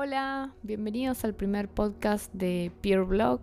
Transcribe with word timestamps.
Hola, 0.00 0.54
bienvenidos 0.62 1.24
al 1.24 1.34
primer 1.34 1.68
podcast 1.68 2.32
de 2.32 2.70
Peer 2.82 3.02
Blog. 3.02 3.40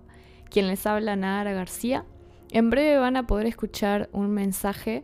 Quien 0.50 0.68
les 0.68 0.86
habla, 0.86 1.18
Nara 1.18 1.52
García. 1.52 2.06
En 2.50 2.70
breve 2.70 2.98
van 2.98 3.18
a 3.18 3.28
poder 3.28 3.46
escuchar 3.46 4.10
un 4.14 4.32
mensaje 4.32 5.04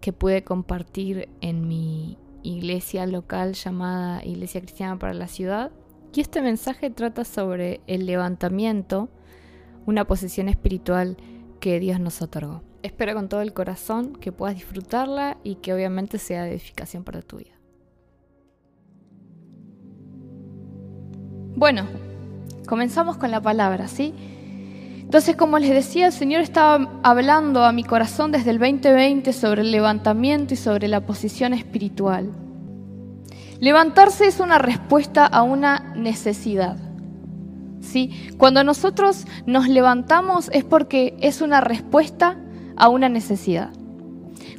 que 0.00 0.14
pude 0.14 0.42
compartir 0.42 1.28
en 1.42 1.68
mi 1.68 2.16
iglesia 2.42 3.06
local 3.06 3.52
llamada 3.52 4.24
Iglesia 4.24 4.62
Cristiana 4.62 4.98
para 4.98 5.12
la 5.12 5.28
Ciudad. 5.28 5.70
Y 6.14 6.22
este 6.22 6.40
mensaje 6.40 6.88
trata 6.88 7.26
sobre 7.26 7.82
el 7.86 8.06
levantamiento, 8.06 9.10
una 9.84 10.06
posición 10.06 10.48
espiritual 10.48 11.18
que 11.60 11.78
Dios 11.78 12.00
nos 12.00 12.22
otorgó. 12.22 12.62
Espero 12.82 13.12
con 13.12 13.28
todo 13.28 13.42
el 13.42 13.52
corazón 13.52 14.14
que 14.14 14.32
puedas 14.32 14.56
disfrutarla 14.56 15.36
y 15.44 15.56
que 15.56 15.74
obviamente 15.74 16.16
sea 16.16 16.44
de 16.44 16.52
edificación 16.52 17.04
para 17.04 17.20
tu 17.20 17.36
vida. 17.36 17.59
Bueno, 21.60 21.84
comenzamos 22.66 23.18
con 23.18 23.30
la 23.30 23.42
palabra, 23.42 23.86
¿sí? 23.86 24.14
Entonces, 25.02 25.36
como 25.36 25.58
les 25.58 25.68
decía, 25.68 26.06
el 26.06 26.12
Señor 26.14 26.40
estaba 26.40 26.88
hablando 27.02 27.66
a 27.66 27.72
mi 27.72 27.84
corazón 27.84 28.32
desde 28.32 28.52
el 28.52 28.58
2020 28.58 29.30
sobre 29.34 29.60
el 29.60 29.70
levantamiento 29.70 30.54
y 30.54 30.56
sobre 30.56 30.88
la 30.88 31.02
posición 31.02 31.52
espiritual. 31.52 32.32
Levantarse 33.58 34.26
es 34.26 34.40
una 34.40 34.56
respuesta 34.56 35.26
a 35.26 35.42
una 35.42 35.92
necesidad. 35.96 36.78
¿sí? 37.82 38.32
Cuando 38.38 38.64
nosotros 38.64 39.26
nos 39.44 39.68
levantamos 39.68 40.48
es 40.54 40.64
porque 40.64 41.14
es 41.20 41.42
una 41.42 41.60
respuesta 41.60 42.38
a 42.74 42.88
una 42.88 43.10
necesidad. 43.10 43.68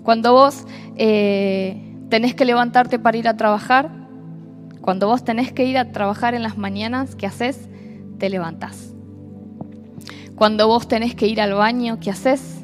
Cuando 0.03 0.33
vos 0.33 0.67
eh, 0.97 1.97
tenés 2.09 2.35
que 2.35 2.45
levantarte 2.45 2.99
para 2.99 3.17
ir 3.17 3.27
a 3.27 3.37
trabajar, 3.37 4.00
cuando 4.81 5.07
vos 5.07 5.23
tenés 5.23 5.51
que 5.53 5.65
ir 5.65 5.77
a 5.77 5.91
trabajar 5.91 6.33
en 6.33 6.43
las 6.43 6.57
mañanas, 6.57 7.15
¿qué 7.15 7.27
haces? 7.27 7.69
Te 8.17 8.29
levantás. 8.29 8.93
Cuando 10.35 10.67
vos 10.67 10.87
tenés 10.87 11.13
que 11.13 11.27
ir 11.27 11.39
al 11.39 11.53
baño, 11.53 11.99
¿qué 11.99 12.09
haces? 12.09 12.63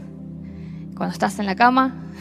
Cuando 0.95 1.13
estás 1.13 1.37
en 1.37 1.45
la 1.45 1.55
cama, 1.55 2.11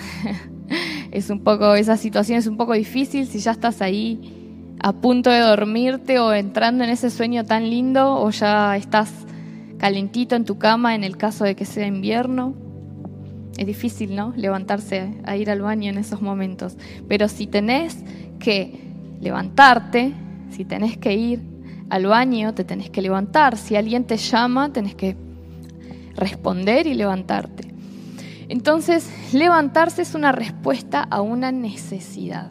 es 1.11 1.31
un 1.31 1.41
poco, 1.41 1.75
esa 1.75 1.97
situación 1.97 2.39
es 2.39 2.47
un 2.47 2.59
poco 2.59 2.75
difícil 2.75 3.27
si 3.27 3.39
ya 3.39 3.53
estás 3.53 3.81
ahí 3.81 4.77
a 4.81 4.93
punto 4.93 5.31
de 5.31 5.41
dormirte 5.41 6.19
o 6.19 6.34
entrando 6.34 6.84
en 6.84 6.91
ese 6.91 7.09
sueño 7.11 7.45
tan 7.45 7.71
lindo 7.71 8.21
o 8.21 8.31
ya 8.31 8.77
estás 8.77 9.11
calentito 9.78 10.37
en 10.37 10.45
tu 10.45 10.59
cama 10.59 10.95
en 10.95 11.05
el 11.05 11.17
caso 11.17 11.45
de 11.45 11.56
que 11.56 11.65
sea 11.65 11.87
invierno. 11.87 12.55
Es 13.56 13.67
difícil, 13.67 14.15
¿no? 14.15 14.34
Levantarse 14.37 15.15
a 15.25 15.37
ir 15.37 15.51
al 15.51 15.62
baño 15.62 15.89
en 15.89 15.97
esos 15.97 16.21
momentos. 16.21 16.77
Pero 17.09 17.28
si 17.28 17.47
tenés 17.47 18.05
que 18.39 18.86
levantarte, 19.20 20.12
si 20.50 20.64
tenés 20.64 20.97
que 20.97 21.14
ir 21.14 21.42
al 21.91 22.06
baño, 22.06 22.55
te 22.55 22.64
tenés 22.64 22.91
que 22.91 23.03
levantar, 23.03 23.56
si 23.56 23.77
alguien 23.77 24.05
te 24.05 24.17
llama, 24.17 24.72
tenés 24.72 24.95
que 24.95 25.17
responder 26.14 26.86
y 26.86 26.95
levantarte. 26.95 27.75
Entonces, 28.48 29.11
levantarse 29.33 30.03
es 30.03 30.14
una 30.14 30.33
respuesta 30.33 31.03
a 31.03 31.20
una 31.20 31.53
necesidad. 31.53 32.50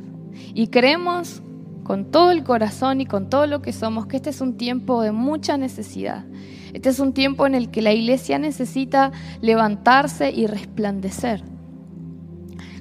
Y 0.53 0.67
creemos 0.67 1.41
con 1.83 2.11
todo 2.11 2.31
el 2.31 2.43
corazón 2.43 2.99
y 3.01 3.05
con 3.05 3.29
todo 3.29 3.47
lo 3.47 3.61
que 3.61 3.71
somos 3.71 4.07
que 4.07 4.17
este 4.17 4.31
es 4.31 4.41
un 4.41 4.57
tiempo 4.57 5.01
de 5.01 5.11
mucha 5.11 5.57
necesidad. 5.57 6.25
Este 6.73 6.89
es 6.89 6.99
un 6.99 7.13
tiempo 7.13 7.47
en 7.47 7.55
el 7.55 7.69
que 7.69 7.81
la 7.81 7.93
iglesia 7.93 8.37
necesita 8.39 9.11
levantarse 9.41 10.31
y 10.31 10.47
resplandecer. 10.47 11.43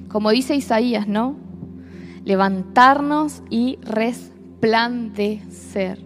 Como 0.09 0.31
dice 0.31 0.55
Isaías, 0.55 1.07
¿no? 1.07 1.37
Levantarnos 2.25 3.41
y 3.49 3.79
resplandecer. 3.83 6.03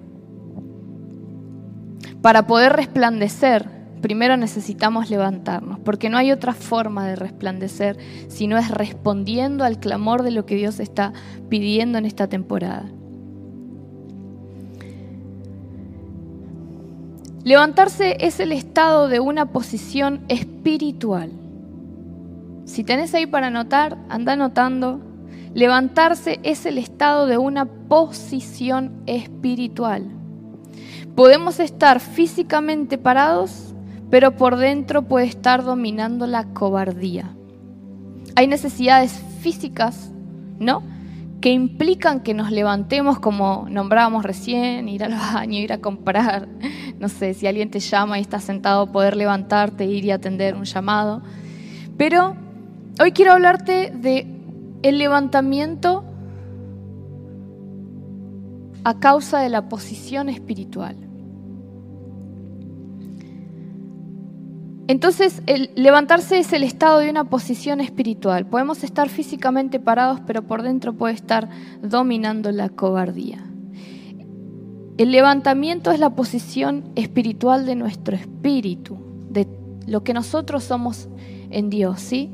Para 2.22 2.46
poder 2.46 2.74
resplandecer, 2.74 3.68
primero 4.02 4.36
necesitamos 4.36 5.10
levantarnos, 5.10 5.80
porque 5.80 6.10
no 6.10 6.18
hay 6.18 6.34
otra 6.34 6.54
forma 6.54 7.08
de 7.08 7.16
resplandecer 7.16 7.98
si 8.28 8.48
no 8.48 8.58
es 8.58 8.70
respondiendo 8.70 9.64
al 9.64 9.80
clamor 9.80 10.24
de 10.24 10.32
lo 10.32 10.46
que 10.46 10.56
Dios 10.56 10.82
está 10.82 11.14
pidiendo 11.48 11.98
en 11.98 12.06
esta 12.06 12.28
temporada. 12.28 12.92
Levantarse 17.46 18.18
es 18.20 18.42
el 18.42 18.52
estado 18.52 19.08
de 19.08 19.22
una 19.22 19.46
posición 19.48 20.26
espiritual. 20.28 21.32
Si 22.66 22.84
tenés 22.84 23.14
ahí 23.14 23.26
para 23.26 23.48
anotar, 23.48 23.98
anda 24.10 24.34
anotando 24.34 25.09
Levantarse 25.54 26.40
es 26.44 26.66
el 26.66 26.78
estado 26.78 27.26
de 27.26 27.38
una 27.38 27.66
posición 27.66 29.02
espiritual. 29.08 30.06
Podemos 31.16 31.60
estar 31.60 32.00
físicamente 32.00 32.98
parados, 32.98 33.74
pero 34.12 34.36
por 34.36 34.58
dentro 34.58 35.02
puede 35.04 35.26
estar 35.26 35.64
dominando 35.64 36.28
la 36.28 36.46
cobardía. 36.54 37.34
Hay 38.36 38.48
necesidades 38.48 39.20
físicas, 39.42 40.12
¿no? 40.60 40.84
Que 41.42 41.52
implican 41.52 42.20
que 42.20 42.34
nos 42.34 42.52
levantemos 42.52 43.20
como 43.20 43.66
nombrábamos 43.70 44.24
recién, 44.24 44.88
ir 44.88 45.04
al 45.04 45.16
baño, 45.16 45.60
ir 45.60 45.74
a 45.74 45.80
comprar, 45.80 46.48
no 47.00 47.10
sé, 47.10 47.34
si 47.34 47.48
alguien 47.48 47.72
te 47.72 47.80
llama 47.80 48.20
y 48.20 48.22
estás 48.22 48.44
sentado, 48.44 48.92
poder 48.92 49.16
levantarte, 49.16 49.86
ir 49.86 50.06
y 50.06 50.12
atender 50.12 50.56
un 50.56 50.66
llamado. 50.66 51.24
Pero 51.98 52.36
hoy 53.02 53.12
quiero 53.14 53.34
hablarte 53.34 53.92
de 53.96 54.39
el 54.82 54.98
levantamiento 54.98 56.04
a 58.84 59.00
causa 59.00 59.40
de 59.40 59.50
la 59.50 59.68
posición 59.70 60.30
espiritual. 60.30 60.96
Entonces, 64.88 65.44
el 65.46 65.70
levantarse 65.76 66.40
es 66.40 66.52
el 66.52 66.64
estado 66.64 66.98
de 66.98 67.12
una 67.12 67.26
posición 67.26 67.80
espiritual. 67.80 68.48
Podemos 68.48 68.84
estar 68.84 69.08
físicamente 69.08 69.80
parados, 69.80 70.20
pero 70.26 70.42
por 70.48 70.64
dentro 70.64 70.94
puede 70.94 71.14
estar 71.14 71.48
dominando 71.84 72.52
la 72.52 72.70
cobardía. 72.70 73.38
El 74.98 75.12
levantamiento 75.12 75.92
es 75.92 76.00
la 76.00 76.16
posición 76.16 76.90
espiritual 76.96 77.68
de 77.68 77.76
nuestro 77.76 78.16
espíritu, 78.16 78.98
de 79.30 79.48
lo 79.86 80.04
que 80.04 80.16
nosotros 80.16 80.64
somos 80.64 81.08
en 81.52 81.70
Dios, 81.70 82.00
¿sí? 82.00 82.32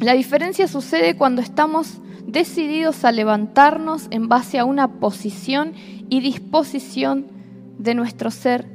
La 0.00 0.14
diferencia 0.14 0.66
sucede 0.66 1.14
cuando 1.14 1.42
estamos 1.42 1.98
decididos 2.26 3.04
a 3.04 3.12
levantarnos 3.12 4.06
en 4.10 4.28
base 4.28 4.58
a 4.58 4.64
una 4.64 4.98
posición 4.98 5.74
y 6.08 6.20
disposición 6.20 7.26
de 7.78 7.94
nuestro 7.94 8.30
ser 8.30 8.66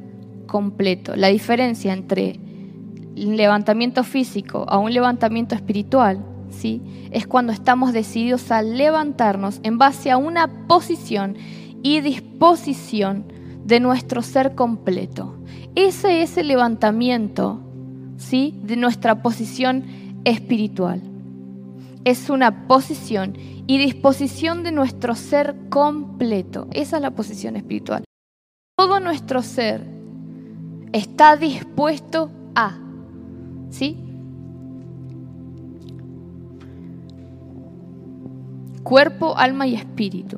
completo. 0.46 1.16
La 1.16 1.30
diferencia 1.30 1.94
entre 1.94 2.40
un 3.18 3.38
levantamiento 3.38 4.04
físico 4.04 4.68
a 4.70 4.78
un 4.78 4.94
levantamiento 4.94 5.56
espiritual, 5.56 6.24
¿sí? 6.52 6.84
Es 7.10 7.26
cuando 7.26 7.54
estamos 7.54 7.92
decididos 7.92 8.52
a 8.52 8.62
levantarnos 8.62 9.62
en 9.64 9.80
base 9.80 10.12
a 10.12 10.18
una 10.18 10.68
posición 10.68 11.38
y 11.82 12.02
disposición 12.02 13.26
de 13.66 13.80
nuestro 13.80 14.22
ser 14.22 14.54
completo. 14.54 15.36
Ese 15.74 16.22
es 16.22 16.38
el 16.38 16.50
levantamiento, 16.50 17.62
¿sí? 18.18 18.54
De 18.62 18.76
nuestra 18.76 19.24
posición 19.24 19.86
espiritual 20.24 21.15
es 22.06 22.30
una 22.30 22.68
posición 22.68 23.34
y 23.68 23.80
disposición 23.80 24.64
de 24.64 24.72
nuestro 24.72 25.16
ser 25.16 25.56
completo. 25.70 26.68
Esa 26.72 26.98
es 26.98 27.02
la 27.02 27.12
posición 27.12 27.58
espiritual. 27.58 28.06
Todo 28.78 29.00
nuestro 29.00 29.42
ser 29.42 29.82
está 30.94 31.36
dispuesto 31.36 32.30
a, 32.56 32.78
¿sí? 33.72 33.98
Cuerpo, 38.84 39.36
alma 39.36 39.66
y 39.66 39.74
espíritu. 39.74 40.38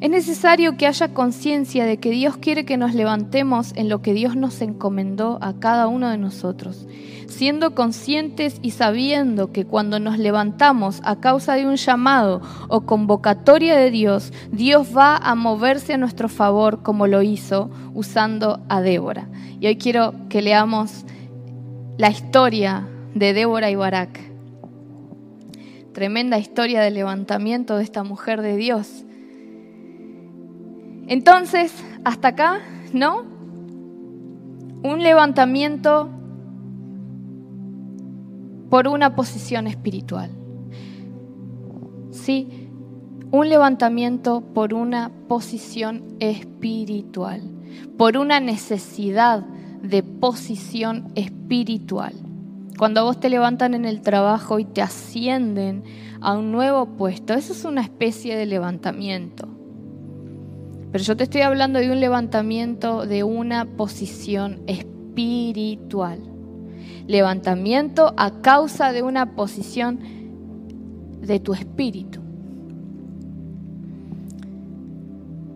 Es 0.00 0.10
necesario 0.10 0.76
que 0.76 0.86
haya 0.86 1.14
conciencia 1.14 1.84
de 1.84 1.98
que 1.98 2.10
Dios 2.10 2.36
quiere 2.36 2.64
que 2.64 2.76
nos 2.76 2.94
levantemos 2.94 3.72
en 3.74 3.88
lo 3.88 4.02
que 4.02 4.14
Dios 4.14 4.36
nos 4.36 4.60
encomendó 4.60 5.38
a 5.40 5.54
cada 5.54 5.88
uno 5.88 6.10
de 6.10 6.18
nosotros, 6.18 6.86
siendo 7.32 7.74
conscientes 7.74 8.58
y 8.62 8.70
sabiendo 8.70 9.52
que 9.52 9.64
cuando 9.64 9.98
nos 9.98 10.18
levantamos 10.18 11.00
a 11.04 11.16
causa 11.16 11.54
de 11.54 11.66
un 11.66 11.76
llamado 11.76 12.40
o 12.68 12.82
convocatoria 12.82 13.76
de 13.76 13.90
Dios, 13.90 14.32
Dios 14.52 14.96
va 14.96 15.16
a 15.16 15.34
moverse 15.34 15.94
a 15.94 15.98
nuestro 15.98 16.28
favor 16.28 16.82
como 16.82 17.06
lo 17.06 17.22
hizo 17.22 17.70
usando 17.94 18.60
a 18.68 18.80
Débora. 18.80 19.28
Y 19.60 19.66
hoy 19.66 19.76
quiero 19.76 20.14
que 20.28 20.42
leamos 20.42 21.04
la 21.98 22.10
historia 22.10 22.88
de 23.14 23.32
Débora 23.32 23.70
y 23.70 23.74
Barak. 23.74 24.20
Tremenda 25.92 26.38
historia 26.38 26.80
de 26.80 26.90
levantamiento 26.90 27.76
de 27.76 27.84
esta 27.84 28.02
mujer 28.02 28.40
de 28.40 28.56
Dios 28.56 29.04
entonces, 31.12 31.74
hasta 32.04 32.28
acá, 32.28 32.60
¿no? 32.92 33.24
Un 34.82 35.02
levantamiento 35.02 36.08
por 38.72 38.88
una 38.88 39.14
posición 39.14 39.66
espiritual. 39.66 40.30
¿Sí? 42.10 42.70
un 43.30 43.50
levantamiento 43.50 44.40
por 44.40 44.72
una 44.72 45.10
posición 45.28 46.16
espiritual, 46.20 47.42
por 47.98 48.16
una 48.16 48.40
necesidad 48.40 49.40
de 49.82 50.02
posición 50.02 51.12
espiritual. 51.16 52.14
Cuando 52.78 53.04
vos 53.04 53.20
te 53.20 53.28
levantan 53.28 53.74
en 53.74 53.84
el 53.84 54.00
trabajo 54.00 54.58
y 54.58 54.64
te 54.64 54.80
ascienden 54.80 55.84
a 56.22 56.38
un 56.38 56.50
nuevo 56.50 56.96
puesto, 56.96 57.34
eso 57.34 57.52
es 57.52 57.66
una 57.66 57.82
especie 57.82 58.36
de 58.36 58.46
levantamiento. 58.46 59.48
Pero 60.92 61.04
yo 61.04 61.14
te 61.14 61.24
estoy 61.24 61.42
hablando 61.42 61.78
de 61.78 61.90
un 61.90 62.00
levantamiento 62.00 63.04
de 63.04 63.22
una 63.22 63.66
posición 63.66 64.62
espiritual. 64.66 66.31
Levantamiento 67.06 68.14
a 68.16 68.30
causa 68.40 68.92
de 68.92 69.02
una 69.02 69.34
posición 69.34 69.98
de 71.20 71.40
tu 71.40 71.54
espíritu. 71.54 72.20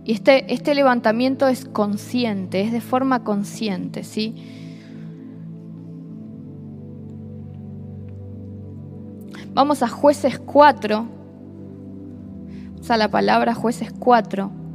Y 0.04 0.12
este, 0.12 0.52
este 0.54 0.74
levantamiento 0.74 1.48
es 1.48 1.64
consciente, 1.64 2.60
es 2.60 2.70
de 2.70 2.80
forma 2.80 3.24
consciente, 3.24 4.04
¿sí? 4.04 4.34
Vamos 9.52 9.82
a 9.82 9.88
jueces 9.88 10.38
4. 10.38 11.06
Vamos 12.74 12.90
a 12.90 12.96
la 12.96 13.10
palabra 13.10 13.54
jueces 13.54 13.92
4. 13.98 14.65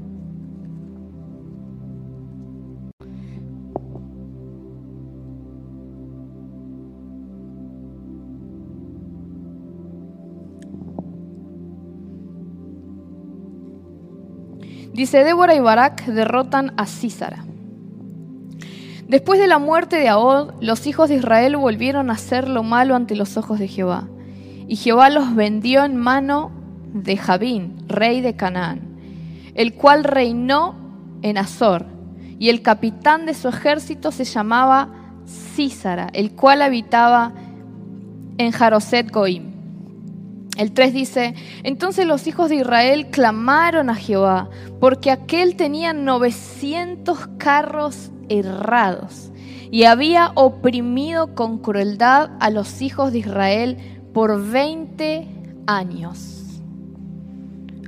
Dice, 14.94 15.24
Débora 15.24 15.56
y 15.56 15.60
Barak 15.60 16.06
derrotan 16.06 16.74
a 16.78 16.86
Císara. 16.86 17.46
Después 19.08 19.40
de 19.40 19.48
la 19.48 19.60
muerte 19.60 19.98
de 19.98 20.08
Ahod, 20.08 20.54
los 20.62 20.88
hijos 20.88 21.10
de 21.10 21.16
Israel 21.16 21.58
volvieron 21.58 22.10
a 22.10 22.14
hacer 22.14 22.48
lo 22.48 22.64
malo 22.64 22.96
ante 22.96 23.16
los 23.16 23.36
ojos 23.38 23.60
de 23.60 23.68
Jehová. 23.68 24.08
Y 24.68 24.78
Jehová 24.78 25.10
los 25.10 25.36
vendió 25.36 25.84
en 25.84 25.98
mano 25.98 26.52
de 26.94 27.18
Jabín, 27.18 27.76
rey 27.88 28.22
de 28.22 28.36
Canaán, 28.36 28.82
el 29.54 29.74
cual 29.74 30.04
reinó 30.04 30.76
en 31.22 31.38
Azor. 31.38 31.86
Y 32.40 32.50
el 32.50 32.62
capitán 32.62 33.26
de 33.26 33.34
su 33.34 33.50
ejército 33.50 34.12
se 34.12 34.24
llamaba 34.24 34.90
Císara, 35.28 36.08
el 36.14 36.32
cual 36.32 36.62
habitaba 36.62 37.34
en 38.38 38.52
Jaroset 38.52 39.12
Goim. 39.12 39.51
El 40.62 40.74
3 40.74 40.94
dice, 40.94 41.34
entonces 41.64 42.06
los 42.06 42.28
hijos 42.28 42.50
de 42.50 42.58
Israel 42.58 43.08
clamaron 43.08 43.90
a 43.90 43.96
Jehová, 43.96 44.48
porque 44.80 45.10
aquel 45.10 45.56
tenía 45.56 45.92
900 45.92 47.30
carros 47.40 48.12
errados 48.30 49.32
y 49.72 49.86
había 49.86 50.32
oprimido 50.36 51.34
con 51.34 51.58
crueldad 51.58 52.30
a 52.40 52.52
los 52.52 52.84
hijos 52.84 53.12
de 53.12 53.18
Israel 53.18 53.78
por 54.14 54.40
20 54.52 55.28
años. 55.66 56.62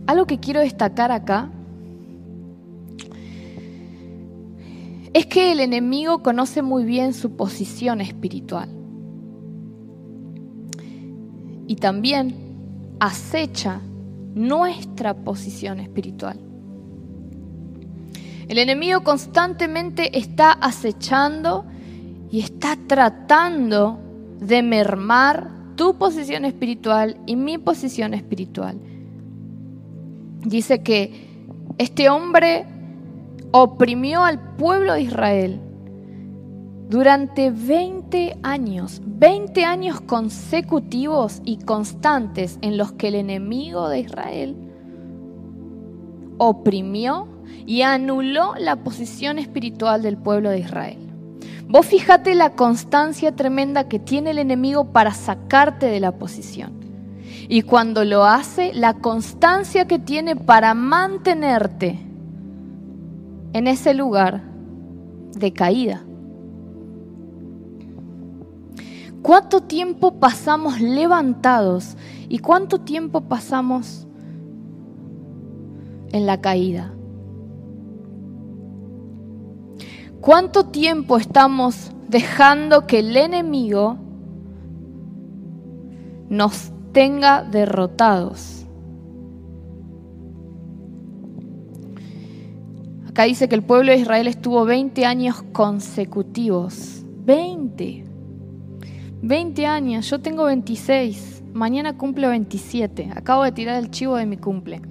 Algo 0.08 0.26
que 0.26 0.40
quiero 0.40 0.62
destacar 0.62 1.12
acá 1.12 1.52
es 5.14 5.28
que 5.28 5.52
el 5.52 5.60
enemigo 5.60 6.24
conoce 6.24 6.64
muy 6.64 6.86
bien 6.86 7.14
su 7.14 7.36
posición 7.36 8.02
espiritual. 8.02 8.70
Y 11.68 11.76
también 11.76 12.43
acecha 13.04 13.82
nuestra 14.34 15.14
posición 15.14 15.82
espiritual. 15.82 16.40
El 18.48 18.58
enemigo 18.58 19.04
constantemente 19.04 20.18
está 20.18 20.54
acechando 20.54 21.66
y 22.32 22.40
está 22.40 22.78
tratando 22.88 24.00
de 24.40 24.64
mermar 24.64 25.50
tu 25.76 25.98
posición 25.98 26.46
espiritual 26.46 27.18
y 27.26 27.36
mi 27.36 27.58
posición 27.58 28.14
espiritual. 28.14 28.80
Dice 30.46 30.82
que 30.82 31.28
este 31.78 32.10
hombre 32.10 32.66
oprimió 33.52 34.24
al 34.24 34.40
pueblo 34.56 34.94
de 34.94 35.02
Israel 35.02 35.60
durante 36.90 37.50
20 37.50 38.38
años, 38.44 39.02
20 39.06 39.66
años 39.66 40.02
consecutivos 40.02 41.42
y 41.46 41.58
constantes 41.58 42.60
en 42.62 42.78
los 42.78 42.92
que 42.92 43.08
el 43.08 43.16
enemigo 43.16 43.90
de 43.90 44.00
Israel 44.00 44.56
oprimió 46.38 47.28
y 47.66 47.82
anuló 47.82 48.54
la 48.58 48.78
posición 48.78 49.40
espiritual 49.40 50.02
del 50.02 50.18
pueblo 50.18 50.50
de 50.50 50.60
Israel. 50.60 50.98
Vos 51.68 51.86
fíjate 51.86 52.36
la 52.36 52.52
constancia 52.52 53.36
tremenda 53.36 53.88
que 53.88 54.00
tiene 54.00 54.32
el 54.32 54.40
enemigo 54.40 54.92
para 54.92 55.14
sacarte 55.14 55.86
de 55.88 56.00
la 56.00 56.12
posición. 56.12 56.74
Y 57.48 57.64
cuando 57.64 58.04
lo 58.06 58.26
hace, 58.26 58.74
la 58.74 58.96
constancia 58.96 59.88
que 59.88 60.00
tiene 60.00 60.36
para 60.36 60.74
mantenerte 60.74 62.00
en 63.54 63.68
ese 63.68 63.94
lugar 63.94 64.44
de 65.36 65.52
caída. 65.54 66.04
¿Cuánto 69.24 69.62
tiempo 69.62 70.20
pasamos 70.20 70.82
levantados 70.82 71.96
y 72.28 72.40
cuánto 72.40 72.82
tiempo 72.82 73.22
pasamos 73.22 74.06
en 76.12 76.26
la 76.26 76.42
caída? 76.42 76.94
¿Cuánto 80.20 80.66
tiempo 80.66 81.16
estamos 81.16 81.92
dejando 82.10 82.86
que 82.86 83.00
el 83.00 83.16
enemigo 83.16 83.98
nos 86.28 86.74
tenga 86.92 87.44
derrotados? 87.44 88.66
Acá 93.08 93.24
dice 93.24 93.48
que 93.48 93.56
el 93.56 93.64
pueblo 93.64 93.94
de 93.94 94.00
Israel 94.00 94.28
estuvo 94.28 94.66
20 94.66 95.06
años 95.06 95.44
consecutivos. 95.54 97.06
20. 97.26 98.13
20 99.24 99.66
años, 99.66 100.10
yo 100.10 100.20
tengo 100.20 100.44
26, 100.44 101.44
mañana 101.54 101.98
cumple 101.98 102.28
27, 102.28 103.12
acabo 103.16 103.46
de 103.46 103.54
tirar 103.54 103.82
el 103.82 103.90
chivo 103.90 104.18
de 104.18 104.26
mi 104.26 104.36
cumple. 104.36 104.82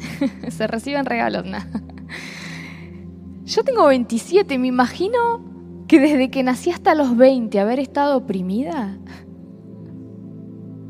Se 0.48 0.66
reciben 0.66 1.04
regalos, 1.04 1.44
nada. 1.44 1.68
Yo 3.44 3.62
tengo 3.64 3.86
27, 3.86 4.56
me 4.56 4.68
imagino 4.68 5.44
que 5.88 6.00
desde 6.00 6.30
que 6.30 6.42
nací 6.42 6.70
hasta 6.70 6.94
los 6.94 7.18
20 7.18 7.60
haber 7.60 7.80
estado 7.80 8.16
oprimida. 8.16 8.96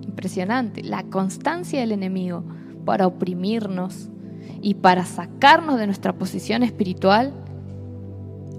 Impresionante, 0.03 0.85
la 0.85 1.03
constancia 1.03 1.81
del 1.81 1.91
enemigo 1.91 2.45
para 2.85 3.09
oprimirnos 3.09 4.11
y 4.61 4.75
para 4.75 5.05
sacarnos 5.07 5.81
de 5.81 5.87
nuestra 5.87 6.12
posición 6.12 6.62
espiritual 6.62 7.35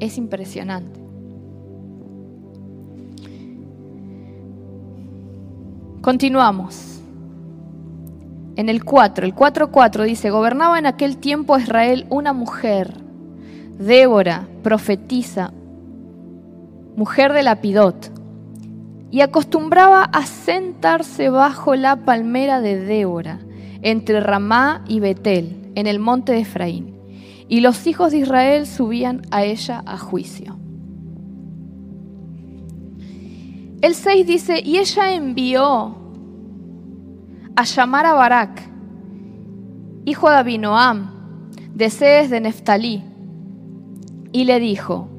es 0.01 0.17
impresionante. 0.17 1.02
Continuamos. 6.03 7.01
En 8.57 8.67
el 8.67 8.83
4, 8.83 9.25
el 9.25 9.33
4.4 9.33 10.03
dice, 10.03 10.31
gobernaba 10.31 10.77
en 10.77 10.85
aquel 10.85 11.15
tiempo 11.15 11.57
Israel 11.57 12.07
una 12.09 12.33
mujer, 12.33 12.93
Débora, 13.79 14.45
profetisa, 14.63 15.53
mujer 16.97 17.31
de 17.31 17.43
Lapidot, 17.43 18.11
y 19.11 19.21
acostumbraba 19.21 20.03
a 20.03 20.25
sentarse 20.25 21.29
bajo 21.29 21.73
la 21.75 21.95
palmera 21.95 22.59
de 22.59 22.81
Débora, 22.81 23.39
entre 23.81 24.19
Ramá 24.19 24.83
y 24.89 24.99
Betel, 24.99 25.71
en 25.75 25.87
el 25.87 25.99
monte 25.99 26.33
de 26.33 26.39
Efraín, 26.39 26.97
y 27.47 27.61
los 27.61 27.87
hijos 27.87 28.11
de 28.11 28.17
Israel 28.17 28.67
subían 28.67 29.21
a 29.31 29.45
ella 29.45 29.81
a 29.85 29.97
juicio. 29.97 30.57
El 33.83 33.95
6 33.95 34.25
dice, 34.25 34.61
y 34.63 34.77
ella 34.77 35.13
envió 35.13 35.97
a 37.53 37.63
llamar 37.65 38.05
a 38.05 38.13
Barak, 38.13 38.61
hijo 40.05 40.29
de 40.29 40.37
Abinoam, 40.37 41.11
de 41.73 41.89
Sedes 41.89 42.29
de 42.29 42.39
Neftalí, 42.39 43.03
y 44.31 44.45
le 44.45 44.61
dijo, 44.61 45.09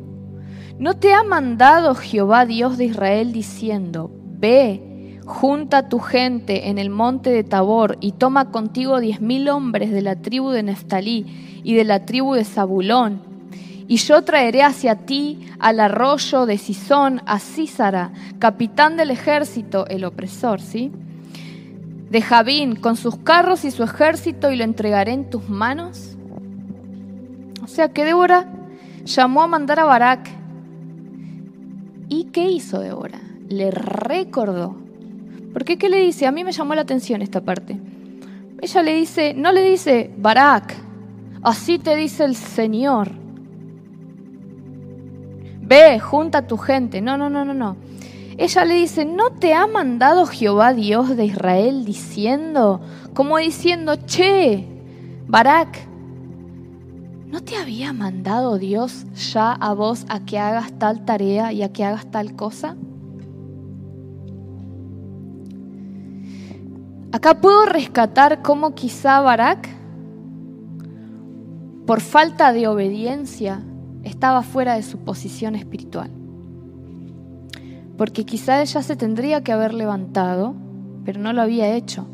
¿no 0.78 0.94
te 0.94 1.12
ha 1.12 1.22
mandado 1.24 1.94
Jehová 1.94 2.46
Dios 2.46 2.78
de 2.78 2.86
Israel 2.86 3.34
diciendo, 3.34 4.10
ve, 4.38 5.20
junta 5.26 5.90
tu 5.90 5.98
gente 5.98 6.70
en 6.70 6.78
el 6.78 6.88
monte 6.88 7.28
de 7.28 7.44
Tabor 7.44 7.98
y 8.00 8.12
toma 8.12 8.50
contigo 8.50 8.98
diez 8.98 9.20
mil 9.20 9.50
hombres 9.50 9.90
de 9.90 10.00
la 10.00 10.16
tribu 10.16 10.48
de 10.48 10.62
Neftalí 10.62 11.60
y 11.64 11.74
de 11.74 11.84
la 11.84 12.06
tribu 12.06 12.32
de 12.32 12.44
Zabulón? 12.44 13.33
Y 13.86 13.96
yo 13.96 14.22
traeré 14.22 14.62
hacia 14.62 14.94
ti 15.06 15.46
al 15.58 15.80
arroyo 15.80 16.46
de 16.46 16.58
Sisón 16.58 17.20
a 17.26 17.38
Císara, 17.38 18.12
capitán 18.38 18.96
del 18.96 19.10
ejército, 19.10 19.86
el 19.88 20.04
opresor, 20.04 20.60
¿sí? 20.60 20.90
de 22.14 22.22
Javín 22.22 22.76
con 22.76 22.96
sus 22.96 23.16
carros 23.16 23.64
y 23.64 23.72
su 23.72 23.82
ejército 23.82 24.52
y 24.52 24.56
lo 24.56 24.62
entregaré 24.62 25.12
en 25.12 25.28
tus 25.28 25.48
manos? 25.48 26.16
O 27.60 27.66
sea 27.66 27.88
que 27.88 28.04
Débora 28.04 28.46
llamó 29.04 29.42
a 29.42 29.48
mandar 29.48 29.80
a 29.80 29.84
Barak. 29.84 30.28
¿Y 32.08 32.26
qué 32.26 32.48
hizo 32.48 32.78
Débora? 32.78 33.20
Le 33.48 33.72
recordó. 33.72 34.76
¿Por 35.52 35.64
qué 35.64 35.76
qué 35.76 35.88
le 35.88 36.02
dice? 36.02 36.28
A 36.28 36.30
mí 36.30 36.44
me 36.44 36.52
llamó 36.52 36.76
la 36.76 36.82
atención 36.82 37.20
esta 37.20 37.40
parte. 37.40 37.80
Ella 38.60 38.82
le 38.84 38.94
dice, 38.94 39.34
no 39.34 39.50
le 39.50 39.68
dice, 39.68 40.12
Barak, 40.16 40.72
así 41.42 41.80
te 41.80 41.96
dice 41.96 42.24
el 42.24 42.36
Señor. 42.36 43.10
Ve, 45.74 45.98
junta 45.98 46.46
tu 46.46 46.56
gente. 46.56 47.00
No, 47.00 47.16
no, 47.16 47.28
no, 47.28 47.44
no, 47.44 47.52
no. 47.52 47.76
Ella 48.38 48.64
le 48.64 48.74
dice, 48.74 49.04
¿no 49.04 49.30
te 49.30 49.54
ha 49.54 49.66
mandado 49.66 50.24
Jehová 50.24 50.72
Dios 50.72 51.16
de 51.16 51.24
Israel 51.24 51.84
diciendo, 51.84 52.80
como 53.12 53.38
diciendo, 53.38 53.96
che, 54.06 54.68
Barak, 55.26 55.88
¿no 57.26 57.42
te 57.42 57.56
había 57.56 57.92
mandado 57.92 58.56
Dios 58.56 59.04
ya 59.32 59.50
a 59.50 59.74
vos 59.74 60.06
a 60.08 60.20
que 60.20 60.38
hagas 60.38 60.78
tal 60.78 61.04
tarea 61.04 61.52
y 61.52 61.64
a 61.64 61.72
que 61.72 61.84
hagas 61.84 62.08
tal 62.08 62.36
cosa? 62.36 62.76
Acá 67.10 67.40
puedo 67.40 67.66
rescatar 67.66 68.42
cómo 68.42 68.76
quizá 68.76 69.20
Barak, 69.20 69.68
por 71.84 72.00
falta 72.00 72.52
de 72.52 72.68
obediencia, 72.68 73.60
estaba 74.04 74.42
fuera 74.42 74.74
de 74.74 74.82
su 74.82 74.98
posición 74.98 75.56
espiritual 75.56 76.10
porque 77.96 78.24
quizá 78.24 78.60
ella 78.60 78.82
se 78.82 78.96
tendría 78.96 79.42
que 79.42 79.52
haber 79.52 79.74
levantado, 79.74 80.54
pero 81.04 81.20
no 81.20 81.32
lo 81.32 81.42
había 81.42 81.74
hecho. 81.74 82.06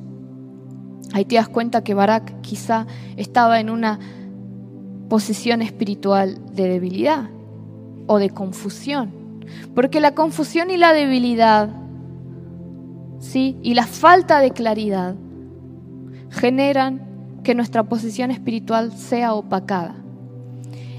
Ahí 1.13 1.25
te 1.25 1.37
das 1.37 1.49
cuenta 1.49 1.83
que 1.83 1.95
Barak 1.95 2.41
quizá 2.41 2.87
estaba 3.17 3.61
en 3.61 3.71
una 3.71 3.99
posición 5.09 5.63
espiritual 5.63 6.39
de 6.55 6.69
debilidad 6.69 7.31
o 8.07 8.19
de 8.19 8.31
confusión, 8.31 9.13
porque 9.75 10.01
la 10.01 10.15
confusión 10.15 10.71
y 10.71 10.77
la 10.77 10.93
debilidad, 10.93 11.71
¿sí? 13.19 13.57
Y 13.63 13.75
la 13.75 13.87
falta 13.87 14.41
de 14.41 14.51
claridad 14.53 15.17
generan 16.31 17.41
que 17.43 17.55
nuestra 17.55 17.85
posición 17.85 18.31
espiritual 18.31 18.93
sea 18.93 19.35
opacada. 19.35 19.97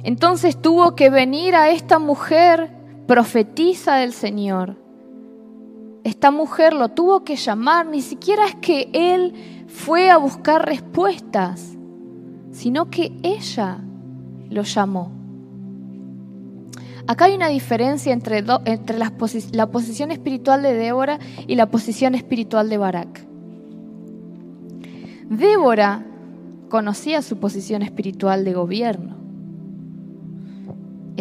Entonces 0.04 0.60
tuvo 0.60 0.96
que 0.96 1.10
venir 1.10 1.56
a 1.56 1.70
esta 1.70 2.00
mujer 2.00 2.72
profetiza 3.08 3.96
del 3.96 4.14
Señor. 4.14 4.78
Esta 6.04 6.32
mujer 6.32 6.74
lo 6.74 6.90
tuvo 6.90 7.24
que 7.24 7.36
llamar, 7.36 7.86
ni 7.86 8.02
siquiera 8.02 8.46
es 8.48 8.56
que 8.56 8.90
él 8.94 9.66
fue 9.68 10.10
a 10.10 10.18
buscar 10.18 10.66
respuestas, 10.66 11.78
sino 12.52 12.90
que 12.90 13.12
ella 13.22 13.80
lo 14.50 14.64
llamó. 14.64 15.12
Acá 17.06 17.26
hay 17.26 17.36
una 17.36 17.50
diferencia 17.50 18.14
entre, 18.14 18.44
entre 18.66 18.98
la 18.98 19.68
posición 19.68 20.12
espiritual 20.12 20.64
de 20.64 20.74
Débora 20.74 21.20
y 21.48 21.56
la 21.56 21.70
posición 21.70 22.16
espiritual 22.16 22.70
de 22.70 22.78
Barak. 22.78 23.26
Débora 25.30 26.06
conocía 26.70 27.22
su 27.22 27.38
posición 27.38 27.84
espiritual 27.84 28.44
de 28.44 28.54
gobierno. 28.54 29.21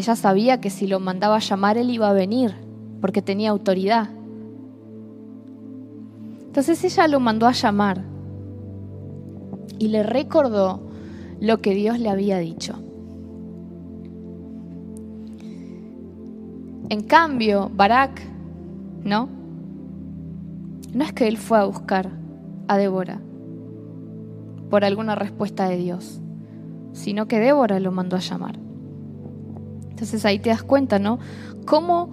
Ella 0.00 0.16
sabía 0.16 0.62
que 0.62 0.71
si 0.71 0.87
lo 0.87 0.99
mandaba 0.99 1.37
a 1.37 1.40
llamar, 1.40 1.76
él 1.76 1.90
iba 1.90 2.09
a 2.09 2.14
venir, 2.14 2.54
porque 3.02 3.21
tenía 3.21 3.50
autoridad. 3.50 4.09
Entonces 6.47 6.83
ella 6.83 7.07
lo 7.07 7.21
mandó 7.21 7.47
a 7.47 7.52
llamar 7.52 8.02
y 9.78 9.88
le 9.88 10.02
recordó 10.02 10.80
lo 11.38 11.61
que 11.61 11.75
Dios 11.75 11.99
le 11.99 12.09
había 12.09 12.38
dicho. 12.38 12.83
En 16.88 17.02
cambio, 17.02 17.71
Barak, 17.75 18.23
¿no? 19.04 19.28
No 20.95 21.04
es 21.04 21.12
que 21.12 21.28
él 21.28 21.37
fue 21.37 21.59
a 21.59 21.64
buscar 21.64 22.11
a 22.69 22.78
Débora 22.78 23.21
por 24.71 24.83
alguna 24.83 25.14
respuesta 25.14 25.69
de 25.69 25.76
Dios, 25.76 26.23
sino 26.95 27.28
que 27.28 27.38
Débora 27.38 27.80
lo 27.80 27.92
mandó 27.92 28.16
a 28.16 28.21
llamar. 28.21 28.70
Entonces 30.00 30.25
ahí 30.25 30.38
te 30.38 30.49
das 30.49 30.62
cuenta, 30.62 30.99
¿no? 30.99 31.19
Cómo 31.66 32.09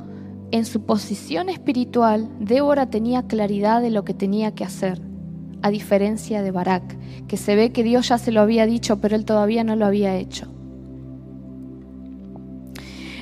en 0.51 0.65
su 0.65 0.81
posición 0.81 1.47
espiritual 1.47 2.27
Débora 2.37 2.89
tenía 2.89 3.23
claridad 3.23 3.81
de 3.81 3.91
lo 3.91 4.03
que 4.03 4.13
tenía 4.13 4.53
que 4.53 4.65
hacer, 4.65 4.99
a 5.61 5.69
diferencia 5.69 6.41
de 6.41 6.51
Barak, 6.51 6.83
que 7.29 7.37
se 7.37 7.55
ve 7.55 7.71
que 7.71 7.83
Dios 7.83 8.09
ya 8.09 8.17
se 8.17 8.33
lo 8.33 8.41
había 8.41 8.65
dicho, 8.65 8.97
pero 8.97 9.15
él 9.15 9.23
todavía 9.23 9.63
no 9.63 9.77
lo 9.77 9.85
había 9.85 10.17
hecho. 10.17 10.47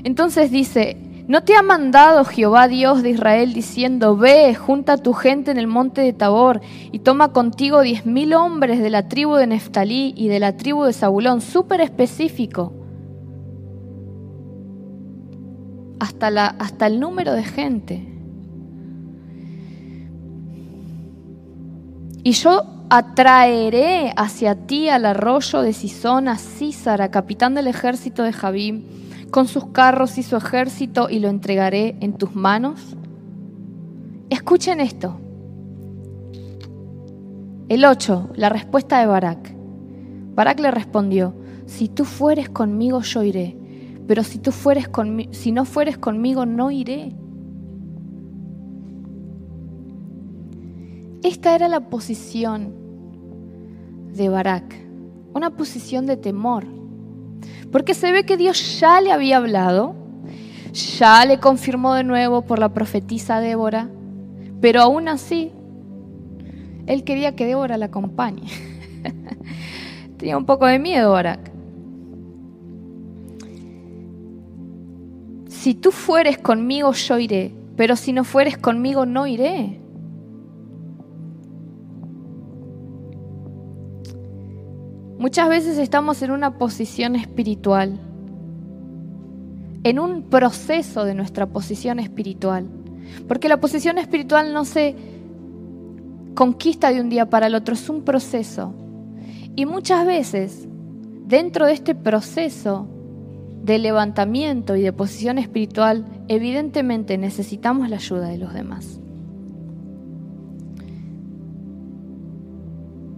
Entonces 0.04 0.50
dice, 0.50 0.98
¿no 1.28 1.44
te 1.44 1.56
ha 1.56 1.62
mandado 1.62 2.26
Jehová 2.26 2.68
Dios 2.68 3.04
de 3.04 3.12
Israel 3.12 3.54
diciendo, 3.54 4.18
ve, 4.18 4.56
junta 4.56 4.94
a 4.94 4.98
tu 4.98 5.14
gente 5.14 5.52
en 5.52 5.60
el 5.60 5.68
monte 5.68 6.02
de 6.02 6.14
Tabor 6.14 6.60
y 6.92 6.98
toma 6.98 7.34
contigo 7.34 7.82
diez 7.82 8.08
mil 8.08 8.34
hombres 8.34 8.80
de 8.80 8.90
la 8.90 9.10
tribu 9.10 9.36
de 9.36 9.46
Neftalí 9.46 10.16
y 10.18 10.28
de 10.28 10.40
la 10.40 10.58
tribu 10.58 10.86
de 10.86 10.94
Zabulón, 10.94 11.42
súper 11.42 11.82
específico? 11.82 12.74
Hasta, 16.00 16.30
la, 16.30 16.48
hasta 16.48 16.88
el 16.88 17.00
número 17.00 17.34
de 17.34 17.44
gente. 17.44 18.16
Y 22.24 22.32
yo 22.32 22.64
atraeré 22.90 24.14
hacia 24.16 24.56
ti 24.56 24.90
al 24.90 25.06
arroyo 25.06 25.62
de 25.62 25.74
Sisón 25.74 26.28
a 26.28 26.38
Císara, 26.38 27.12
capitán 27.12 27.54
del 27.54 27.68
ejército 27.68 28.24
de 28.24 28.34
Jabim, 28.34 28.84
con 29.32 29.48
sus 29.48 29.68
carros 29.68 30.18
y 30.18 30.24
su 30.24 30.36
ejército, 30.36 31.10
y 31.10 31.20
lo 31.20 31.30
entregaré 31.30 31.98
en 32.02 32.14
tus 32.14 32.36
manos. 32.36 32.96
Escuchen 34.30 34.80
esto. 34.80 35.20
El 37.70 37.86
8, 37.86 38.30
la 38.36 38.50
respuesta 38.50 39.00
de 39.00 39.08
Barak. 39.08 39.54
Barak 40.36 40.60
le 40.60 40.72
respondió, 40.72 41.34
si 41.66 41.90
tú 41.90 42.06
fueres 42.06 42.50
conmigo 42.50 43.02
yo 43.02 43.24
iré, 43.24 43.58
pero 44.08 44.24
si 44.24 44.40
tú 44.40 44.52
fueres 44.52 44.88
conmigo, 44.88 45.34
si 45.34 45.52
no 45.52 45.66
fueres 45.66 45.98
conmigo, 45.98 46.46
no 46.46 46.72
iré. 46.72 47.16
Esta 51.24 51.56
era 51.56 51.68
la 51.68 51.90
posición 51.90 52.74
de 54.14 54.30
Barak, 54.30 54.76
una 55.34 55.50
posición 55.50 56.06
de 56.06 56.18
temor, 56.18 56.66
porque 57.72 57.96
se 57.96 58.12
ve 58.12 58.26
que 58.26 58.38
Dios 58.38 58.80
ya 58.80 59.02
le 59.02 59.12
había 59.12 59.38
hablado, 59.38 59.96
ya 60.72 61.26
le 61.26 61.40
confirmó 61.40 61.96
de 61.96 62.04
nuevo 62.04 62.44
por 62.44 62.60
la 62.60 62.70
profetisa 62.70 63.40
Débora, 63.40 63.90
pero 64.62 64.82
aún 64.82 65.08
así, 65.08 65.52
él 66.86 67.04
quería 67.04 67.36
que 67.36 67.48
Débora 67.48 67.78
la 67.78 67.88
acompañe. 67.88 68.44
Tenía 70.18 70.38
un 70.38 70.46
poco 70.46 70.68
de 70.68 70.78
miedo 70.78 71.12
Barak. 71.12 71.55
Si 75.66 75.74
tú 75.74 75.92
fueres 75.92 76.38
conmigo, 76.38 76.94
yo 76.94 77.18
iré, 77.18 77.52
pero 77.76 77.96
si 77.96 78.14
no 78.14 78.24
fueres 78.24 78.56
conmigo, 78.56 79.08
no 79.08 79.26
iré. 79.26 79.80
Muchas 85.18 85.50
veces 85.50 85.80
estamos 85.80 86.22
en 86.22 86.30
una 86.30 86.60
posición 86.60 87.16
espiritual, 87.16 88.00
en 89.84 89.98
un 89.98 90.30
proceso 90.30 91.04
de 91.04 91.16
nuestra 91.16 91.48
posición 91.48 91.98
espiritual, 91.98 92.70
porque 93.28 93.50
la 93.50 93.60
posición 93.60 93.98
espiritual 93.98 94.54
no 94.54 94.66
se 94.66 94.96
conquista 96.36 96.92
de 96.92 97.02
un 97.02 97.10
día 97.10 97.28
para 97.28 97.48
el 97.48 97.56
otro, 97.56 97.74
es 97.74 97.90
un 97.90 98.04
proceso. 98.04 98.72
Y 99.56 99.66
muchas 99.66 100.06
veces, 100.06 100.68
dentro 101.26 101.66
de 101.66 101.74
este 101.74 101.96
proceso, 101.96 102.88
de 103.66 103.80
levantamiento 103.80 104.76
y 104.76 104.84
de 104.84 104.94
posición 104.94 105.40
espiritual, 105.40 106.06
evidentemente 106.28 107.18
necesitamos 107.18 107.90
la 107.90 107.96
ayuda 107.96 108.28
de 108.28 108.38
los 108.38 108.54
demás. 108.54 109.00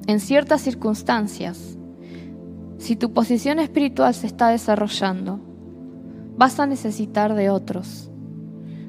En 0.08 0.22
ciertas 0.22 0.62
circunstancias, 0.62 1.78
si 2.78 2.96
tu 2.96 3.12
posición 3.12 3.60
espiritual 3.60 4.14
se 4.14 4.28
está 4.28 4.48
desarrollando, 4.48 5.42
vas 6.38 6.58
a 6.62 6.66
necesitar 6.66 7.34
de 7.34 7.50
otros 7.50 8.10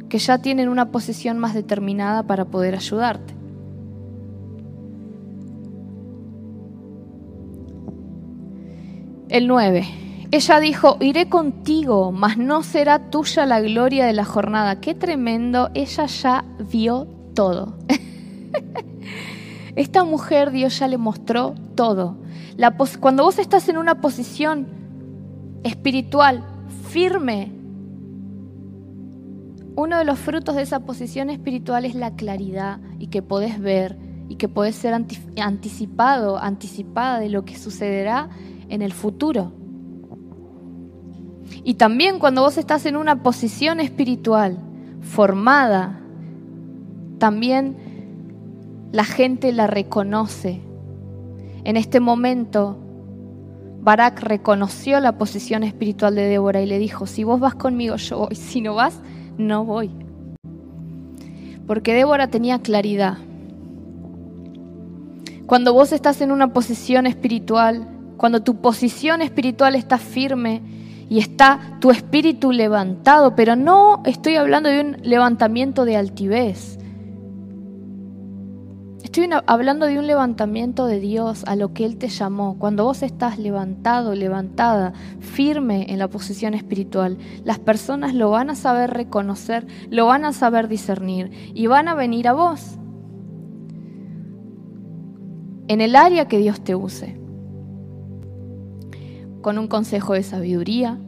que 0.08 0.18
ya 0.18 0.38
tienen 0.38 0.68
una 0.68 0.92
posición 0.92 1.38
más 1.38 1.54
determinada 1.54 2.22
para 2.22 2.44
poder 2.44 2.76
ayudarte. 2.76 3.34
El 9.28 9.48
9. 9.48 10.07
Ella 10.30 10.61
dijo, 10.61 10.99
iré 11.00 11.30
contigo, 11.30 12.12
mas 12.12 12.37
no 12.37 12.62
será 12.62 13.11
tuya 13.11 13.47
la 13.47 13.62
gloria 13.62 14.04
de 14.04 14.12
la 14.12 14.26
jornada. 14.26 14.78
Qué 14.78 14.94
tremendo, 14.94 15.70
ella 15.73 16.04
ya 16.04 16.44
vio 16.70 17.06
todo. 17.35 17.78
Esta 19.76 20.04
mujer 20.04 20.50
Dios 20.50 20.78
ya 20.78 20.88
le 20.88 20.99
mostró 20.99 21.54
todo. 21.75 22.18
cuando 23.00 23.23
vos 23.23 23.38
estás 23.38 23.68
en 23.70 23.78
una 23.78 24.02
posición 24.02 24.66
espiritual 25.62 26.44
firme, 26.90 27.52
uno 29.76 29.97
de 29.97 30.04
los 30.04 30.18
frutos 30.18 30.56
de 30.56 30.62
esa 30.62 30.80
posición 30.80 31.30
espiritual 31.30 31.87
es 31.87 31.94
la 31.94 32.16
claridad 32.16 32.80
y 32.99 33.06
que 33.06 33.23
podés 33.23 33.61
ver 33.61 33.97
y 34.28 34.37
que 34.37 34.49
podés 34.49 34.75
ser 34.75 34.92
anticipado, 34.92 36.37
anticipada 36.37 37.18
de 37.18 37.30
lo 37.30 37.47
que 37.47 37.56
sucederá 37.56 38.28
en 38.68 38.82
el 38.82 38.92
futuro. 38.92 39.52
Y 41.64 41.75
también 41.75 42.19
cuando 42.19 42.43
vos 42.43 42.59
estás 42.59 42.87
en 42.87 42.97
una 42.97 43.23
posición 43.23 43.81
espiritual 43.81 44.59
formada, 45.00 46.00
también 47.19 47.76
la 48.93 49.05
gente 49.05 49.52
la 49.52 49.67
reconoce. 49.67 50.61
En 51.64 51.76
este 51.76 52.00
momento, 52.00 52.78
Barak 53.81 54.21
reconoció 54.23 55.00
la 55.00 55.19
posición 55.19 55.62
espiritual 55.62 56.14
de 56.14 56.23
Débora 56.28 56.61
y 56.61 56.67
le 56.67 56.78
dijo, 56.78 57.07
si 57.07 57.25
vos 57.25 57.40
vas 57.40 57.55
conmigo, 57.55 57.97
yo 57.97 58.19
voy, 58.19 58.35
si 58.35 58.61
no 58.61 58.75
vas, 58.75 59.00
no 59.37 59.64
voy. 59.64 59.90
Porque 61.67 61.93
Débora 61.93 62.28
tenía 62.28 62.61
claridad. 62.61 63.19
Cuando 65.47 65.73
vos 65.73 65.93
estás 65.93 66.21
en 66.21 66.31
una 66.31 66.52
posición 66.52 67.07
espiritual, 67.07 67.88
cuando 68.17 68.43
tu 68.43 68.61
posición 68.61 69.23
espiritual 69.23 69.75
está 69.75 69.97
firme, 69.99 70.61
y 71.08 71.18
está 71.18 71.78
tu 71.80 71.90
espíritu 71.90 72.52
levantado, 72.52 73.34
pero 73.34 73.56
no 73.56 74.02
estoy 74.04 74.36
hablando 74.36 74.68
de 74.68 74.80
un 74.80 74.96
levantamiento 75.02 75.84
de 75.84 75.96
altivez. 75.96 76.78
Estoy 79.02 79.30
hablando 79.46 79.86
de 79.86 79.98
un 79.98 80.06
levantamiento 80.06 80.86
de 80.86 81.00
Dios 81.00 81.42
a 81.46 81.56
lo 81.56 81.72
que 81.72 81.86
Él 81.86 81.96
te 81.96 82.08
llamó. 82.08 82.58
Cuando 82.58 82.84
vos 82.84 83.02
estás 83.02 83.38
levantado, 83.38 84.14
levantada, 84.14 84.92
firme 85.18 85.86
en 85.88 85.98
la 85.98 86.08
posición 86.08 86.52
espiritual, 86.52 87.16
las 87.42 87.58
personas 87.58 88.14
lo 88.14 88.30
van 88.30 88.50
a 88.50 88.54
saber 88.54 88.90
reconocer, 88.90 89.66
lo 89.88 90.06
van 90.06 90.26
a 90.26 90.32
saber 90.32 90.68
discernir 90.68 91.30
y 91.54 91.66
van 91.68 91.88
a 91.88 91.94
venir 91.94 92.28
a 92.28 92.34
vos 92.34 92.78
en 95.68 95.80
el 95.80 95.96
área 95.96 96.28
que 96.28 96.38
Dios 96.38 96.60
te 96.60 96.74
use 96.74 97.18
con 99.40 99.59
un 99.59 99.68
consejo 99.68 100.14
de 100.14 100.23
sabiduría, 100.23 100.99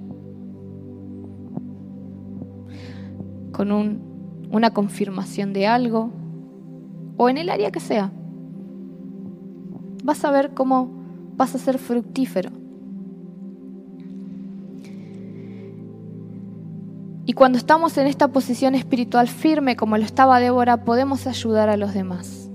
con 3.52 3.72
una 4.50 4.70
confirmación 4.72 5.52
de 5.52 5.66
algo, 5.66 6.10
o 7.16 7.28
en 7.28 7.38
el 7.38 7.50
área 7.50 7.70
que 7.70 7.80
sea. 7.80 8.12
Vas 10.04 10.24
a 10.24 10.30
ver 10.30 10.54
cómo 10.54 10.90
vas 11.36 11.54
a 11.54 11.58
ser 11.58 11.78
fructífero. 11.78 12.50
Y 17.26 17.32
cuando 17.34 17.58
estamos 17.58 17.96
en 17.98 18.06
esta 18.06 18.28
posición 18.28 18.74
espiritual 18.74 19.28
firme 19.28 19.76
como 19.76 19.96
lo 19.98 20.04
estaba 20.04 20.40
Débora, 20.40 20.84
podemos 20.84 21.26
ayudar 21.26 21.68
a 21.68 21.76
los 21.76 21.92
demás. 21.94 22.50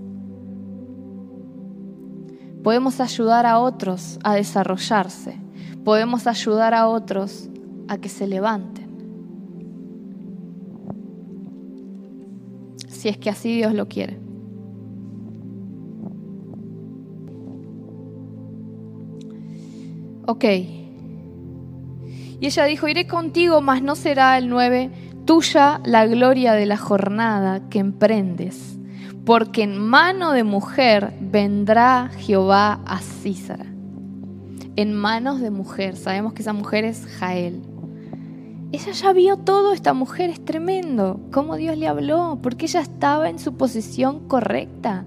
Podemos 2.64 3.00
ayudar 3.00 3.46
a 3.46 3.60
otros 3.60 4.20
a 4.24 4.34
desarrollarse 4.34 5.45
podemos 5.86 6.26
ayudar 6.26 6.74
a 6.74 6.88
otros 6.88 7.48
a 7.88 7.98
que 8.00 8.10
se 8.10 8.28
levanten. 8.28 8.86
Si 12.90 13.08
es 13.08 13.18
que 13.18 13.30
así 13.30 13.56
Dios 13.56 13.74
lo 13.74 13.88
quiere. 13.88 14.20
Ok. 20.26 20.44
Y 22.40 22.48
ella 22.48 22.66
dijo, 22.66 22.88
iré 22.88 23.06
contigo, 23.08 23.62
mas 23.62 23.84
no 23.84 23.96
será 23.96 24.40
el 24.40 24.50
9, 24.50 24.90
tuya 25.26 25.82
la 25.86 26.08
gloria 26.08 26.54
de 26.54 26.66
la 26.66 26.78
jornada 26.78 27.70
que 27.70 27.78
emprendes, 27.78 28.80
porque 29.24 29.62
en 29.62 29.78
mano 29.78 30.32
de 30.32 30.44
mujer 30.44 31.14
vendrá 31.22 32.10
Jehová 32.18 32.82
a 32.86 33.00
Císara 33.00 33.75
en 34.76 34.94
manos 34.94 35.42
de 35.42 35.52
mujer. 35.52 35.96
Sabemos 35.96 36.34
que 36.34 36.42
esa 36.42 36.54
mujer 36.54 36.86
es 36.86 37.06
Jael. 37.06 37.62
Ella 38.72 38.92
ya 38.92 39.14
vio 39.14 39.38
todo, 39.38 39.74
esta 39.74 39.94
mujer 39.94 40.30
es 40.30 40.44
tremendo, 40.44 41.20
cómo 41.32 41.56
Dios 41.56 41.78
le 41.78 41.88
habló, 41.88 42.40
porque 42.42 42.66
ella 42.66 42.82
estaba 42.82 43.30
en 43.30 43.40
su 43.40 43.56
posición 43.56 44.28
correcta. 44.28 45.06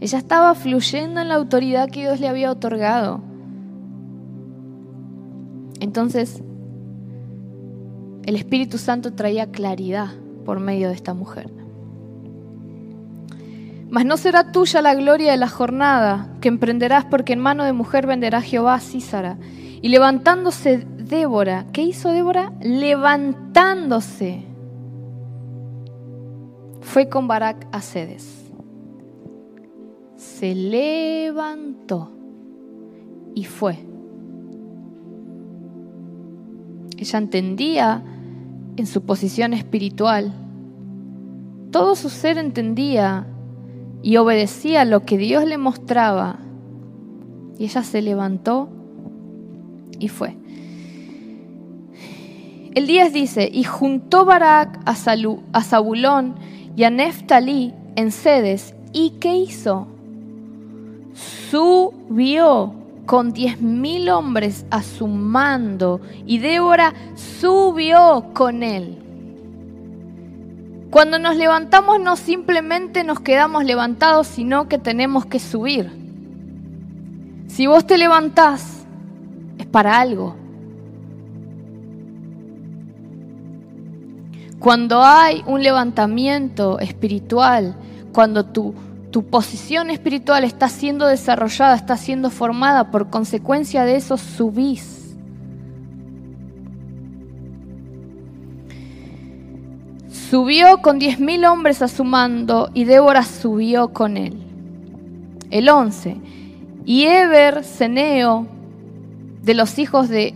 Ella 0.00 0.18
estaba 0.18 0.54
fluyendo 0.54 1.20
en 1.20 1.28
la 1.28 1.36
autoridad 1.36 1.88
que 1.88 2.00
Dios 2.00 2.20
le 2.20 2.28
había 2.28 2.50
otorgado. 2.50 3.22
Entonces, 5.80 6.42
el 8.24 8.36
Espíritu 8.36 8.76
Santo 8.76 9.14
traía 9.14 9.50
claridad 9.50 10.10
por 10.44 10.60
medio 10.60 10.88
de 10.88 10.94
esta 10.94 11.14
mujer. 11.14 11.59
Mas 13.90 14.04
no 14.06 14.16
será 14.16 14.52
tuya 14.52 14.82
la 14.82 14.94
gloria 14.94 15.32
de 15.32 15.36
la 15.36 15.48
jornada 15.48 16.28
que 16.40 16.48
emprenderás, 16.48 17.04
porque 17.06 17.32
en 17.32 17.40
mano 17.40 17.64
de 17.64 17.72
mujer 17.72 18.06
venderá 18.06 18.40
Jehová 18.40 18.74
a 18.74 18.80
Císara. 18.80 19.36
Y 19.82 19.88
levantándose 19.88 20.86
Débora, 20.96 21.66
¿qué 21.72 21.82
hizo 21.82 22.10
Débora? 22.10 22.52
Levantándose, 22.60 24.44
fue 26.80 27.08
con 27.08 27.26
Barak 27.26 27.66
a 27.72 27.80
Cedes. 27.80 28.52
Se 30.16 30.54
levantó 30.54 32.12
y 33.34 33.44
fue. 33.44 33.78
Ella 36.96 37.18
entendía 37.18 38.04
en 38.76 38.86
su 38.86 39.02
posición 39.02 39.52
espiritual, 39.52 40.32
todo 41.70 41.96
su 41.96 42.08
ser 42.10 42.38
entendía 42.38 43.26
y 44.02 44.16
obedecía 44.16 44.84
lo 44.84 45.04
que 45.04 45.18
Dios 45.18 45.44
le 45.44 45.58
mostraba. 45.58 46.38
Y 47.58 47.64
ella 47.64 47.82
se 47.82 48.02
levantó 48.02 48.68
y 49.98 50.08
fue. 50.08 50.36
El 52.74 52.86
10 52.86 53.12
dice, 53.12 53.50
y 53.52 53.64
juntó 53.64 54.24
Barak 54.24 54.80
a, 54.84 54.94
Salú, 54.94 55.42
Zabulón 55.60 56.36
y 56.76 56.84
a 56.84 56.90
Neftalí 56.90 57.74
en 57.96 58.12
sedes. 58.12 58.74
¿Y 58.92 59.10
qué 59.20 59.34
hizo? 59.34 59.88
Subió 61.50 62.74
con 63.06 63.32
diez 63.32 63.60
mil 63.60 64.08
hombres 64.08 64.64
a 64.70 64.82
su 64.82 65.08
mando 65.08 66.00
y 66.26 66.38
Débora 66.38 66.94
subió 67.16 68.30
con 68.34 68.62
él. 68.62 68.99
Cuando 70.90 71.20
nos 71.20 71.36
levantamos 71.36 72.00
no 72.00 72.16
simplemente 72.16 73.04
nos 73.04 73.20
quedamos 73.20 73.64
levantados, 73.64 74.26
sino 74.26 74.68
que 74.68 74.76
tenemos 74.76 75.24
que 75.24 75.38
subir. 75.38 75.88
Si 77.46 77.68
vos 77.68 77.86
te 77.86 77.96
levantás, 77.96 78.84
es 79.58 79.66
para 79.66 80.00
algo. 80.00 80.34
Cuando 84.58 85.02
hay 85.02 85.42
un 85.46 85.62
levantamiento 85.62 86.80
espiritual, 86.80 87.76
cuando 88.12 88.44
tu, 88.44 88.74
tu 89.12 89.24
posición 89.24 89.90
espiritual 89.90 90.42
está 90.42 90.68
siendo 90.68 91.06
desarrollada, 91.06 91.76
está 91.76 91.96
siendo 91.96 92.30
formada, 92.30 92.90
por 92.90 93.10
consecuencia 93.10 93.84
de 93.84 93.96
eso 93.96 94.16
subís. 94.16 94.99
Subió 100.30 100.80
con 100.80 101.00
diez 101.00 101.18
mil 101.18 101.44
hombres 101.44 101.82
a 101.82 101.88
su 101.88 102.04
mando 102.04 102.70
y 102.72 102.84
Débora 102.84 103.24
subió 103.24 103.88
con 103.88 104.16
él. 104.16 104.40
El 105.50 105.68
11. 105.68 106.18
Y 106.84 107.06
Eber, 107.06 107.64
Ceneo, 107.64 108.46
de 109.42 109.54
los 109.54 109.80
hijos 109.80 110.08
de 110.08 110.34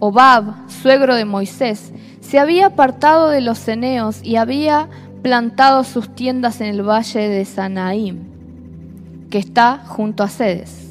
Obab, 0.00 0.68
suegro 0.68 1.14
de 1.14 1.24
Moisés, 1.24 1.92
se 2.20 2.40
había 2.40 2.66
apartado 2.66 3.28
de 3.28 3.42
los 3.42 3.58
ceneos 3.58 4.18
y 4.24 4.34
había 4.34 4.88
plantado 5.22 5.84
sus 5.84 6.12
tiendas 6.12 6.60
en 6.60 6.66
el 6.66 6.82
valle 6.82 7.28
de 7.28 7.44
Sanaim, 7.44 8.24
que 9.30 9.38
está 9.38 9.84
junto 9.86 10.24
a 10.24 10.28
Sedes. 10.28 10.85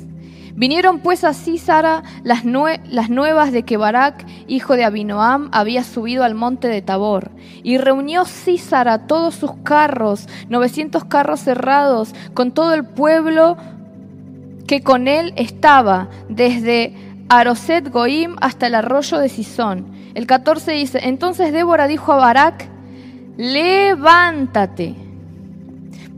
Vinieron 0.55 0.99
pues 0.99 1.23
a 1.25 1.33
Císara 1.33 2.03
las, 2.23 2.45
nuevas 2.45 3.51
de 3.51 3.63
que 3.63 3.75
Barak, 3.75 4.25
hijo 4.47 4.75
de 4.75 4.85
Abinoam, 4.85 5.49
había 5.51 5.83
subido 5.83 6.23
al 6.23 6.33
monte 6.33 6.69
de 6.69 6.81
Tabor. 6.81 7.31
Y 7.61 7.77
reunió 7.77 8.25
Císara 8.25 9.05
todos 9.07 9.35
sus 9.35 9.51
carros, 9.63 10.27
900 10.49 11.03
carros 11.05 11.41
cerrados, 11.41 12.15
con 12.33 12.51
todo 12.51 12.73
el 12.73 12.85
pueblo 12.85 13.57
que 14.65 14.81
con 14.81 15.07
él 15.07 15.33
estaba, 15.35 16.09
desde 16.29 16.95
Aroset 17.27 17.91
Goim 17.91 18.37
hasta 18.39 18.67
el 18.67 18.75
arroyo 18.75 19.19
de 19.19 19.29
Sison. 19.29 19.85
El 20.13 20.25
14 20.25 20.71
dice, 20.71 20.99
entonces 21.03 21.51
Débora 21.51 21.87
dijo 21.87 22.13
a 22.13 22.17
Barak, 22.17 22.69
levántate 23.37 24.95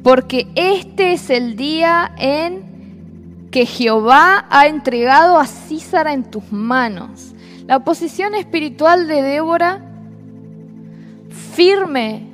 porque 0.08 0.48
este 0.56 1.12
es 1.12 1.30
el 1.30 1.58
día 1.58 2.14
en 2.18 2.77
que 3.58 3.66
Jehová 3.66 4.46
ha 4.52 4.68
entregado 4.68 5.40
a 5.40 5.48
Císara 5.48 6.14
en 6.14 6.26
tus 6.26 6.52
manos. 6.52 7.34
La 7.66 7.80
posición 7.80 8.36
espiritual 8.36 9.08
de 9.08 9.24
Débora, 9.24 9.82
firme, 11.56 12.28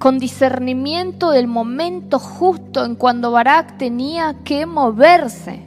con 0.00 0.18
discernimiento 0.18 1.30
del 1.30 1.46
momento 1.46 2.18
justo 2.18 2.84
en 2.84 2.96
cuando 2.96 3.30
Barak 3.30 3.78
tenía 3.78 4.34
que 4.42 4.66
moverse. 4.66 5.62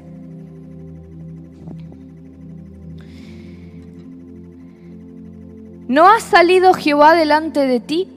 ¿No 5.88 6.10
ha 6.10 6.20
salido 6.20 6.74
Jehová 6.74 7.16
delante 7.16 7.66
de 7.66 7.80
ti? 7.80 8.10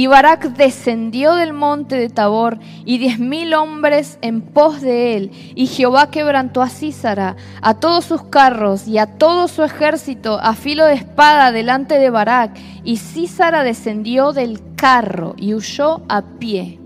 Y 0.00 0.06
Barak 0.06 0.54
descendió 0.56 1.34
del 1.34 1.52
monte 1.52 1.96
de 1.96 2.08
Tabor 2.08 2.58
y 2.86 2.96
diez 2.96 3.18
mil 3.18 3.52
hombres 3.52 4.18
en 4.22 4.40
pos 4.40 4.80
de 4.80 5.14
él. 5.14 5.30
Y 5.54 5.66
Jehová 5.66 6.10
quebrantó 6.10 6.62
a 6.62 6.70
Císara, 6.70 7.36
a 7.60 7.74
todos 7.74 8.06
sus 8.06 8.22
carros 8.22 8.88
y 8.88 8.96
a 8.96 9.18
todo 9.18 9.46
su 9.46 9.62
ejército 9.62 10.40
a 10.40 10.54
filo 10.54 10.86
de 10.86 10.94
espada 10.94 11.52
delante 11.52 11.98
de 11.98 12.08
Barak. 12.08 12.58
Y 12.82 12.96
Císara 12.96 13.62
descendió 13.62 14.32
del 14.32 14.62
carro 14.74 15.34
y 15.36 15.52
huyó 15.52 16.00
a 16.08 16.22
pie. 16.22 16.78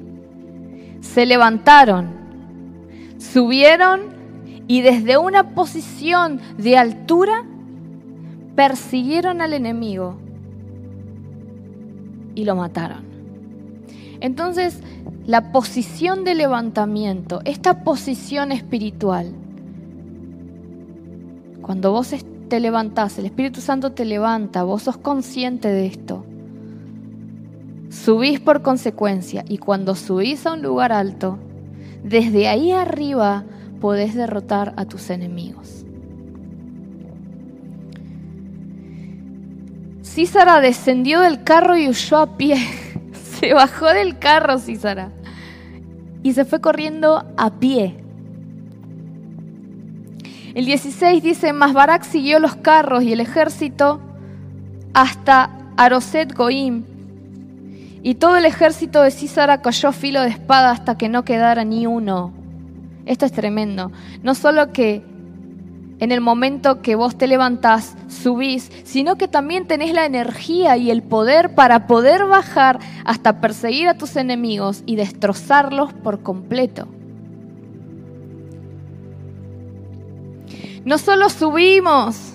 Se 1.01 1.25
levantaron, 1.25 2.11
subieron 3.19 4.01
y 4.67 4.81
desde 4.81 5.19
una 5.19 5.51
posición 5.51 6.41
de 6.59 6.79
altura 6.79 7.45
persiguieron 8.57 9.41
al 9.41 9.53
enemigo 9.53 10.19
y 12.35 12.45
lo 12.45 12.57
mataron. 12.57 13.05
Entonces, 14.21 14.81
la 15.27 15.53
posición 15.53 16.25
de 16.25 16.35
levantamiento, 16.35 17.41
esta 17.45 17.85
posición 17.85 18.53
espiritual, 18.53 19.33
cuando 21.63 21.93
vos 21.93 22.15
te 22.49 22.61
levantás, 22.61 23.19
el 23.19 23.27
Espíritu 23.27 23.61
Santo 23.61 23.93
te 23.93 24.05
levanta, 24.05 24.63
vos 24.63 24.83
sos 24.83 24.97
consciente 24.97 25.69
de 25.69 25.87
esto, 25.87 26.25
subís 27.91 28.41
por 28.41 28.63
consecuencia 28.63 29.45
y 29.49 29.59
cuando 29.59 29.95
subís 29.95 30.47
a 30.47 30.53
un 30.53 30.63
lugar 30.63 30.93
alto, 30.93 31.39
desde 32.03 32.49
ahí 32.49 32.71
arriba 32.73 33.45
podés 33.81 34.15
derrotar 34.15 34.75
a 34.77 34.85
tus 34.85 35.11
enemigos. 35.11 35.84
Císara 40.15 40.61
descendió 40.61 41.21
del 41.23 41.43
carro 41.43 41.77
y 41.77 41.89
huyó 41.89 42.19
a 42.19 42.37
pie. 42.37 42.57
Se 43.41 43.53
bajó 43.53 43.87
del 43.87 44.17
carro 44.21 44.61
Císara 44.61 45.11
y 46.23 46.33
se 46.33 46.45
fue 46.45 46.61
corriendo 46.61 47.25
a 47.37 47.51
pie. 47.59 47.97
El 50.55 50.67
16 50.67 51.21
dice, 51.21 51.53
mas 51.53 51.73
Barak 51.73 52.05
siguió 52.05 52.39
los 52.39 52.55
carros 52.55 53.03
y 53.03 53.13
el 53.13 53.21
ejército 53.21 54.01
hasta 54.95 55.51
Aroset 55.77 56.33
Goim. 56.33 56.85
Y 58.05 58.15
todo 58.15 58.37
el 58.37 58.45
ejército 58.45 59.03
de 59.03 59.11
Císara 59.11 59.63
cayó 59.63 59.91
filo 59.91 60.23
de 60.23 60.29
espada 60.29 60.71
hasta 60.71 60.97
que 60.97 61.09
no 61.09 61.25
quedara 61.25 61.65
ni 61.65 61.89
uno. 61.89 62.33
Esto 63.05 63.27
es 63.27 63.33
tremendo. 63.33 63.91
No 64.23 64.37
solo 64.37 64.73
que 64.73 65.03
en 66.01 66.13
el 66.13 66.21
momento 66.21 66.83
que 66.83 66.97
vos 66.97 67.17
te 67.17 67.27
levantás, 67.27 67.97
subís, 68.09 68.71
sino 68.85 69.17
que 69.17 69.29
también 69.29 69.67
tenés 69.67 69.93
la 69.93 70.05
energía 70.05 70.77
y 70.77 70.91
el 70.91 71.03
poder 71.03 71.55
para 71.55 71.87
poder 71.87 72.27
bajar 72.27 72.81
hasta 73.05 73.41
perseguir 73.41 73.89
a 73.89 73.97
tus 73.97 74.17
enemigos 74.17 74.83
y 74.87 74.97
destrozarlos 74.97 75.93
por 75.93 76.23
completo. 76.23 76.89
No 80.85 80.99
solo 80.99 81.31
subimos, 81.31 82.33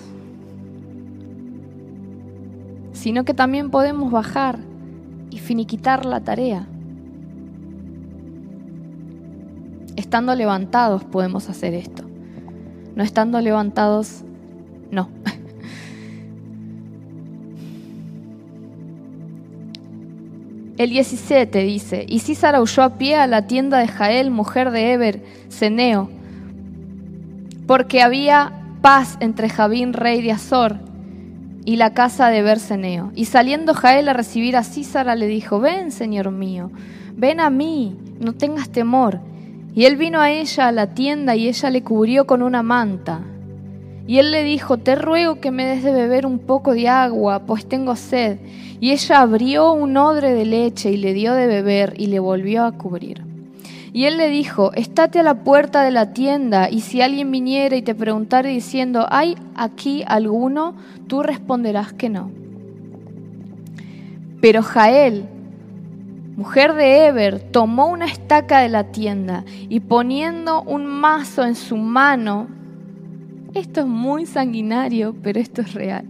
sino 2.92 3.24
que 3.24 3.34
también 3.34 3.70
podemos 3.70 4.10
bajar 4.10 4.58
y 5.30 5.38
finiquitar 5.38 6.04
la 6.04 6.20
tarea. 6.20 6.66
Estando 9.94 10.34
levantados 10.34 11.04
podemos 11.04 11.48
hacer 11.48 11.74
esto. 11.74 12.09
No 12.94 13.02
estando 13.02 13.40
levantados, 13.40 14.22
no. 14.90 15.08
El 20.80 20.90
17 20.90 21.58
dice, 21.62 22.06
y 22.08 22.20
Císara 22.20 22.62
huyó 22.62 22.82
a 22.82 22.96
pie 22.96 23.16
a 23.16 23.26
la 23.26 23.46
tienda 23.46 23.78
de 23.78 23.86
Jael, 23.86 24.30
mujer 24.30 24.70
de 24.70 24.94
Eber, 24.94 25.22
Ceneo, 25.50 26.08
porque 27.66 28.00
había 28.00 28.52
paz 28.80 29.18
entre 29.20 29.50
Javín, 29.50 29.92
rey 29.92 30.22
de 30.22 30.32
Azor, 30.32 30.78
y 31.66 31.76
la 31.76 31.92
casa 31.92 32.28
de 32.28 32.40
Berseneo. 32.40 33.12
Y 33.14 33.26
saliendo 33.26 33.74
Jael 33.74 34.08
a 34.08 34.14
recibir 34.14 34.56
a 34.56 34.64
Císara, 34.64 35.14
le 35.16 35.26
dijo, 35.26 35.60
ven, 35.60 35.92
señor 35.92 36.30
mío, 36.30 36.70
ven 37.14 37.40
a 37.40 37.50
mí, 37.50 37.98
no 38.18 38.32
tengas 38.32 38.70
temor. 38.70 39.20
Y 39.74 39.84
él 39.84 39.96
vino 39.96 40.20
a 40.20 40.30
ella 40.30 40.68
a 40.68 40.72
la 40.72 40.94
tienda 40.94 41.36
y 41.36 41.48
ella 41.48 41.70
le 41.70 41.82
cubrió 41.82 42.26
con 42.26 42.42
una 42.42 42.62
manta. 42.62 43.20
Y 44.06 44.18
él 44.18 44.32
le 44.32 44.42
dijo, 44.42 44.78
te 44.78 44.96
ruego 44.96 45.40
que 45.40 45.52
me 45.52 45.64
des 45.64 45.84
de 45.84 45.92
beber 45.92 46.26
un 46.26 46.40
poco 46.40 46.74
de 46.74 46.88
agua, 46.88 47.40
pues 47.46 47.66
tengo 47.66 47.94
sed. 47.94 48.38
Y 48.80 48.90
ella 48.90 49.20
abrió 49.20 49.72
un 49.72 49.96
odre 49.96 50.34
de 50.34 50.44
leche 50.44 50.90
y 50.90 50.96
le 50.96 51.12
dio 51.12 51.34
de 51.34 51.46
beber 51.46 51.94
y 51.96 52.06
le 52.06 52.18
volvió 52.18 52.64
a 52.64 52.72
cubrir. 52.72 53.22
Y 53.92 54.04
él 54.04 54.16
le 54.16 54.28
dijo, 54.28 54.72
estate 54.72 55.20
a 55.20 55.22
la 55.22 55.42
puerta 55.42 55.82
de 55.82 55.90
la 55.90 56.12
tienda, 56.12 56.70
y 56.70 56.80
si 56.80 57.00
alguien 57.02 57.30
viniera 57.30 57.76
y 57.76 57.82
te 57.82 57.94
preguntara 57.94 58.48
diciendo, 58.48 59.06
¿hay 59.10 59.36
aquí 59.56 60.04
alguno? 60.06 60.74
Tú 61.08 61.22
responderás 61.22 61.92
que 61.92 62.08
no. 62.08 62.30
Pero 64.40 64.62
Jael, 64.62 65.24
mujer 66.40 66.72
de 66.72 67.06
Eber, 67.06 67.38
tomó 67.38 67.88
una 67.88 68.06
estaca 68.06 68.60
de 68.60 68.70
la 68.70 68.84
tienda 68.84 69.44
y 69.68 69.80
poniendo 69.80 70.62
un 70.62 70.86
mazo 70.86 71.44
en 71.44 71.54
su 71.54 71.76
mano, 71.76 72.48
esto 73.52 73.80
es 73.80 73.86
muy 73.86 74.24
sanguinario, 74.24 75.14
pero 75.22 75.38
esto 75.38 75.60
es 75.60 75.74
real, 75.74 76.06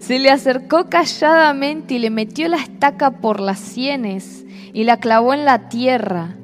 se 0.00 0.18
le 0.18 0.30
acercó 0.30 0.86
calladamente 0.86 1.94
y 1.94 2.00
le 2.00 2.10
metió 2.10 2.48
la 2.48 2.56
estaca 2.56 3.12
por 3.12 3.38
las 3.38 3.60
sienes 3.60 4.44
y 4.72 4.82
la 4.82 4.96
clavó 4.96 5.32
en 5.32 5.44
la 5.44 5.68
tierra 5.68 6.34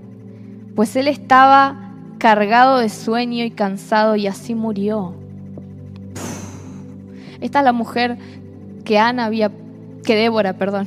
pues 0.74 0.96
él 0.96 1.08
estaba 1.08 1.76
cargado 2.18 2.78
de 2.78 2.88
sueño 2.88 3.44
y 3.44 3.50
cansado 3.50 4.16
y 4.16 4.26
así 4.26 4.54
murió. 4.54 5.14
Esta 7.40 7.58
es 7.58 7.64
la 7.64 7.72
mujer 7.72 8.16
que 8.84 8.98
Ana 8.98 9.26
había, 9.26 9.50
que 10.04 10.14
Débora, 10.14 10.52
perdón, 10.52 10.86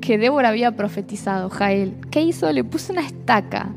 que 0.00 0.18
Débora 0.18 0.48
había 0.48 0.72
profetizado, 0.72 1.50
Jael. 1.50 1.94
¿Qué 2.10 2.22
hizo? 2.22 2.50
Le 2.52 2.64
puso 2.64 2.92
una 2.92 3.02
estaca 3.02 3.70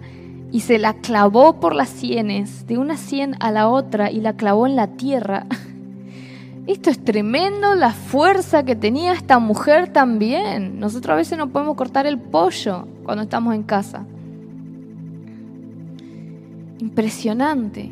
y 0.51 0.61
se 0.61 0.77
la 0.77 0.93
clavó 0.93 1.59
por 1.59 1.75
las 1.75 1.89
sienes, 1.89 2.67
de 2.67 2.77
una 2.77 2.97
sien 2.97 3.35
a 3.39 3.51
la 3.51 3.67
otra, 3.67 4.11
y 4.11 4.21
la 4.21 4.33
clavó 4.33 4.67
en 4.67 4.75
la 4.75 4.87
tierra. 4.87 5.47
Esto 6.67 6.89
es 6.89 7.03
tremendo, 7.03 7.75
la 7.75 7.91
fuerza 7.91 8.63
que 8.63 8.75
tenía 8.75 9.13
esta 9.13 9.39
mujer 9.39 9.91
también. 9.91 10.79
Nosotros 10.79 11.13
a 11.13 11.17
veces 11.17 11.37
no 11.37 11.49
podemos 11.49 11.75
cortar 11.75 12.05
el 12.05 12.17
pollo 12.17 12.87
cuando 13.03 13.23
estamos 13.23 13.53
en 13.53 13.63
casa. 13.63 14.05
Impresionante. 16.79 17.91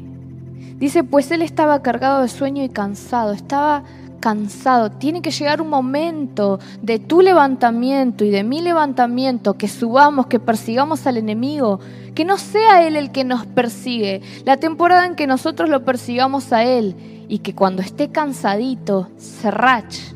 Dice, 0.78 1.04
pues 1.04 1.30
él 1.32 1.42
estaba 1.42 1.82
cargado 1.82 2.22
de 2.22 2.30
sueño 2.30 2.64
y 2.64 2.70
cansado, 2.70 3.34
estaba 3.34 3.84
cansado. 4.22 4.92
Tiene 4.92 5.22
que 5.22 5.32
llegar 5.32 5.62
un 5.62 5.70
momento 5.70 6.60
de 6.82 7.00
tu 7.00 7.20
levantamiento 7.22 8.24
y 8.24 8.30
de 8.30 8.46
mi 8.46 8.62
levantamiento, 8.62 9.56
que 9.56 9.68
subamos, 9.68 10.28
que 10.28 10.40
persigamos 10.40 11.06
al 11.08 11.18
enemigo, 11.18 11.82
que 12.16 12.24
no 12.24 12.38
sea 12.38 12.88
él 12.88 12.96
el 12.96 13.12
que 13.12 13.26
nos 13.26 13.46
persigue, 13.46 14.22
la 14.46 14.56
temporada 14.58 15.06
en 15.06 15.16
que 15.16 15.28
nosotros 15.28 15.70
lo 15.70 15.84
persigamos 15.84 16.54
a 16.54 16.64
él 16.64 16.96
y 17.28 17.40
que 17.40 17.54
cuando 17.56 17.82
esté 17.82 18.10
cansadito 18.10 19.10
se 19.18 19.52
rache, 19.52 20.14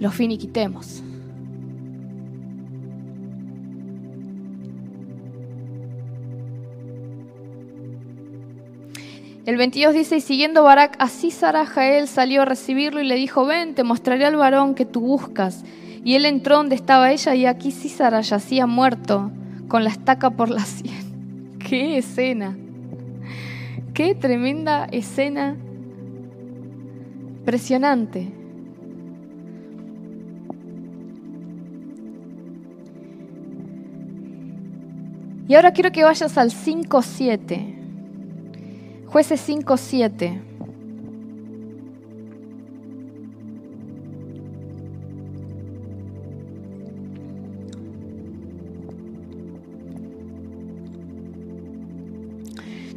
lo 0.00 0.10
finiquitemos. 0.10 1.03
El 9.46 9.58
22 9.58 9.92
dice, 9.92 10.16
y 10.16 10.20
siguiendo 10.22 10.62
Barak 10.62 10.96
a 10.98 11.08
Císara, 11.08 11.66
Jael 11.66 12.08
salió 12.08 12.42
a 12.42 12.44
recibirlo 12.46 13.02
y 13.02 13.06
le 13.06 13.14
dijo, 13.14 13.44
ven, 13.44 13.74
te 13.74 13.84
mostraré 13.84 14.24
al 14.24 14.36
varón 14.36 14.74
que 14.74 14.86
tú 14.86 15.00
buscas. 15.00 15.64
Y 16.02 16.14
él 16.14 16.24
entró 16.24 16.56
donde 16.56 16.74
estaba 16.74 17.12
ella 17.12 17.34
y 17.34 17.44
aquí 17.44 17.70
Císara 17.70 18.22
yacía 18.22 18.66
muerto, 18.66 19.30
con 19.68 19.84
la 19.84 19.90
estaca 19.90 20.30
por 20.30 20.48
la 20.48 20.60
sien. 20.64 21.58
¡Qué 21.58 21.98
escena! 21.98 22.56
¡Qué 23.92 24.14
tremenda 24.14 24.86
escena! 24.90 25.56
Impresionante. 27.38 28.32
Y 35.46 35.54
ahora 35.54 35.72
quiero 35.72 35.92
que 35.92 36.02
vayas 36.02 36.38
al 36.38 36.50
5.7. 36.50 37.83
Jueces 39.14 39.48
5.7. 39.48 40.40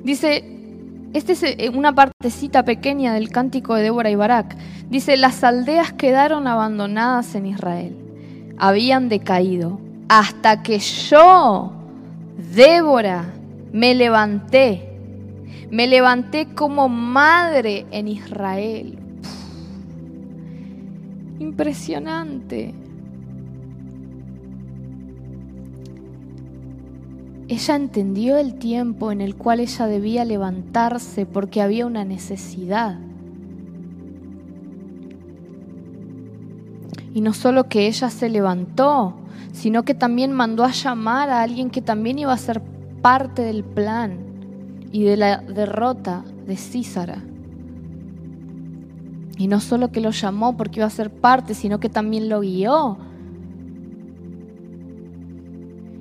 Dice, 0.04 0.44
esta 1.14 1.34
es 1.34 1.44
eh, 1.44 1.70
una 1.72 1.94
partecita 1.94 2.66
pequeña 2.66 3.14
del 3.14 3.30
cántico 3.30 3.76
de 3.76 3.84
Débora 3.84 4.10
y 4.10 4.16
Barak. 4.16 4.58
Dice, 4.90 5.18
las 5.18 5.44
aldeas 5.44 5.94
quedaron 5.94 6.48
abandonadas 6.48 7.36
en 7.36 7.46
Israel, 7.46 7.96
habían 8.58 9.08
decaído, 9.08 9.80
hasta 10.10 10.64
que 10.64 10.80
yo, 10.80 11.74
Débora, 12.56 13.36
me 13.72 13.94
levanté, 13.94 14.87
me 15.70 15.88
levanté 15.88 16.54
como 16.54 16.88
madre 16.88 17.86
en 17.92 18.08
Israel. 18.08 19.00
Impresionante. 21.40 22.74
Ella 27.50 27.76
entendió 27.76 28.38
el 28.38 28.56
tiempo 28.56 29.12
en 29.12 29.22
el 29.22 29.36
cual 29.36 29.60
ella 29.60 29.88
debía 29.88 30.26
levantarse 30.26 31.26
porque 31.26 31.62
había 31.62 31.86
una 31.86 32.04
necesidad. 32.04 33.00
Y 37.14 37.22
no 37.22 37.34
solo 37.34 37.68
que 37.68 37.88
ella 37.88 38.10
se 38.10 38.30
levantó, 38.30 39.16
sino 39.54 39.84
que 39.84 39.94
también 39.94 40.34
mandó 40.34 40.64
a 40.64 40.72
llamar 40.72 41.30
a 41.30 41.42
alguien 41.42 41.70
que 41.70 41.82
también 41.82 42.20
iba 42.20 42.34
a 42.34 42.38
ser 42.38 42.62
parte 43.02 43.42
del 43.44 43.64
plan 43.64 44.27
y 44.92 45.04
de 45.04 45.18
la 45.18 45.38
derrota 45.38 46.24
de 46.46 46.58
Císara. 46.58 47.24
Y 49.38 49.48
no 49.48 49.60
solo 49.60 49.92
que 49.92 50.02
lo 50.02 50.12
llamó 50.12 50.58
porque 50.58 50.80
iba 50.80 50.88
a 50.88 50.92
ser 50.92 51.12
parte, 51.12 51.54
sino 51.54 51.80
que 51.80 51.90
también 51.90 52.30
lo 52.30 52.42
guió 52.42 52.98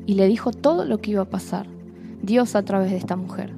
y 0.07 0.14
le 0.14 0.27
dijo 0.27 0.53
todo 0.53 0.85
lo 0.85 1.01
que 1.01 1.11
iba 1.11 1.22
a 1.22 1.27
pasar, 1.27 1.66
Dios 2.22 2.55
a 2.55 2.62
través 2.62 2.90
de 2.90 2.96
esta 2.96 3.16
mujer. 3.16 3.53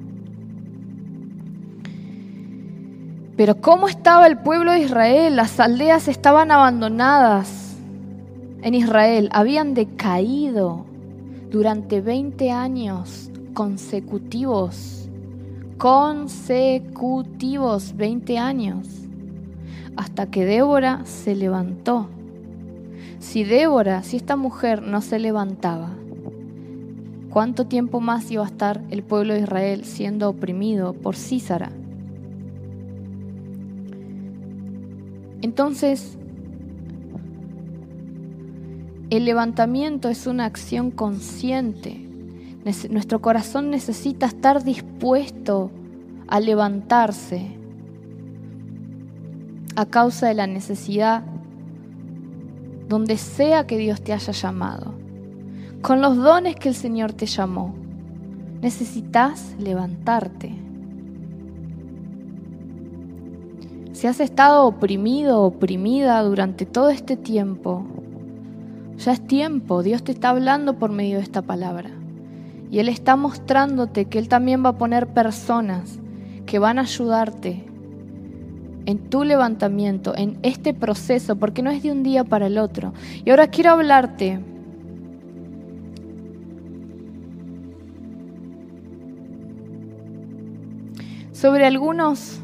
Pero 3.37 3.61
¿cómo 3.61 3.87
estaba 3.87 4.27
el 4.27 4.39
pueblo 4.39 4.73
de 4.73 4.79
Israel? 4.79 5.37
Las 5.37 5.59
aldeas 5.61 6.09
estaban 6.09 6.51
abandonadas 6.51 7.77
en 8.61 8.73
Israel, 8.73 9.29
habían 9.31 9.73
decaído 9.73 10.85
durante 11.49 12.01
20 12.01 12.51
años 12.51 13.31
consecutivos, 13.53 14.98
consecutivos 15.79 17.97
20 17.97 18.37
años, 18.37 18.87
hasta 19.95 20.29
que 20.29 20.45
Débora 20.45 21.03
se 21.05 21.33
levantó. 21.33 22.07
Si 23.17 23.43
Débora, 23.43 24.03
si 24.03 24.17
esta 24.17 24.35
mujer 24.35 24.83
no 24.83 25.01
se 25.01 25.17
levantaba, 25.17 25.95
¿Cuánto 27.29 27.67
tiempo 27.67 28.01
más 28.01 28.31
iba 28.31 28.43
a 28.43 28.47
estar 28.47 28.81
el 28.89 29.03
pueblo 29.03 29.35
de 29.35 29.41
Israel 29.41 29.85
siendo 29.85 30.29
oprimido 30.29 30.93
por 30.93 31.15
Císara? 31.15 31.71
Entonces, 35.43 36.17
el 39.11 39.25
levantamiento 39.25 40.09
es 40.09 40.25
una 40.25 40.45
acción 40.45 40.89
consciente. 40.89 42.08
Nuestro 42.63 43.21
corazón 43.21 43.69
necesita 43.69 44.25
estar 44.25 44.63
dispuesto 44.63 45.71
a 46.27 46.39
levantarse 46.39 47.55
a 49.75 49.85
causa 49.85 50.27
de 50.27 50.33
la 50.33 50.45
necesidad 50.45 51.23
donde 52.89 53.17
sea 53.17 53.65
que 53.65 53.77
Dios 53.77 54.01
te 54.01 54.13
haya 54.13 54.33
llamado 54.33 54.99
con 55.81 56.01
los 56.01 56.17
dones 56.17 56.55
que 56.55 56.69
el 56.69 56.75
Señor 56.75 57.13
te 57.13 57.25
llamó. 57.25 57.73
Necesitas 58.61 59.55
levantarte. 59.59 60.53
Si 63.93 64.07
has 64.07 64.19
estado 64.19 64.65
oprimido 64.65 65.43
oprimida 65.43 66.21
durante 66.23 66.65
todo 66.65 66.89
este 66.89 67.15
tiempo, 67.15 67.85
ya 68.97 69.13
es 69.13 69.25
tiempo, 69.25 69.83
Dios 69.83 70.03
te 70.03 70.11
está 70.11 70.29
hablando 70.29 70.77
por 70.77 70.91
medio 70.91 71.17
de 71.17 71.23
esta 71.23 71.41
palabra. 71.41 71.98
Y 72.71 72.79
Él 72.79 72.89
está 72.89 73.15
mostrándote 73.15 74.05
que 74.05 74.19
Él 74.19 74.27
también 74.27 74.63
va 74.63 74.69
a 74.69 74.77
poner 74.77 75.07
personas 75.07 75.99
que 76.45 76.59
van 76.59 76.79
a 76.79 76.83
ayudarte 76.83 77.65
en 78.85 79.09
tu 79.09 79.23
levantamiento, 79.23 80.15
en 80.15 80.37
este 80.41 80.73
proceso, 80.73 81.35
porque 81.35 81.61
no 81.61 81.69
es 81.69 81.83
de 81.83 81.91
un 81.91 82.03
día 82.03 82.23
para 82.23 82.47
el 82.47 82.57
otro. 82.57 82.93
Y 83.23 83.29
ahora 83.29 83.47
quiero 83.47 83.71
hablarte 83.71 84.39
sobre 91.31 91.65
algunos 91.65 92.39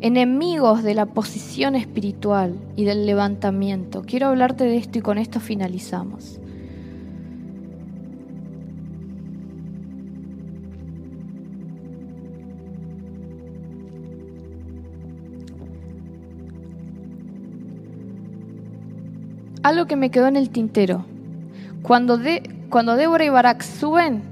enemigos 0.00 0.82
de 0.82 0.94
la 0.94 1.06
posición 1.06 1.74
espiritual 1.74 2.54
y 2.76 2.84
del 2.84 3.06
levantamiento. 3.06 4.02
Quiero 4.06 4.28
hablarte 4.28 4.64
de 4.64 4.76
esto 4.76 4.98
y 4.98 5.02
con 5.02 5.18
esto 5.18 5.40
finalizamos. 5.40 6.40
Algo 19.68 19.84
que 19.84 19.96
me 19.96 20.10
quedó 20.10 20.28
en 20.28 20.36
el 20.36 20.48
tintero. 20.48 21.04
Cuando, 21.82 22.16
de, 22.16 22.42
cuando 22.70 22.96
Débora 22.96 23.26
y 23.26 23.28
Barak 23.28 23.60
suben, 23.60 24.22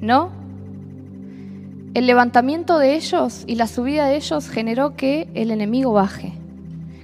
¿no? 0.00 0.30
El 1.92 2.06
levantamiento 2.06 2.78
de 2.78 2.94
ellos 2.94 3.44
y 3.46 3.56
la 3.56 3.66
subida 3.66 4.06
de 4.06 4.16
ellos 4.16 4.48
generó 4.48 4.96
que 4.96 5.28
el 5.34 5.50
enemigo 5.50 5.92
baje, 5.92 6.32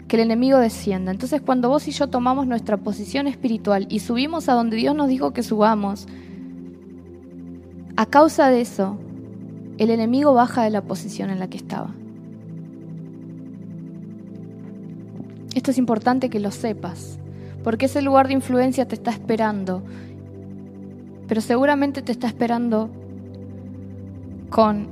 que 0.08 0.16
el 0.16 0.22
enemigo 0.22 0.58
descienda. 0.58 1.10
Entonces 1.10 1.42
cuando 1.42 1.68
vos 1.68 1.86
y 1.88 1.90
yo 1.90 2.06
tomamos 2.06 2.46
nuestra 2.46 2.78
posición 2.78 3.26
espiritual 3.26 3.86
y 3.90 3.98
subimos 3.98 4.48
a 4.48 4.54
donde 4.54 4.76
Dios 4.76 4.96
nos 4.96 5.08
dijo 5.08 5.34
que 5.34 5.42
subamos, 5.42 6.08
a 7.96 8.06
causa 8.06 8.48
de 8.48 8.62
eso, 8.62 8.96
el 9.76 9.90
enemigo 9.90 10.32
baja 10.32 10.64
de 10.64 10.70
la 10.70 10.80
posición 10.80 11.28
en 11.28 11.38
la 11.38 11.48
que 11.48 11.58
estaba. 11.58 11.90
Esto 15.54 15.70
es 15.70 15.76
importante 15.76 16.30
que 16.30 16.40
lo 16.40 16.50
sepas, 16.50 17.18
porque 17.66 17.86
ese 17.86 18.00
lugar 18.00 18.28
de 18.28 18.34
influencia 18.34 18.86
te 18.86 18.94
está 18.94 19.10
esperando, 19.10 19.82
pero 21.26 21.40
seguramente 21.40 22.00
te 22.00 22.12
está 22.12 22.28
esperando 22.28 22.88
con 24.50 24.86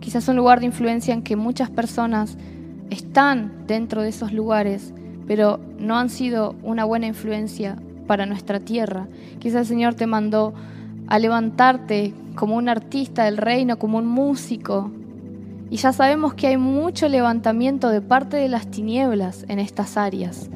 quizás 0.00 0.26
un 0.28 0.36
lugar 0.36 0.60
de 0.60 0.64
influencia 0.64 1.12
en 1.12 1.20
que 1.20 1.36
muchas 1.36 1.68
personas 1.68 2.38
están 2.88 3.66
dentro 3.66 4.00
de 4.00 4.08
esos 4.08 4.32
lugares, 4.32 4.94
pero 5.26 5.60
no 5.78 5.98
han 5.98 6.08
sido 6.08 6.54
una 6.62 6.86
buena 6.86 7.08
influencia 7.08 7.76
para 8.06 8.24
nuestra 8.24 8.60
tierra. 8.60 9.06
Quizás 9.38 9.60
el 9.60 9.66
Señor 9.66 9.96
te 9.96 10.06
mandó 10.06 10.54
a 11.08 11.18
levantarte 11.18 12.14
como 12.36 12.56
un 12.56 12.70
artista 12.70 13.24
del 13.24 13.36
reino, 13.36 13.78
como 13.78 13.98
un 13.98 14.06
músico. 14.06 14.90
Y 15.68 15.76
ya 15.76 15.92
sabemos 15.92 16.32
que 16.32 16.46
hay 16.46 16.56
mucho 16.56 17.06
levantamiento 17.06 17.90
de 17.90 18.00
parte 18.00 18.38
de 18.38 18.48
las 18.48 18.70
tinieblas 18.70 19.44
en 19.48 19.58
estas 19.58 19.98
áreas. 19.98 20.48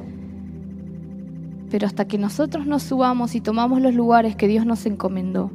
Pero 1.73 1.87
hasta 1.87 2.05
que 2.05 2.19
nosotros 2.19 2.67
nos 2.67 2.83
subamos 2.83 3.33
y 3.33 3.41
tomamos 3.41 3.81
los 3.81 3.95
lugares 3.95 4.35
que 4.35 4.47
Dios 4.47 4.63
nos 4.63 4.85
encomendó, 4.85 5.49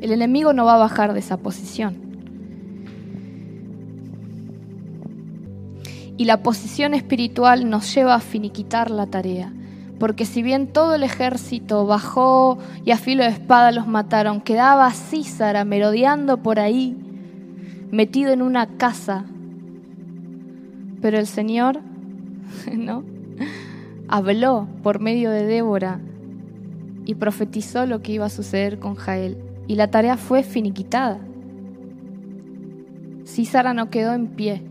el 0.00 0.12
enemigo 0.12 0.52
no 0.52 0.64
va 0.64 0.76
a 0.76 0.78
bajar 0.78 1.12
de 1.12 1.18
esa 1.18 1.38
posición. 1.38 1.96
Y 6.16 6.24
la 6.24 6.44
posición 6.44 6.94
espiritual 6.94 7.68
nos 7.68 7.92
lleva 7.92 8.14
a 8.14 8.20
finiquitar 8.20 8.92
la 8.92 9.08
tarea. 9.08 9.52
Porque 9.98 10.24
si 10.24 10.44
bien 10.44 10.68
todo 10.68 10.94
el 10.94 11.02
ejército 11.02 11.84
bajó 11.84 12.58
y 12.84 12.92
a 12.92 12.96
filo 12.96 13.24
de 13.24 13.30
espada 13.30 13.72
los 13.72 13.88
mataron, 13.88 14.40
quedaba 14.40 14.88
Císara 14.92 15.64
merodeando 15.64 16.44
por 16.44 16.60
ahí, 16.60 16.96
metido 17.90 18.32
en 18.32 18.40
una 18.40 18.68
casa. 18.68 19.24
Pero 21.02 21.18
el 21.18 21.26
Señor, 21.26 21.80
¿no? 22.72 23.17
Habló 24.08 24.66
por 24.82 25.00
medio 25.00 25.30
de 25.30 25.44
Débora 25.44 26.00
y 27.04 27.14
profetizó 27.14 27.86
lo 27.86 28.02
que 28.02 28.12
iba 28.12 28.26
a 28.26 28.30
suceder 28.30 28.78
con 28.78 28.94
Jael 28.94 29.36
y 29.66 29.74
la 29.74 29.90
tarea 29.90 30.16
fue 30.16 30.42
finiquitada. 30.42 31.20
Císara 33.26 33.74
no 33.74 33.90
quedó 33.90 34.14
en 34.14 34.28
pie, 34.28 34.62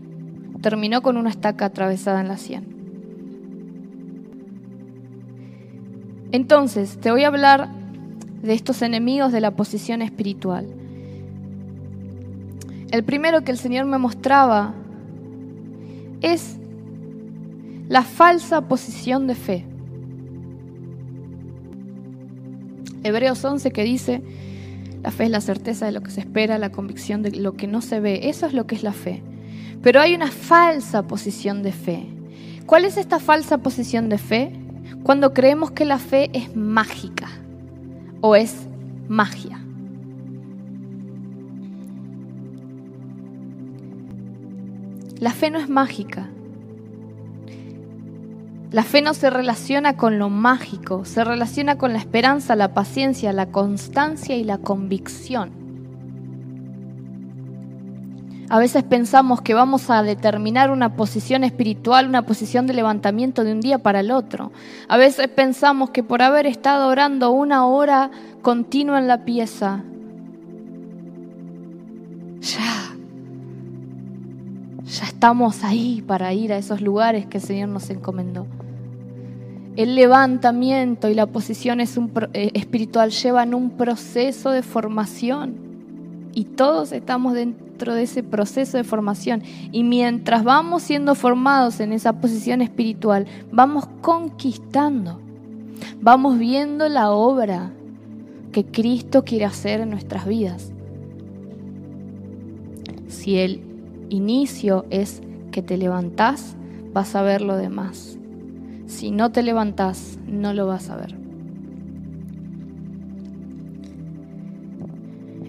terminó 0.60 1.02
con 1.02 1.16
una 1.16 1.30
estaca 1.30 1.66
atravesada 1.66 2.20
en 2.20 2.28
la 2.28 2.36
sien. 2.36 2.78
Entonces, 6.32 6.98
te 6.98 7.10
voy 7.10 7.24
a 7.24 7.28
hablar 7.28 7.68
de 8.42 8.52
estos 8.52 8.82
enemigos 8.82 9.32
de 9.32 9.40
la 9.40 9.52
posición 9.52 10.02
espiritual. 10.02 10.66
El 12.90 13.04
primero 13.04 13.42
que 13.42 13.52
el 13.52 13.58
Señor 13.58 13.86
me 13.86 13.98
mostraba 13.98 14.74
es 16.20 16.58
la 17.88 18.02
falsa 18.02 18.68
posición 18.68 19.26
de 19.26 19.34
fe. 19.34 19.64
Hebreos 23.02 23.42
11 23.42 23.70
que 23.70 23.84
dice, 23.84 24.22
la 25.02 25.10
fe 25.10 25.24
es 25.24 25.30
la 25.30 25.40
certeza 25.40 25.86
de 25.86 25.92
lo 25.92 26.02
que 26.02 26.10
se 26.10 26.20
espera, 26.20 26.58
la 26.58 26.70
convicción 26.70 27.22
de 27.22 27.30
lo 27.30 27.54
que 27.54 27.66
no 27.66 27.80
se 27.80 28.00
ve. 28.00 28.28
Eso 28.28 28.46
es 28.46 28.52
lo 28.52 28.66
que 28.66 28.74
es 28.74 28.82
la 28.82 28.92
fe. 28.92 29.22
Pero 29.82 30.00
hay 30.00 30.14
una 30.14 30.30
falsa 30.30 31.06
posición 31.06 31.62
de 31.62 31.72
fe. 31.72 32.06
¿Cuál 32.66 32.84
es 32.84 32.96
esta 32.96 33.20
falsa 33.20 33.58
posición 33.58 34.08
de 34.08 34.18
fe? 34.18 34.52
Cuando 35.02 35.32
creemos 35.32 35.70
que 35.70 35.84
la 35.84 35.98
fe 35.98 36.28
es 36.34 36.54
mágica 36.54 37.28
o 38.20 38.36
es 38.36 38.66
magia. 39.08 39.60
La 45.20 45.32
fe 45.32 45.50
no 45.50 45.58
es 45.58 45.68
mágica. 45.68 46.28
La 48.70 48.82
fe 48.82 49.00
no 49.00 49.14
se 49.14 49.30
relaciona 49.30 49.96
con 49.96 50.18
lo 50.18 50.28
mágico, 50.28 51.06
se 51.06 51.24
relaciona 51.24 51.78
con 51.78 51.94
la 51.94 51.98
esperanza, 51.98 52.54
la 52.54 52.74
paciencia, 52.74 53.32
la 53.32 53.46
constancia 53.46 54.36
y 54.36 54.44
la 54.44 54.58
convicción. 54.58 55.58
A 58.50 58.58
veces 58.58 58.82
pensamos 58.82 59.42
que 59.42 59.52
vamos 59.52 59.90
a 59.90 60.02
determinar 60.02 60.70
una 60.70 60.96
posición 60.96 61.44
espiritual, 61.44 62.08
una 62.08 62.22
posición 62.22 62.66
de 62.66 62.74
levantamiento 62.74 63.44
de 63.44 63.52
un 63.52 63.60
día 63.60 63.78
para 63.78 64.00
el 64.00 64.10
otro. 64.10 64.52
A 64.88 64.96
veces 64.96 65.28
pensamos 65.28 65.90
que 65.90 66.02
por 66.02 66.22
haber 66.22 66.46
estado 66.46 66.88
orando 66.88 67.30
una 67.30 67.66
hora 67.66 68.10
continua 68.40 68.98
en 68.98 69.06
la 69.06 69.24
pieza, 69.24 69.82
ya, 72.40 72.87
ya 74.88 75.04
estamos 75.04 75.64
ahí 75.64 76.02
para 76.06 76.32
ir 76.32 76.52
a 76.52 76.56
esos 76.56 76.80
lugares 76.80 77.26
que 77.26 77.38
el 77.38 77.44
Señor 77.44 77.68
nos 77.68 77.90
encomendó. 77.90 78.46
El 79.76 79.94
levantamiento 79.94 81.08
y 81.08 81.14
la 81.14 81.26
posición 81.26 81.80
eh, 81.80 81.86
espiritual 82.54 83.10
llevan 83.10 83.54
un 83.54 83.70
proceso 83.70 84.50
de 84.50 84.62
formación 84.62 85.54
y 86.34 86.44
todos 86.44 86.92
estamos 86.92 87.34
dentro 87.34 87.94
de 87.94 88.02
ese 88.02 88.22
proceso 88.22 88.76
de 88.76 88.84
formación. 88.84 89.42
Y 89.70 89.84
mientras 89.84 90.42
vamos 90.42 90.82
siendo 90.82 91.14
formados 91.14 91.80
en 91.80 91.92
esa 91.92 92.14
posición 92.14 92.62
espiritual, 92.62 93.26
vamos 93.52 93.86
conquistando, 94.00 95.20
vamos 96.00 96.38
viendo 96.38 96.88
la 96.88 97.12
obra 97.12 97.70
que 98.52 98.64
Cristo 98.64 99.22
quiere 99.22 99.44
hacer 99.44 99.80
en 99.80 99.90
nuestras 99.90 100.26
vidas. 100.26 100.72
Si 103.06 103.38
el 103.38 103.67
inicio 104.10 104.86
es 104.90 105.22
que 105.50 105.62
te 105.62 105.76
levantás, 105.76 106.56
vas 106.92 107.14
a 107.14 107.22
ver 107.22 107.42
lo 107.42 107.56
demás. 107.56 108.18
Si 108.86 109.10
no 109.10 109.30
te 109.32 109.42
levantás, 109.42 110.18
no 110.26 110.52
lo 110.54 110.66
vas 110.66 110.90
a 110.90 110.96
ver. 110.96 111.18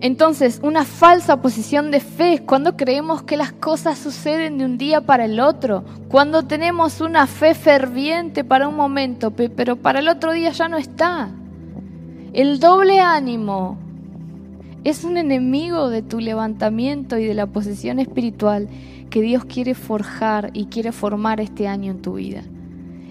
Entonces, 0.02 0.62
una 0.64 0.86
falsa 0.86 1.42
posición 1.42 1.92
de 1.92 2.00
fe 2.00 2.34
es 2.36 2.42
cuando 2.42 2.78
creemos 2.78 3.24
que 3.24 3.36
las 3.36 3.52
cosas 3.52 3.98
suceden 3.98 4.58
de 4.58 4.64
un 4.64 4.78
día 4.78 5.02
para 5.02 5.26
el 5.26 5.42
otro, 5.42 5.84
cuando 6.08 6.44
tenemos 6.44 7.02
una 7.02 7.28
fe 7.28 7.54
ferviente 7.54 8.46
para 8.46 8.70
un 8.70 8.78
momento, 8.78 9.32
pero 9.32 9.76
para 9.76 10.00
el 10.00 10.08
otro 10.08 10.32
día 10.32 10.52
ya 10.52 10.70
no 10.70 10.78
está. 10.78 11.32
El 12.32 12.60
doble 12.60 13.02
ánimo 13.02 13.78
es 14.84 15.04
un 15.04 15.18
enemigo 15.18 15.90
de 15.90 16.02
tu 16.02 16.20
levantamiento 16.20 17.18
y 17.18 17.26
de 17.26 17.34
la 17.34 17.48
posición 17.48 18.00
espiritual 18.00 18.68
que 19.10 19.22
Dios 19.22 19.46
quiere 19.46 19.74
forjar 19.74 20.52
y 20.54 20.66
quiere 20.66 20.92
formar 20.92 21.40
este 21.42 21.68
año 21.68 21.92
en 21.92 22.02
tu 22.02 22.14
vida 22.14 22.44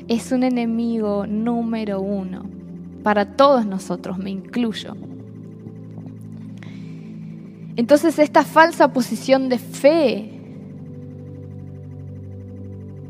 es 0.08 0.32
un 0.32 0.42
enemigo 0.42 1.26
número 1.26 2.00
uno 2.00 2.46
para 3.02 3.36
todos 3.36 3.64
nosotros, 3.64 4.18
me 4.18 4.30
incluyo. 4.30 4.96
Entonces 7.76 8.18
esta 8.18 8.42
falsa 8.42 8.92
posición 8.92 9.48
de 9.48 9.58
fe 9.58 10.32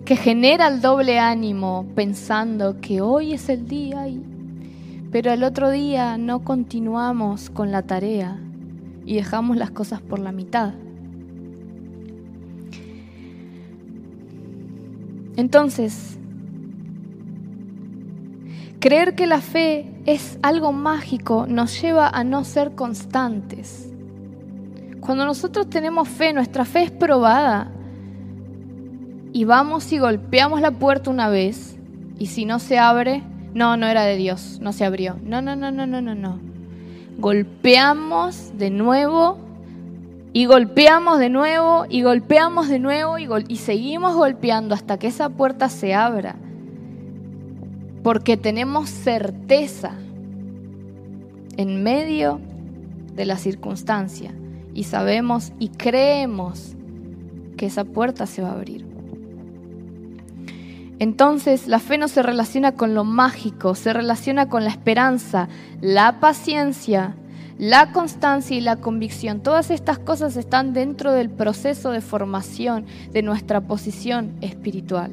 que 0.04 0.16
genera 0.16 0.68
el 0.68 0.80
doble 0.80 1.18
ánimo 1.18 1.86
pensando 1.94 2.80
que 2.80 3.00
hoy 3.00 3.32
es 3.32 3.48
el 3.48 3.66
día, 3.66 4.08
y, 4.08 4.22
pero 5.10 5.32
el 5.32 5.44
otro 5.44 5.70
día 5.70 6.18
no 6.18 6.44
continuamos 6.44 7.48
con 7.48 7.70
la 7.70 7.82
tarea 7.82 8.38
y 9.08 9.16
dejamos 9.16 9.56
las 9.56 9.70
cosas 9.70 10.00
por 10.02 10.18
la 10.18 10.32
mitad. 10.32 10.74
Entonces, 15.36 16.18
Creer 18.80 19.16
que 19.16 19.26
la 19.26 19.40
fe 19.40 19.90
es 20.06 20.38
algo 20.40 20.72
mágico 20.72 21.46
nos 21.48 21.82
lleva 21.82 22.08
a 22.08 22.22
no 22.22 22.44
ser 22.44 22.76
constantes. 22.76 23.92
Cuando 25.00 25.24
nosotros 25.24 25.68
tenemos 25.68 26.08
fe, 26.08 26.32
nuestra 26.32 26.64
fe 26.64 26.84
es 26.84 26.90
probada 26.92 27.72
y 29.32 29.44
vamos 29.44 29.90
y 29.92 29.98
golpeamos 29.98 30.60
la 30.60 30.70
puerta 30.70 31.10
una 31.10 31.28
vez 31.28 31.76
y 32.20 32.26
si 32.26 32.44
no 32.44 32.60
se 32.60 32.78
abre, 32.78 33.24
no, 33.52 33.76
no 33.76 33.88
era 33.88 34.04
de 34.04 34.16
Dios, 34.16 34.60
no 34.62 34.72
se 34.72 34.84
abrió. 34.84 35.16
No, 35.24 35.42
no, 35.42 35.56
no, 35.56 35.72
no, 35.72 35.84
no, 35.84 36.00
no, 36.00 36.14
no. 36.14 36.47
Golpeamos 37.18 38.56
de 38.56 38.70
nuevo 38.70 39.38
y 40.32 40.46
golpeamos 40.46 41.18
de 41.18 41.30
nuevo 41.30 41.84
y 41.88 42.02
golpeamos 42.02 42.68
de 42.68 42.78
nuevo 42.78 43.18
y, 43.18 43.56
seguimos 43.56 44.14
golpeando 44.14 44.74
hasta 44.74 44.98
que 44.98 45.08
esa 45.08 45.28
puerta 45.28 45.68
se 45.68 45.94
abra 45.94 46.36
porque 48.04 48.36
tenemos 48.36 48.88
certeza 48.88 49.96
en 51.56 51.82
medio 51.82 52.40
de 53.14 53.26
la 53.26 53.36
circunstancia 53.36 54.32
y 54.72 54.84
sabemos 54.84 55.52
y 55.58 55.70
creemos 55.70 56.76
que 57.56 57.66
esa 57.66 57.84
puerta 57.84 58.26
se 58.26 58.42
va 58.42 58.50
a 58.50 58.52
abrir. 58.52 58.87
Entonces 60.98 61.68
la 61.68 61.78
fe 61.78 61.96
no 61.96 62.08
se 62.08 62.22
relaciona 62.22 62.72
con 62.72 62.94
lo 62.94 63.04
mágico, 63.04 63.74
se 63.74 63.92
relaciona 63.92 64.48
con 64.48 64.64
la 64.64 64.70
esperanza, 64.70 65.48
la 65.80 66.18
paciencia, 66.18 67.14
la 67.58 67.92
constancia 67.92 68.56
y 68.56 68.60
la 68.60 68.76
convicción. 68.76 69.40
Todas 69.40 69.70
estas 69.70 69.98
cosas 69.98 70.36
están 70.36 70.72
dentro 70.72 71.12
del 71.12 71.30
proceso 71.30 71.90
de 71.90 72.00
formación 72.00 72.86
de 73.12 73.22
nuestra 73.22 73.60
posición 73.60 74.32
espiritual. 74.40 75.12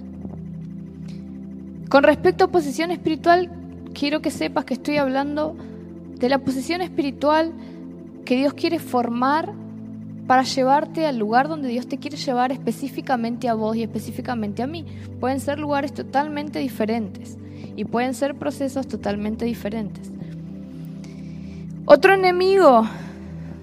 Con 1.90 2.04
respecto 2.04 2.46
a 2.46 2.52
posición 2.52 2.90
espiritual, 2.90 3.52
quiero 3.94 4.22
que 4.22 4.32
sepas 4.32 4.66
que 4.66 4.74
estoy 4.74 4.98
hablando 4.98 5.56
de 6.18 6.30
la 6.30 6.40
posición 6.40 6.82
espiritual 6.82 7.52
que 8.26 8.38
Dios 8.38 8.54
quiere 8.54 8.80
formar 8.80 9.54
para 10.28 10.44
llevarte 10.44 11.06
al 11.06 11.18
lugar 11.18 11.48
donde 11.48 11.68
Dios 11.70 11.88
te 11.88 11.98
quiere 11.98 12.18
llevar 12.18 12.52
específicamente 12.52 13.48
a 13.48 13.54
vos 13.54 13.76
y 13.76 13.84
específicamente 13.84 14.64
a 14.64 14.68
mí. 14.68 14.86
Pueden 15.20 15.40
ser 15.40 15.60
lugares 15.60 15.94
totalmente 15.94 16.60
diferentes 16.60 17.38
y 17.76 17.86
pueden 17.86 18.14
ser 18.14 18.36
procesos 18.36 18.88
totalmente 18.88 19.46
diferentes. 19.46 20.12
Otro 21.86 22.14
enemigo, 22.14 22.88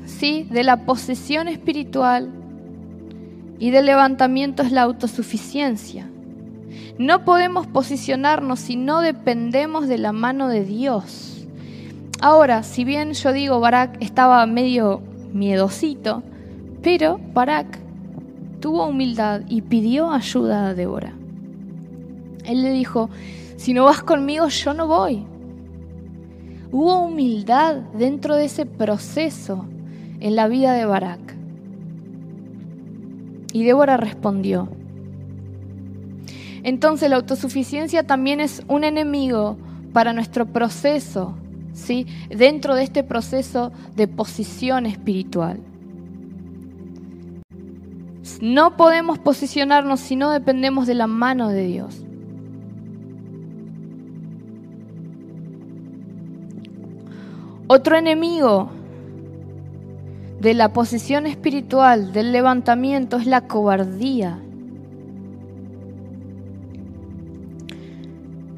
sí, 0.06 0.46
de 0.50 0.62
la 0.62 0.84
posesión 0.84 1.48
espiritual 1.48 2.30
y 3.58 3.70
del 3.70 3.86
levantamiento 3.86 4.62
es 4.62 4.70
la 4.70 4.82
autosuficiencia. 4.82 6.08
No 6.98 7.24
podemos 7.24 7.66
posicionarnos 7.66 8.60
si 8.60 8.76
no 8.76 9.00
dependemos 9.00 9.88
de 9.88 9.98
la 9.98 10.12
mano 10.12 10.48
de 10.48 10.64
Dios. 10.64 11.46
Ahora, 12.20 12.62
si 12.62 12.84
bien 12.84 13.14
yo 13.14 13.32
digo 13.32 13.58
Barak 13.58 13.96
estaba 14.00 14.46
medio 14.46 15.02
miedosito, 15.32 16.22
pero 16.82 17.20
Barak 17.32 17.78
tuvo 18.60 18.86
humildad 18.86 19.42
y 19.48 19.62
pidió 19.62 20.10
ayuda 20.10 20.68
a 20.68 20.74
Débora. 20.74 21.12
Él 22.44 22.62
le 22.62 22.70
dijo, 22.70 23.08
si 23.56 23.72
no 23.74 23.84
vas 23.84 24.02
conmigo, 24.02 24.48
yo 24.48 24.74
no 24.74 24.86
voy. 24.86 25.24
Hubo 26.70 27.00
humildad 27.04 27.76
dentro 27.96 28.36
de 28.36 28.46
ese 28.46 28.66
proceso 28.66 29.66
en 30.20 30.36
la 30.36 30.48
vida 30.48 30.72
de 30.72 30.86
Barak. 30.86 31.36
Y 33.52 33.64
Débora 33.64 33.96
respondió, 33.96 34.68
entonces 36.62 37.10
la 37.10 37.16
autosuficiencia 37.16 38.04
también 38.04 38.40
es 38.40 38.62
un 38.68 38.84
enemigo 38.84 39.58
para 39.92 40.12
nuestro 40.12 40.46
proceso, 40.46 41.34
¿sí? 41.74 42.06
dentro 42.30 42.74
de 42.74 42.84
este 42.84 43.02
proceso 43.02 43.72
de 43.94 44.08
posición 44.08 44.86
espiritual. 44.86 45.60
No 48.40 48.76
podemos 48.76 49.18
posicionarnos 49.18 50.00
si 50.00 50.16
no 50.16 50.30
dependemos 50.30 50.86
de 50.86 50.94
la 50.94 51.06
mano 51.06 51.48
de 51.48 51.66
Dios. 51.66 52.04
Otro 57.66 57.96
enemigo 57.96 58.70
de 60.40 60.54
la 60.54 60.72
posición 60.72 61.26
espiritual, 61.26 62.12
del 62.12 62.32
levantamiento, 62.32 63.16
es 63.16 63.26
la 63.26 63.46
cobardía. 63.46 64.38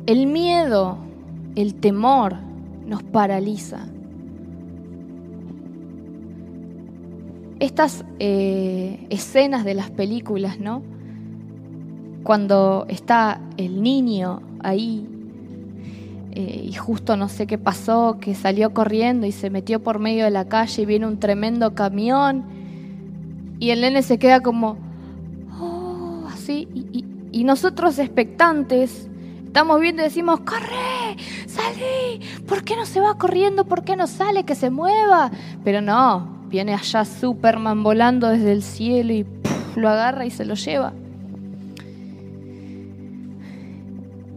El 0.07 0.27
miedo, 0.27 0.99
el 1.55 1.75
temor 1.75 2.37
nos 2.87 3.03
paraliza. 3.03 3.87
Estas 7.61 8.05
eh, 8.19 9.07
escenas 9.11 9.65
de 9.65 9.75
las 9.75 9.91
películas, 9.91 10.59
¿no? 10.59 10.83
Cuando 12.23 12.87
está 12.89 13.41
el 13.57 13.83
niño 13.83 14.43
ahí 14.61 15.07
eh, 16.33 16.67
y 16.69 16.73
justo 16.73 17.17
no 17.17 17.29
sé 17.29 17.47
qué 17.47 17.59
pasó, 17.59 18.19
que 18.21 18.35
salió 18.35 18.75
corriendo 18.75 19.25
y 19.27 19.33
se 19.33 19.51
metió 19.51 19.83
por 19.83 20.01
medio 20.01 20.25
de 20.25 20.31
la 20.31 20.47
calle 20.47 20.83
y 20.83 20.87
viene 20.87 21.07
un 21.07 21.21
tremendo 21.21 21.75
camión 21.75 22.45
y 23.61 23.71
el 23.71 23.81
nene 23.81 24.03
se 24.03 24.19
queda 24.19 24.41
como, 24.41 24.77
oh, 25.61 26.27
así, 26.33 26.69
y, 27.33 27.45
nosotros 27.45 27.99
expectantes 27.99 29.09
estamos 29.45 29.81
viendo 29.81 30.03
y 30.03 30.07
decimos, 30.07 30.41
corre, 30.41 31.17
salí, 31.47 32.21
¿por 32.47 32.65
qué 32.65 32.75
no 32.75 32.87
se 32.87 33.01
va 33.01 33.17
corriendo? 33.19 33.65
¿Por 33.65 33.85
qué 33.85 33.97
no 33.97 34.07
sale? 34.07 34.45
Que 34.45 34.55
se 34.55 34.71
mueva. 34.71 35.31
Pero 35.63 35.81
no, 35.81 36.44
viene 36.55 36.73
allá 36.73 37.05
Superman 37.05 37.83
volando 37.83 38.29
desde 38.29 38.53
el 38.53 38.63
cielo 38.63 39.13
y 39.13 39.27
lo 39.75 39.89
agarra 39.89 40.25
y 40.25 40.31
se 40.31 40.45
lo 40.45 40.55
lleva. 40.55 40.93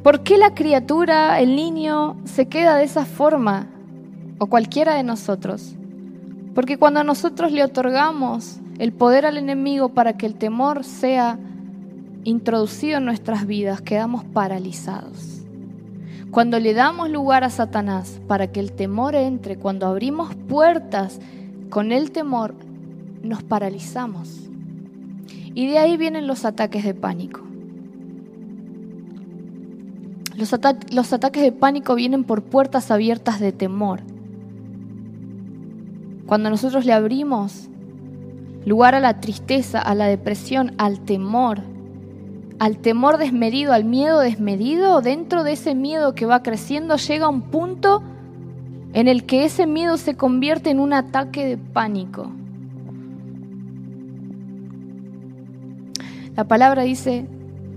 ¿Por 0.01 0.23
qué 0.23 0.39
la 0.39 0.55
criatura, 0.55 1.39
el 1.39 1.55
niño, 1.55 2.17
se 2.25 2.47
queda 2.47 2.75
de 2.75 2.85
esa 2.85 3.05
forma? 3.05 3.67
O 4.39 4.47
cualquiera 4.47 4.95
de 4.95 5.03
nosotros. 5.03 5.75
Porque 6.55 6.79
cuando 6.79 7.03
nosotros 7.03 7.51
le 7.51 7.63
otorgamos 7.63 8.57
el 8.79 8.93
poder 8.93 9.27
al 9.27 9.37
enemigo 9.37 9.89
para 9.89 10.17
que 10.17 10.25
el 10.25 10.33
temor 10.33 10.85
sea 10.85 11.37
introducido 12.23 12.97
en 12.97 13.05
nuestras 13.05 13.45
vidas, 13.45 13.81
quedamos 13.81 14.23
paralizados. 14.23 15.43
Cuando 16.31 16.59
le 16.59 16.73
damos 16.73 17.11
lugar 17.11 17.43
a 17.43 17.51
Satanás 17.51 18.19
para 18.27 18.51
que 18.51 18.59
el 18.59 18.71
temor 18.71 19.13
entre, 19.13 19.57
cuando 19.57 19.85
abrimos 19.85 20.33
puertas 20.33 21.19
con 21.69 21.91
el 21.91 22.11
temor, 22.11 22.55
nos 23.23 23.43
paralizamos. 23.43 24.49
Y 25.53 25.67
de 25.67 25.79
ahí 25.79 25.97
vienen 25.97 26.27
los 26.27 26.45
ataques 26.45 26.83
de 26.83 26.93
pánico. 26.93 27.41
Los, 30.37 30.53
ataques 31.13 31.41
de 31.41 31.51
pánico 31.51 31.95
vienen 31.95 32.23
por 32.23 32.43
puertas 32.43 32.91
abiertas 32.91 33.39
de 33.39 33.51
temor. 33.51 34.01
Cuando 36.27 36.51
nosotros 36.51 36.85
le 36.85 36.93
abrimos 36.93 37.69
lugar 38.63 38.93
a 38.93 38.99
la 38.99 39.19
tristeza, 39.19 39.79
a 39.79 39.95
la 39.95 40.05
depresión, 40.05 40.73
al 40.77 40.99
temor, 40.99 41.61
al 42.59 42.77
temor 42.77 43.17
desmedido, 43.17 43.73
al 43.73 43.83
miedo 43.83 44.19
desmedido, 44.19 45.01
dentro 45.01 45.43
de 45.43 45.53
ese 45.53 45.73
miedo 45.73 46.13
que 46.13 46.27
va 46.27 46.43
creciendo 46.43 46.97
llega 46.97 47.29
un 47.29 47.41
punto 47.41 48.03
en 48.93 49.07
el 49.07 49.25
que 49.25 49.45
ese 49.45 49.67
miedo 49.67 49.97
se 49.97 50.15
convierte 50.15 50.69
en 50.69 50.79
un 50.79 50.93
ataque 50.93 51.45
de 51.45 51.57
pánico. 51.57 52.31
La 56.35 56.47
palabra 56.47 56.83
dice, 56.83 57.27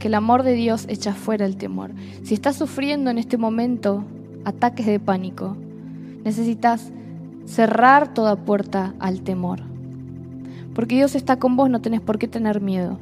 que 0.01 0.09
el 0.09 0.15
amor 0.15 0.43
de 0.43 0.55
Dios 0.55 0.87
echa 0.89 1.15
fuera 1.15 1.47
el 1.47 1.57
temor. 1.57 1.93
Si 2.25 2.35
estás 2.35 2.57
sufriendo 2.57 3.11
en 3.11 3.19
este 3.19 3.37
momento 3.37 4.05
ataques 4.45 4.87
de 4.87 4.99
pánico, 4.99 5.57
necesitas 6.25 6.91
cerrar 7.45 8.13
toda 8.13 8.35
puerta 8.35 8.95
al 8.99 9.23
temor. 9.23 9.61
Porque 10.75 10.97
Dios 10.97 11.15
está 11.15 11.39
con 11.39 11.57
vos, 11.57 11.71
no 11.71 11.81
tenés 11.81 12.01
por 12.01 12.19
qué 12.19 12.27
tener 12.27 12.61
miedo. 12.61 12.99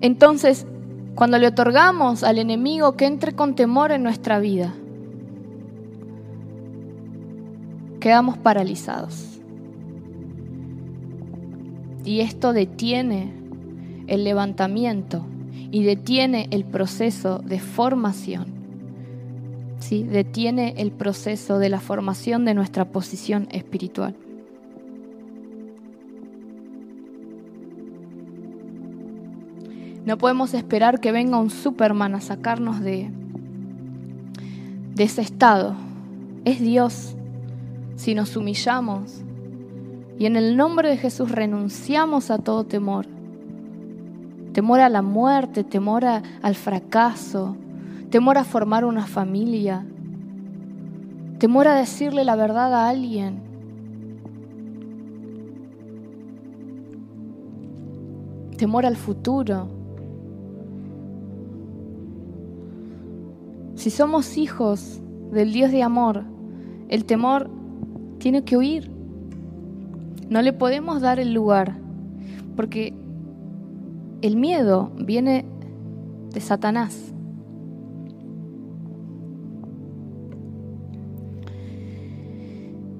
Entonces, 0.00 0.66
cuando 1.14 1.38
le 1.38 1.46
otorgamos 1.46 2.24
al 2.24 2.38
enemigo 2.38 2.96
que 2.96 3.06
entre 3.06 3.34
con 3.34 3.54
temor 3.54 3.92
en 3.92 4.02
nuestra 4.02 4.40
vida, 4.40 4.74
quedamos 8.00 8.36
paralizados. 8.36 9.38
Y 12.04 12.20
esto 12.20 12.52
detiene 12.52 13.32
el 14.08 14.24
levantamiento 14.24 15.24
y 15.70 15.84
detiene 15.84 16.48
el 16.50 16.64
proceso 16.64 17.38
de 17.38 17.60
formación. 17.60 18.46
¿sí? 19.78 20.02
Detiene 20.02 20.74
el 20.76 20.90
proceso 20.90 21.58
de 21.58 21.68
la 21.68 21.80
formación 21.80 22.44
de 22.44 22.54
nuestra 22.54 22.86
posición 22.86 23.48
espiritual. 23.50 24.14
No 30.04 30.18
podemos 30.18 30.52
esperar 30.52 31.00
que 31.00 31.12
venga 31.12 31.38
un 31.38 31.48
Superman 31.48 32.14
a 32.14 32.20
sacarnos 32.20 32.80
de, 32.80 33.10
ese 34.98 35.22
estado. 35.22 35.74
Es 36.44 36.60
Dios. 36.60 37.16
Si 37.96 38.14
nos 38.14 38.36
humillamos, 38.36 39.22
y 40.18 40.26
en 40.26 40.36
el 40.36 40.56
nombre 40.56 40.90
de 40.90 40.96
Jesús 40.96 41.30
renunciamos 41.30 42.30
a 42.30 42.38
todo 42.38 42.64
temor. 42.64 43.06
Temor 44.52 44.80
a 44.80 44.88
la 44.88 45.00
muerte, 45.00 45.64
temor 45.64 46.04
al 46.04 46.54
fracaso, 46.54 47.56
temor 48.10 48.36
a 48.36 48.44
formar 48.44 48.84
una 48.84 49.06
familia, 49.06 49.84
temor 51.38 51.66
a 51.66 51.74
decirle 51.74 52.24
la 52.24 52.36
verdad 52.36 52.74
a 52.74 52.88
alguien. 52.88 53.42
Temor 58.56 58.86
al 58.86 58.96
futuro. 58.96 59.83
Si 63.74 63.90
somos 63.90 64.36
hijos 64.36 65.00
del 65.32 65.52
Dios 65.52 65.70
de 65.70 65.82
amor, 65.82 66.24
el 66.88 67.04
temor 67.04 67.50
tiene 68.18 68.44
que 68.44 68.56
huir. 68.56 68.90
No 70.28 70.42
le 70.42 70.52
podemos 70.52 71.00
dar 71.00 71.18
el 71.18 71.34
lugar, 71.34 71.76
porque 72.56 72.94
el 74.22 74.36
miedo 74.36 74.92
viene 74.96 75.44
de 76.32 76.40
Satanás. 76.40 77.12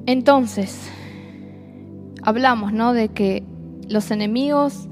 Entonces, 0.07 0.91
hablamos, 2.23 2.73
¿no? 2.73 2.93
De 2.93 3.09
que 3.09 3.43
los 3.89 4.11
enemigos 4.11 4.89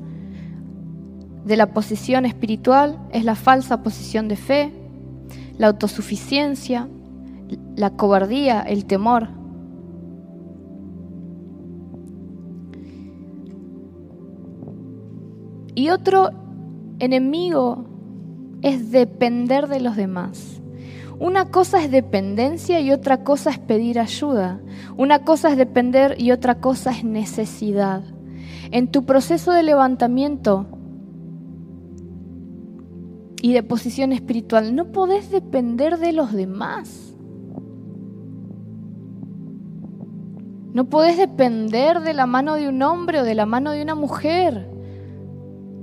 de 1.45 1.57
la 1.57 1.73
posición 1.75 2.25
espiritual 2.25 2.99
es 3.13 3.25
la 3.25 3.35
falsa 3.35 3.83
posición 3.83 4.29
de 4.29 4.37
fe, 4.37 4.73
la 5.59 5.69
autosuficiencia, 5.69 6.89
la 7.77 7.91
cobardía, 7.91 8.61
el 8.61 8.87
temor, 8.87 9.29
Y 15.75 15.89
otro 15.89 16.31
enemigo 16.99 17.87
es 18.61 18.91
depender 18.91 19.69
de 19.69 19.81
los 19.81 19.97
demás. 19.97 20.61
Una 21.19 21.47
cosa 21.47 21.83
es 21.83 21.91
dependencia 21.91 22.81
y 22.81 22.93
otra 22.93 23.25
cosa 23.25 23.51
es 23.51 23.59
pedir 23.59 23.99
ayuda. 23.99 24.61
Una 24.97 25.21
cosa 25.21 25.51
es 25.51 25.57
depender 25.57 26.21
y 26.21 26.33
otra 26.33 26.57
cosa 26.57 26.91
es 26.91 27.05
necesidad. 27.05 28.03
En 28.71 28.89
tu 28.89 29.05
proceso 29.05 29.53
de 29.53 29.63
levantamiento 29.63 30.67
y 33.43 33.53
de 33.53 33.65
posición 33.65 34.13
espiritual, 34.13 34.75
no 34.77 34.93
podés 34.93 35.31
depender 35.33 35.99
de 35.99 36.13
los 36.13 36.33
demás. 36.33 37.17
No 40.73 40.89
podés 40.89 41.19
depender 41.19 42.01
de 42.01 42.15
la 42.15 42.27
mano 42.27 42.55
de 42.55 42.69
un 42.69 42.81
hombre 42.83 43.21
o 43.21 43.25
de 43.25 43.35
la 43.35 43.45
mano 43.45 43.73
de 43.73 43.83
una 43.83 43.97
mujer. 43.97 44.71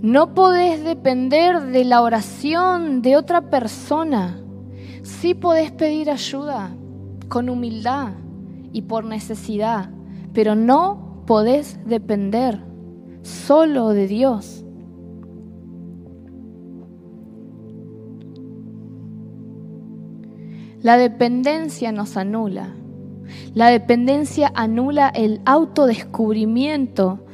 No 0.01 0.34
podés 0.34 0.86
depender 0.86 1.62
de 1.66 1.84
la 1.84 2.01
oración 2.01 3.01
de 3.01 3.18
otra 3.18 3.49
persona. 3.49 4.39
Sí 5.03 5.34
podés 5.34 5.72
pedir 5.72 6.10
ayuda 6.10 6.72
con 7.28 7.49
humildad 7.49 8.14
y 8.72 8.84
por 8.84 9.03
necesidad, 9.03 9.89
pero 10.34 10.55
no 10.55 11.24
podés 11.28 11.78
depender 11.86 12.64
solo 13.22 13.89
de 13.89 14.07
Dios. 14.07 14.64
La 20.82 20.98
dependencia 20.98 21.92
nos 21.92 22.16
anula. 22.16 22.76
La 23.54 23.68
dependencia 23.68 24.52
anula 24.56 25.10
el 25.10 25.42
autodescubrimiento 25.46 27.26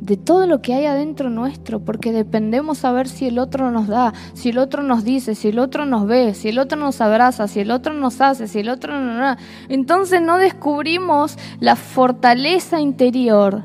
de 0.00 0.16
todo 0.18 0.46
lo 0.46 0.60
que 0.60 0.74
hay 0.74 0.84
adentro 0.84 1.30
nuestro, 1.30 1.80
porque 1.80 2.12
dependemos 2.12 2.84
a 2.84 2.92
ver 2.92 3.08
si 3.08 3.26
el 3.26 3.38
otro 3.38 3.70
nos 3.70 3.86
da, 3.86 4.12
si 4.34 4.50
el 4.50 4.58
otro 4.58 4.82
nos 4.82 5.02
dice, 5.02 5.34
si 5.34 5.48
el 5.48 5.58
otro 5.58 5.86
nos 5.86 6.06
ve, 6.06 6.34
si 6.34 6.50
el 6.50 6.58
otro 6.58 6.78
nos 6.78 7.00
abraza, 7.00 7.48
si 7.48 7.60
el 7.60 7.70
otro 7.70 7.94
nos 7.94 8.20
hace, 8.20 8.46
si 8.46 8.60
el 8.60 8.68
otro 8.68 9.00
no 9.00 9.16
da. 9.16 9.38
Entonces 9.68 10.20
no 10.20 10.36
descubrimos 10.36 11.38
la 11.58 11.74
fortaleza 11.76 12.80
interior 12.80 13.64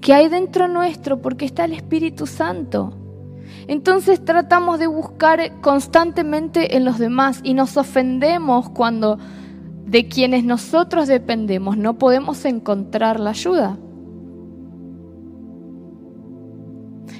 que 0.00 0.14
hay 0.14 0.28
dentro 0.28 0.66
nuestro 0.68 1.20
porque 1.20 1.44
está 1.44 1.66
el 1.66 1.74
Espíritu 1.74 2.26
Santo. 2.26 3.05
Entonces 3.68 4.24
tratamos 4.24 4.78
de 4.78 4.86
buscar 4.86 5.60
constantemente 5.60 6.76
en 6.76 6.84
los 6.84 6.98
demás 6.98 7.40
y 7.42 7.54
nos 7.54 7.76
ofendemos 7.76 8.68
cuando 8.70 9.18
de 9.86 10.08
quienes 10.08 10.44
nosotros 10.44 11.08
dependemos 11.08 11.76
no 11.76 11.98
podemos 11.98 12.44
encontrar 12.44 13.18
la 13.18 13.30
ayuda. 13.30 13.76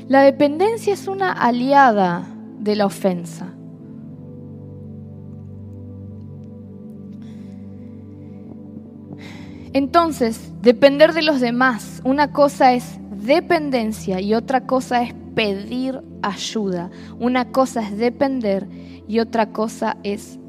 La 0.09 0.22
dependencia 0.22 0.92
es 0.94 1.09
una 1.09 1.32
aliada 1.32 2.26
de 2.61 2.76
la 2.76 2.86
ofensa. 2.86 3.53
Entonces, 9.72 10.53
depender 10.62 11.12
de 11.12 11.22
los 11.22 11.40
demás, 11.40 12.01
una 12.05 12.32
cosa 12.32 12.72
es 12.72 12.99
dependencia 13.11 14.20
y 14.20 14.32
otra 14.34 14.62
cosa 14.62 15.03
es 15.03 15.14
pedir 15.37 16.03
ayuda. 16.22 16.91
Una 17.20 17.53
cosa 17.53 17.82
es 17.82 17.97
depender 17.99 18.66
y 19.07 19.20
otra 19.20 19.53
cosa 19.53 19.99
es 20.03 20.41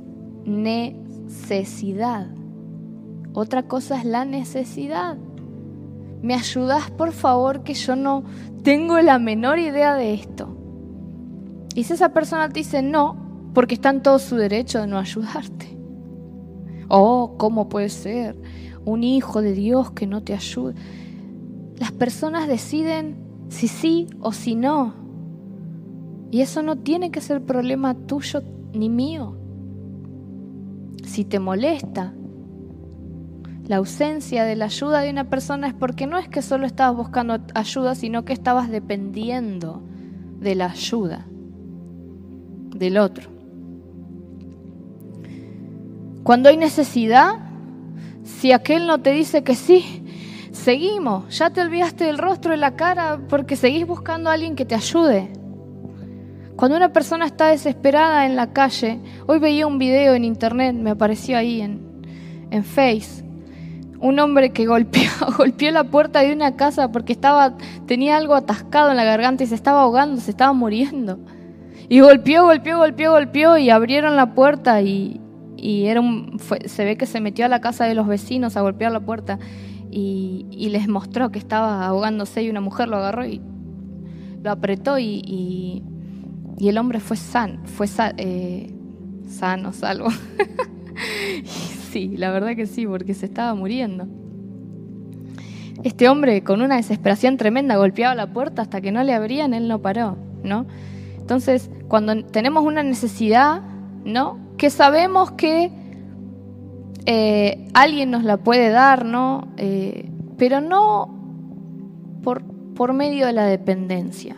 necesidad. 0.46 2.28
Otra 3.34 3.64
cosa 3.68 4.00
es 4.00 4.06
la 4.06 4.24
necesidad. 4.24 5.18
¿Me 6.22 6.34
ayudas 6.34 6.90
por 6.90 7.12
favor 7.12 7.64
que 7.64 7.74
yo 7.74 7.98
no 7.98 8.24
tengo 8.64 9.00
la 9.02 9.20
menor 9.20 9.60
idea 9.60 9.94
de 9.94 10.14
esto? 10.14 10.56
Y 11.76 11.84
si 11.84 11.94
esa 11.94 12.14
persona 12.14 12.48
te 12.48 12.62
dice 12.62 12.82
no, 12.82 13.52
porque 13.54 13.76
está 13.76 13.90
en 13.90 14.02
todo 14.02 14.20
su 14.20 14.38
derecho 14.38 14.80
de 14.80 14.88
no 14.88 14.98
ayudarte. 14.98 15.78
Oh, 16.88 17.36
¿cómo 17.38 17.68
puede 17.68 17.90
ser? 17.90 18.38
Un 18.86 19.04
hijo 19.04 19.42
de 19.42 19.52
Dios 19.52 19.92
que 19.92 20.08
no 20.08 20.24
te 20.24 20.34
ayude. 20.34 20.76
Las 21.76 21.92
personas 21.92 22.48
deciden 22.48 23.27
si 23.50 23.68
sí 23.68 24.08
o 24.20 24.32
si 24.32 24.56
no. 24.56 24.94
Y 26.32 26.42
eso 26.42 26.62
no 26.62 26.78
tiene 26.78 27.12
que 27.12 27.22
ser 27.22 27.42
problema 27.44 27.94
tuyo 27.94 28.44
ni 28.74 28.90
mío. 28.90 29.38
Si 31.04 31.24
te 31.24 31.40
molesta, 31.40 32.14
la 33.68 33.78
ausencia 33.78 34.44
de 34.44 34.56
la 34.56 34.66
ayuda 34.66 35.02
de 35.02 35.10
una 35.10 35.30
persona 35.30 35.68
es 35.68 35.74
porque 35.74 36.08
no 36.08 36.18
es 36.18 36.28
que 36.28 36.42
solo 36.42 36.66
estabas 36.66 36.98
buscando 36.98 37.38
ayuda, 37.54 37.96
sino 37.96 38.26
que 38.26 38.34
estabas 38.34 38.70
dependiendo 38.70 39.84
de 40.40 40.56
la 40.56 40.72
ayuda 40.72 41.28
del 42.76 42.98
otro. 42.98 43.30
Cuando 46.24 46.50
hay 46.50 46.58
necesidad, 46.58 47.40
si 48.24 48.52
aquel 48.52 48.86
no 48.86 49.00
te 49.00 49.12
dice 49.12 49.44
que 49.44 49.56
sí, 49.56 50.04
seguimos. 50.58 51.38
Ya 51.38 51.50
te 51.50 51.62
olvidaste 51.62 52.06
del 52.06 52.18
rostro, 52.18 52.52
de 52.52 52.58
la 52.58 52.76
cara, 52.76 53.20
porque 53.30 53.56
seguís 53.56 53.88
buscando 53.88 54.30
a 54.30 54.34
alguien 54.34 54.56
que 54.56 54.66
te 54.66 54.76
ayude. 54.76 55.32
Cuando 56.56 56.76
una 56.76 56.92
persona 56.92 57.26
está 57.26 57.48
desesperada 57.48 58.26
en 58.26 58.36
la 58.36 58.52
calle, 58.52 59.00
hoy 59.28 59.40
veía 59.40 59.68
un 59.68 59.78
video 59.78 60.16
en 60.16 60.26
internet, 60.26 60.76
me 60.76 60.90
apareció 60.90 61.38
ahí 61.38 61.62
en, 61.62 62.02
en 62.50 62.64
Face, 62.64 63.24
un 64.00 64.20
hombre 64.20 64.52
que 64.52 64.66
golpeó, 64.66 65.10
golpeó 65.38 65.72
la 65.72 65.84
puerta 65.84 66.22
de 66.22 66.34
una 66.34 66.56
casa 66.56 66.92
porque 66.92 67.14
estaba, 67.14 67.58
tenía 67.86 68.18
algo 68.18 68.34
atascado 68.34 68.90
en 68.90 68.98
la 68.98 69.04
garganta 69.04 69.44
y 69.44 69.48
se 69.48 69.56
estaba 69.56 69.82
ahogando, 69.82 70.20
se 70.20 70.32
estaba 70.32 70.52
muriendo. 70.54 71.20
Y 71.90 72.02
golpeó, 72.02 72.46
golpeó, 72.46 72.80
golpeó, 72.80 73.12
golpeó 73.12 73.58
y 73.58 73.70
abrieron 73.70 74.16
la 74.16 74.34
puerta 74.34 74.82
y, 74.82 75.22
era 75.60 76.02
un, 76.02 76.40
se 76.66 76.86
ve 76.86 76.98
que 76.98 77.06
se 77.06 77.20
metió 77.20 77.46
a 77.46 77.50
la 77.50 77.62
casa 77.62 77.86
de 77.86 77.94
los 77.94 78.08
vecinos 78.08 78.58
a 78.58 78.62
golpear 78.62 78.92
la 78.92 79.00
puerta 79.00 79.40
y, 80.00 80.70
les 80.70 80.88
mostró 80.88 81.32
que 81.32 81.40
estaba 81.40 81.88
ahogándose 81.88 82.44
y 82.44 82.50
una 82.50 82.62
mujer 82.62 82.88
lo 82.88 82.98
agarró 82.98 83.26
y 83.26 83.42
lo 84.44 84.52
apretó 84.52 85.00
y, 85.00 85.84
el 86.60 86.78
hombre 86.78 87.00
fue, 87.00 87.18
san, 87.18 87.66
fue 87.66 87.88
eh, 88.18 88.74
sano, 89.28 89.74
salvo. 89.74 90.10
sí, 91.92 92.16
la 92.18 92.32
verdad 92.32 92.56
que 92.56 92.66
sí, 92.66 92.86
porque 92.86 93.14
se 93.14 93.26
estaba 93.26 93.56
muriendo. 93.56 94.08
Este 95.84 96.10
hombre 96.10 96.44
con 96.44 96.62
una 96.62 96.76
desesperación 96.76 97.38
tremenda 97.38 97.78
golpeaba 97.78 98.16
la 98.16 98.34
puerta 98.34 98.64
hasta 98.64 98.82
que 98.82 98.92
no 98.92 99.04
le 99.04 99.14
abrían, 99.14 99.54
él 99.54 99.68
no 99.68 99.82
paró, 99.82 100.18
¿no? 100.44 100.66
Entonces, 101.18 101.70
cuando 101.88 102.24
tenemos 102.26 102.64
una 102.66 102.84
necesidad, 102.84 103.62
¿no? 104.04 104.40
Que 104.58 104.70
sabemos 104.70 105.32
que 105.32 105.72
eh, 107.10 107.70
alguien 107.74 108.12
nos 108.12 108.26
la 108.26 108.36
puede 108.36 108.70
dar, 108.70 109.06
¿no? 109.06 109.48
Eh, 109.56 110.12
pero 110.38 110.60
no 110.60 112.20
por, 112.22 112.44
por 112.76 112.92
medio 112.92 113.28
de 113.28 113.32
la 113.32 113.46
dependencia, 113.46 114.36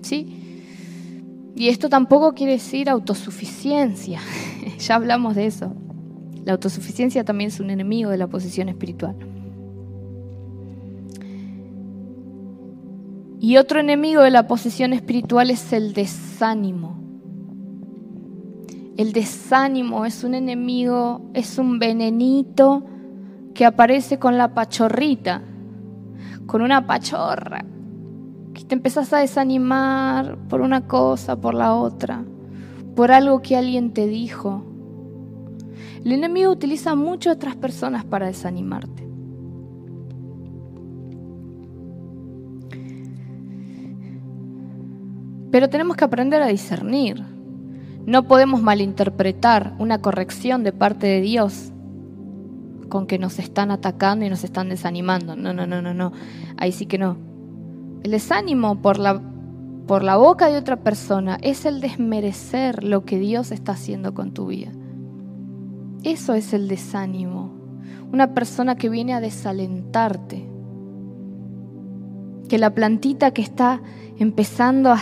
¿sí? 0.00 1.52
Y 1.56 1.66
esto 1.68 1.88
tampoco 1.88 2.32
quiere 2.32 2.52
decir 2.52 2.88
autosuficiencia, 2.88 4.20
ya 4.78 4.94
hablamos 4.94 5.34
de 5.34 5.46
eso. 5.46 5.74
La 6.44 6.52
autosuficiencia 6.52 7.24
también 7.24 7.48
es 7.48 7.58
un 7.58 7.70
enemigo 7.70 8.10
de 8.10 8.18
la 8.18 8.28
posición 8.28 8.68
espiritual. 8.68 9.16
Y 13.40 13.56
otro 13.56 13.80
enemigo 13.80 14.22
de 14.22 14.30
la 14.30 14.46
posición 14.46 14.92
espiritual 14.92 15.50
es 15.50 15.72
el 15.72 15.92
desánimo. 15.92 17.00
El 19.00 19.14
desánimo 19.14 20.04
es 20.04 20.24
un 20.24 20.34
enemigo, 20.34 21.22
es 21.32 21.56
un 21.56 21.78
venenito 21.78 22.84
que 23.54 23.64
aparece 23.64 24.18
con 24.18 24.36
la 24.36 24.52
pachorrita, 24.52 25.40
con 26.44 26.60
una 26.60 26.86
pachorra, 26.86 27.64
que 28.52 28.62
te 28.62 28.74
empezás 28.74 29.10
a 29.14 29.20
desanimar 29.20 30.36
por 30.50 30.60
una 30.60 30.86
cosa, 30.86 31.40
por 31.40 31.54
la 31.54 31.76
otra, 31.76 32.22
por 32.94 33.10
algo 33.10 33.40
que 33.40 33.56
alguien 33.56 33.94
te 33.94 34.06
dijo, 34.06 34.64
el 36.04 36.12
enemigo 36.12 36.52
utiliza 36.52 36.94
mucho 36.94 37.30
otras 37.30 37.56
personas 37.56 38.04
para 38.04 38.26
desanimarte. 38.26 39.08
Pero 45.50 45.70
tenemos 45.70 45.96
que 45.96 46.04
aprender 46.04 46.42
a 46.42 46.48
discernir. 46.48 47.39
No 48.06 48.26
podemos 48.26 48.62
malinterpretar 48.62 49.74
una 49.78 50.00
corrección 50.00 50.64
de 50.64 50.72
parte 50.72 51.06
de 51.06 51.20
Dios 51.20 51.72
con 52.88 53.06
que 53.06 53.18
nos 53.18 53.38
están 53.38 53.70
atacando 53.70 54.24
y 54.24 54.30
nos 54.30 54.44
están 54.44 54.68
desanimando. 54.68 55.36
No, 55.36 55.54
no, 55.54 55.66
no, 55.66 55.80
no, 55.80 55.94
no. 55.94 56.12
Ahí 56.56 56.72
sí 56.72 56.86
que 56.86 56.98
no. 56.98 57.16
El 58.02 58.10
desánimo 58.10 58.80
por 58.82 58.98
la, 58.98 59.20
por 59.86 60.02
la 60.02 60.16
boca 60.16 60.48
de 60.48 60.58
otra 60.58 60.76
persona 60.76 61.38
es 61.42 61.64
el 61.64 61.80
desmerecer 61.80 62.84
lo 62.84 63.04
que 63.04 63.18
Dios 63.18 63.52
está 63.52 63.72
haciendo 63.72 64.14
con 64.14 64.32
tu 64.32 64.46
vida. 64.46 64.72
Eso 66.02 66.34
es 66.34 66.52
el 66.52 66.68
desánimo. 66.68 67.52
Una 68.12 68.34
persona 68.34 68.76
que 68.76 68.88
viene 68.88 69.14
a 69.14 69.20
desalentarte. 69.20 70.48
Que 72.48 72.58
la 72.58 72.74
plantita 72.74 73.30
que 73.30 73.42
está 73.42 73.80
empezando 74.18 74.90
a, 74.90 75.00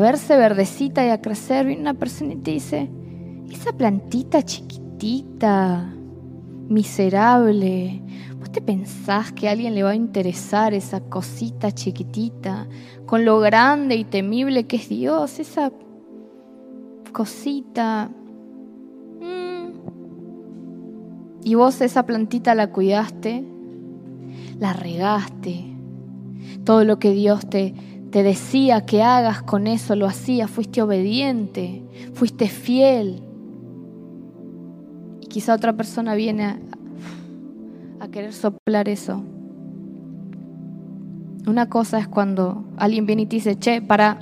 verse 0.00 0.36
verdecita 0.36 1.04
y 1.04 1.10
a 1.10 1.20
crecer, 1.20 1.66
viene 1.66 1.82
una 1.82 1.94
persona 1.94 2.32
y 2.32 2.36
te 2.36 2.52
dice, 2.52 2.90
esa 3.50 3.72
plantita 3.72 4.42
chiquitita, 4.42 5.92
miserable, 6.68 8.02
¿vos 8.38 8.50
te 8.50 8.62
pensás 8.62 9.32
que 9.32 9.48
a 9.48 9.52
alguien 9.52 9.74
le 9.74 9.82
va 9.82 9.90
a 9.90 9.94
interesar 9.96 10.72
esa 10.72 11.00
cosita 11.00 11.72
chiquitita, 11.72 12.68
con 13.06 13.24
lo 13.24 13.40
grande 13.40 13.96
y 13.96 14.04
temible 14.04 14.66
que 14.66 14.76
es 14.76 14.88
Dios, 14.88 15.38
esa 15.40 15.72
cosita 17.12 18.10
Y 21.42 21.54
vos 21.54 21.80
esa 21.80 22.04
plantita 22.04 22.54
la 22.54 22.70
cuidaste, 22.70 23.44
la 24.58 24.72
regaste. 24.72 25.64
Todo 26.64 26.84
lo 26.84 26.98
que 26.98 27.12
Dios 27.12 27.48
te, 27.48 27.74
te 28.10 28.22
decía 28.22 28.84
que 28.84 29.02
hagas 29.02 29.42
con 29.42 29.66
eso 29.66 29.94
lo 29.94 30.06
hacías, 30.06 30.50
fuiste 30.50 30.82
obediente, 30.82 31.82
fuiste 32.14 32.48
fiel. 32.48 33.22
Y 35.20 35.26
quizá 35.26 35.54
otra 35.54 35.72
persona 35.74 36.14
viene 36.14 36.44
a, 36.44 36.58
a 38.00 38.08
querer 38.08 38.32
soplar 38.32 38.88
eso. 38.88 39.22
Una 41.46 41.68
cosa 41.68 41.98
es 41.98 42.08
cuando 42.08 42.64
alguien 42.76 43.06
viene 43.06 43.22
y 43.22 43.26
te 43.26 43.36
dice, 43.36 43.58
che, 43.58 43.80
para, 43.80 44.18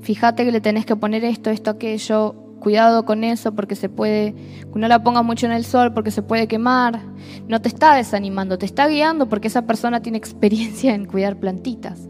fíjate 0.00 0.44
que 0.44 0.52
le 0.52 0.60
tenés 0.60 0.84
que 0.84 0.96
poner 0.96 1.24
esto, 1.24 1.50
esto, 1.50 1.70
aquello, 1.70 2.34
cuidado 2.60 3.04
con 3.04 3.24
eso 3.24 3.54
porque 3.54 3.74
se 3.74 3.88
puede, 3.88 4.34
no 4.74 4.86
la 4.86 5.02
pongas 5.02 5.24
mucho 5.24 5.46
en 5.46 5.52
el 5.52 5.64
sol 5.64 5.92
porque 5.94 6.10
se 6.10 6.22
puede 6.22 6.46
quemar. 6.46 7.00
No 7.48 7.60
te 7.60 7.68
está 7.68 7.94
desanimando, 7.94 8.58
te 8.58 8.66
está 8.66 8.88
guiando 8.88 9.28
porque 9.28 9.48
esa 9.48 9.62
persona 9.62 10.00
tiene 10.02 10.18
experiencia 10.18 10.94
en 10.94 11.06
cuidar 11.06 11.36
plantitas. 11.36 12.08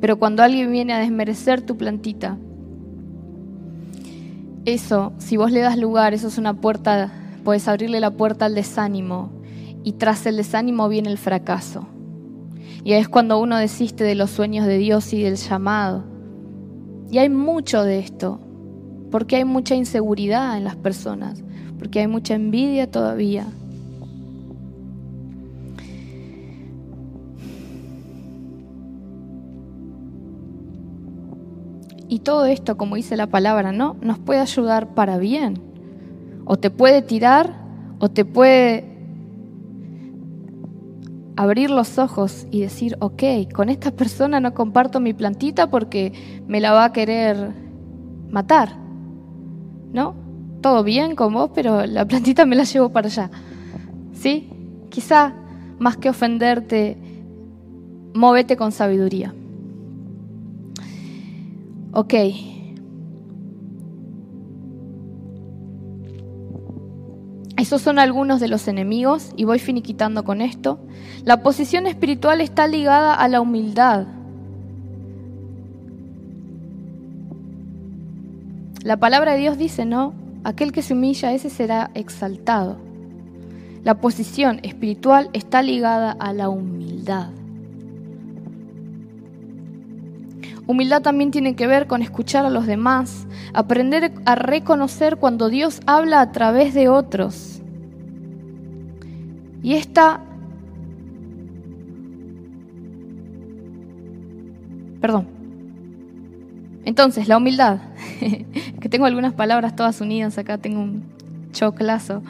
Pero 0.00 0.18
cuando 0.18 0.42
alguien 0.42 0.72
viene 0.72 0.92
a 0.94 0.98
desmerecer 0.98 1.60
tu 1.62 1.76
plantita, 1.76 2.38
eso, 4.64 5.12
si 5.18 5.36
vos 5.36 5.52
le 5.52 5.60
das 5.60 5.78
lugar, 5.78 6.14
eso 6.14 6.28
es 6.28 6.38
una 6.38 6.54
puerta, 6.54 7.12
puedes 7.44 7.66
abrirle 7.68 8.00
la 8.00 8.10
puerta 8.10 8.46
al 8.46 8.54
desánimo 8.54 9.30
y 9.84 9.92
tras 9.92 10.26
el 10.26 10.36
desánimo 10.36 10.88
viene 10.88 11.10
el 11.10 11.18
fracaso. 11.18 11.86
Y 12.84 12.92
es 12.92 13.08
cuando 13.08 13.38
uno 13.38 13.56
desiste 13.56 14.04
de 14.04 14.14
los 14.14 14.30
sueños 14.30 14.66
de 14.66 14.78
Dios 14.78 15.12
y 15.12 15.22
del 15.22 15.36
llamado. 15.36 16.04
Y 17.10 17.18
hay 17.18 17.28
mucho 17.28 17.82
de 17.82 17.98
esto, 17.98 18.40
porque 19.10 19.36
hay 19.36 19.44
mucha 19.44 19.74
inseguridad 19.74 20.56
en 20.56 20.64
las 20.64 20.76
personas, 20.76 21.42
porque 21.78 22.00
hay 22.00 22.06
mucha 22.06 22.34
envidia 22.34 22.90
todavía. 22.90 23.46
Y 32.10 32.18
todo 32.18 32.44
esto, 32.44 32.76
como 32.76 32.96
dice 32.96 33.16
la 33.16 33.28
palabra, 33.28 33.70
¿no? 33.70 33.96
Nos 34.02 34.18
puede 34.18 34.40
ayudar 34.40 34.94
para 34.94 35.16
bien. 35.16 35.62
O 36.44 36.56
te 36.56 36.68
puede 36.68 37.02
tirar 37.02 37.54
o 38.00 38.08
te 38.08 38.24
puede 38.24 38.84
abrir 41.36 41.70
los 41.70 41.98
ojos 41.98 42.48
y 42.50 42.62
decir, 42.62 42.96
ok, 42.98 43.22
con 43.54 43.68
esta 43.68 43.92
persona 43.92 44.40
no 44.40 44.54
comparto 44.54 44.98
mi 44.98 45.14
plantita 45.14 45.70
porque 45.70 46.12
me 46.48 46.60
la 46.60 46.72
va 46.72 46.86
a 46.86 46.92
querer 46.92 47.52
matar. 48.28 48.74
¿no? 49.92 50.16
Todo 50.60 50.82
bien 50.82 51.14
con 51.14 51.32
vos, 51.32 51.52
pero 51.54 51.86
la 51.86 52.04
plantita 52.04 52.44
me 52.44 52.56
la 52.56 52.64
llevo 52.64 52.88
para 52.90 53.06
allá. 53.06 53.30
¿Sí? 54.14 54.50
Quizá 54.88 55.32
más 55.78 55.96
que 55.96 56.10
ofenderte, 56.10 56.98
móvete 58.14 58.56
con 58.56 58.72
sabiduría. 58.72 59.32
Ok. 61.92 62.14
Esos 67.56 67.82
son 67.82 67.98
algunos 67.98 68.40
de 68.40 68.48
los 68.48 68.68
enemigos 68.68 69.32
y 69.36 69.44
voy 69.44 69.58
finiquitando 69.58 70.24
con 70.24 70.40
esto. 70.40 70.78
La 71.24 71.42
posición 71.42 71.86
espiritual 71.86 72.40
está 72.40 72.66
ligada 72.66 73.14
a 73.14 73.28
la 73.28 73.40
humildad. 73.40 74.06
La 78.82 78.96
palabra 78.96 79.32
de 79.32 79.40
Dios 79.40 79.58
dice, 79.58 79.84
¿no? 79.84 80.14
Aquel 80.42 80.72
que 80.72 80.82
se 80.82 80.94
humilla, 80.94 81.32
ese 81.32 81.50
será 81.50 81.90
exaltado. 81.94 82.78
La 83.84 84.00
posición 84.00 84.60
espiritual 84.62 85.28
está 85.32 85.62
ligada 85.62 86.12
a 86.12 86.32
la 86.32 86.48
humildad. 86.48 87.30
Humildad 90.70 91.02
también 91.02 91.32
tiene 91.32 91.56
que 91.56 91.66
ver 91.66 91.88
con 91.88 92.00
escuchar 92.00 92.46
a 92.46 92.48
los 92.48 92.64
demás, 92.64 93.26
aprender 93.52 94.12
a 94.24 94.36
reconocer 94.36 95.16
cuando 95.16 95.48
Dios 95.48 95.80
habla 95.84 96.20
a 96.20 96.30
través 96.30 96.74
de 96.74 96.88
otros. 96.88 97.60
Y 99.64 99.74
esta... 99.74 100.20
Perdón. 105.00 105.26
Entonces, 106.84 107.26
la 107.26 107.38
humildad, 107.38 107.80
que 108.80 108.88
tengo 108.88 109.06
algunas 109.06 109.32
palabras 109.32 109.74
todas 109.74 110.00
unidas 110.00 110.38
acá, 110.38 110.56
tengo 110.58 110.82
un 110.82 111.02
choclazo. 111.50 112.22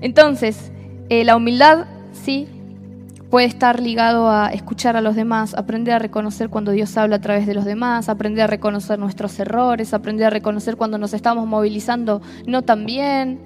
Entonces, 0.00 0.70
eh, 1.08 1.24
la 1.24 1.34
humildad, 1.34 1.86
sí, 2.12 2.46
puede 3.32 3.46
estar 3.46 3.80
ligado 3.80 4.30
a 4.30 4.48
escuchar 4.48 4.94
a 4.94 5.00
los 5.00 5.16
demás, 5.16 5.54
aprender 5.54 5.94
a 5.94 5.98
reconocer 5.98 6.50
cuando 6.50 6.70
Dios 6.70 6.94
habla 6.98 7.16
a 7.16 7.20
través 7.22 7.46
de 7.46 7.54
los 7.54 7.64
demás, 7.64 8.10
aprender 8.10 8.44
a 8.44 8.46
reconocer 8.46 8.98
nuestros 8.98 9.40
errores, 9.40 9.94
aprender 9.94 10.26
a 10.26 10.28
reconocer 10.30 10.76
cuando 10.76 10.98
nos 10.98 11.14
estamos 11.14 11.46
movilizando 11.46 12.20
no 12.46 12.60
tan 12.60 12.84
bien, 12.84 13.40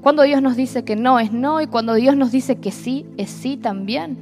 cuando 0.00 0.22
Dios 0.22 0.40
nos 0.40 0.56
dice 0.56 0.84
que 0.84 0.96
no 0.96 1.20
es 1.20 1.34
no 1.34 1.60
y 1.60 1.66
cuando 1.66 1.92
Dios 1.92 2.16
nos 2.16 2.32
dice 2.32 2.56
que 2.56 2.70
sí 2.70 3.04
es 3.18 3.28
sí 3.28 3.58
también. 3.58 4.16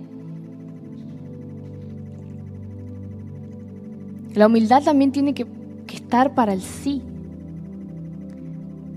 La 4.35 4.49
humildad 4.49 4.83
también 4.83 5.13
tiene 5.13 5.33
que, 5.33 5.47
estar 5.95 6.35
para 6.35 6.53
el 6.53 6.61
sí, 6.61 7.03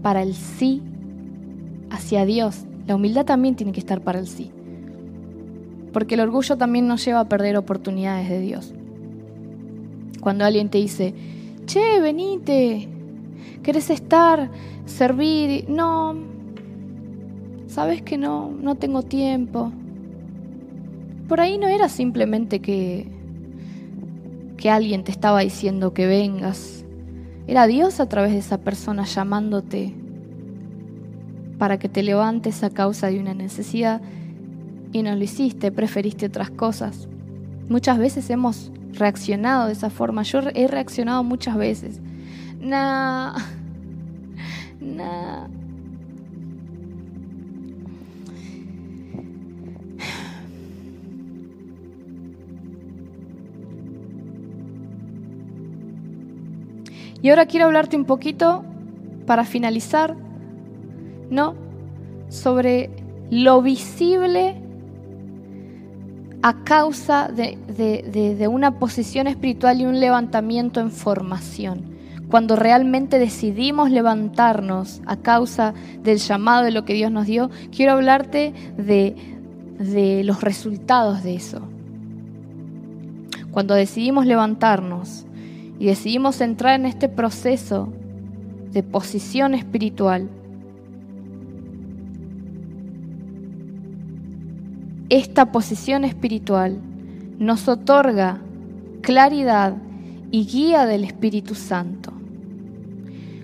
para 0.02 0.24
el 0.24 0.34
sí 0.34 0.82
hacia 1.92 2.26
Dios. 2.26 2.66
La 2.88 2.96
humildad 2.96 3.26
también 3.26 3.56
tiene 3.56 3.72
que 3.72 3.82
estar 3.82 4.02
para 4.02 4.18
el 4.18 4.26
sí. 4.26 4.52
Porque 5.96 6.16
el 6.16 6.20
orgullo 6.20 6.58
también 6.58 6.89
nos 6.89 7.06
lleva 7.06 7.22
a 7.22 7.30
perder 7.30 7.56
oportunidades 7.56 8.28
de 8.28 8.41
Dios. 8.41 8.74
Cuando 10.20 10.43
alguien 10.43 10.68
te 10.68 10.78
dice, 10.78 11.14
che, 11.68 12.02
venite, 12.02 12.89
¿querés 13.64 13.89
estar, 13.89 14.52
servir? 14.84 15.70
No, 15.70 16.18
sabes 17.68 18.02
que 18.02 18.18
no, 18.18 18.52
no 18.52 18.76
tengo 18.76 19.04
tiempo. 19.04 19.72
Por 21.30 21.39
ahí 21.39 21.58
no 21.58 21.70
era 21.70 21.88
simplemente 21.88 22.60
que 22.60 23.08
que 24.58 24.70
alguien 24.70 25.06
te 25.06 25.12
estaba 25.12 25.39
diciendo 25.39 25.93
que 25.93 26.08
vengas. 26.08 26.84
Era 27.48 27.68
Dios 27.68 28.02
a 28.02 28.10
través 28.10 28.34
de 28.34 28.39
esa 28.39 28.58
persona 28.58 29.06
llamándote 29.06 29.96
para 31.58 31.80
que 31.80 31.88
te 31.88 32.04
levantes 32.04 32.66
a 32.66 32.70
causa 32.70 33.08
de 33.08 33.18
una 33.18 33.34
necesidad 33.34 34.02
y 34.96 35.04
no 35.04 35.14
lo 35.14 35.22
hiciste, 35.22 35.74
preferiste 35.74 36.28
otras 36.28 36.52
cosas. 36.52 37.10
Muchas 37.68 37.98
veces 37.98 38.30
hemos 38.30 38.72
reaccionado 38.93 39.68
de 39.68 39.74
esa 39.74 39.89
forma. 39.89 40.24
Yo 40.24 40.39
he 40.54 40.70
reaccionado 40.70 41.22
muchas 41.22 41.58
veces. 41.58 42.00
Nah, 42.62 43.36
nah. 44.80 45.48
Y 57.22 57.30
ahora 57.30 57.48
quiero 57.48 57.66
hablarte 57.66 57.98
un 57.98 58.06
poquito, 58.06 58.64
para 59.26 59.43
finalizar, 59.43 60.16
¿no? 61.30 61.54
Sobre 62.30 62.91
lo 63.30 63.62
visible 63.62 64.62
a 66.46 66.64
causa 66.64 67.28
de, 67.28 67.58
de, 68.38 68.48
una 68.48 68.78
posición 68.78 69.26
espiritual 69.26 69.82
y 69.82 69.88
un 69.88 70.00
levantamiento 70.00 70.80
en 70.80 70.91
formación. 70.91 71.82
Cuando 72.30 72.56
realmente 72.56 73.18
decidimos 73.18 73.89
levantarnos 73.89 75.02
a 75.08 75.18
causa 75.18 75.74
del 76.04 76.20
llamado 76.20 76.64
de 76.64 76.70
lo 76.70 76.86
que 76.86 76.93
Dios 76.93 77.12
nos 77.12 77.26
dio, 77.26 77.50
quiero 77.76 77.93
hablarte 77.93 78.54
de, 78.78 79.16
de 79.80 80.24
los 80.24 80.41
resultados 80.41 81.24
de 81.24 81.34
eso. 81.34 81.62
Cuando 83.50 83.74
decidimos 83.74 84.28
levantarnos, 84.28 85.26
y 85.80 85.88
decidimos 85.88 86.41
entrar 86.41 86.80
en 86.80 86.86
este 86.86 87.10
proceso 87.10 87.89
de 88.72 88.84
posición 88.84 89.56
espiritual, 89.56 90.30
esta 95.10 95.51
posición 95.51 96.03
espiritual 96.03 96.80
nos 97.38 97.68
otorga 97.68 98.39
claridad 99.01 99.76
y 100.32 100.45
guía 100.47 100.88
del 100.88 101.03
Espíritu 101.03 101.53
Santo. 101.53 102.12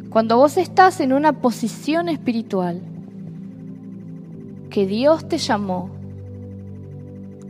Cuando 0.09 0.37
vos 0.37 0.57
estás 0.57 0.99
en 1.01 1.13
una 1.13 1.33
posición 1.33 2.09
espiritual 2.09 2.81
que 4.71 4.87
Dios 4.87 5.27
te 5.27 5.37
llamó 5.37 5.91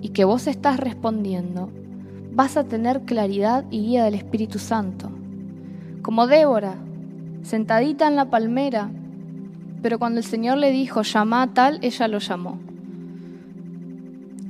y 0.02 0.10
que 0.10 0.26
vos 0.26 0.46
estás 0.48 0.78
respondiendo, 0.78 1.70
vas 2.34 2.58
a 2.58 2.66
tener 2.66 3.04
claridad 3.04 3.64
y 3.72 3.80
guía 3.80 4.04
del 4.04 4.16
Espíritu 4.16 4.60
Santo. 4.60 5.10
Como 6.02 6.28
Débora, 6.28 6.76
sentadita 7.44 8.08
en 8.08 8.18
la 8.18 8.30
palmera, 8.30 8.90
pero 9.82 10.00
cuando 10.00 10.20
el 10.20 10.26
Señor 10.26 10.58
le 10.58 10.72
dijo, 10.72 11.02
llama 11.02 11.44
a 11.44 11.54
tal, 11.54 11.80
ella 11.82 12.10
lo 12.10 12.20
llamó. 12.20 12.71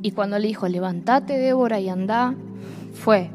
Y 0.01 0.11
cuando 0.11 0.39
le 0.39 0.47
dijo, 0.47 0.67
levántate 0.67 1.37
Débora 1.37 1.79
y 1.79 1.89
anda, 1.89 2.33
fue. 2.93 3.29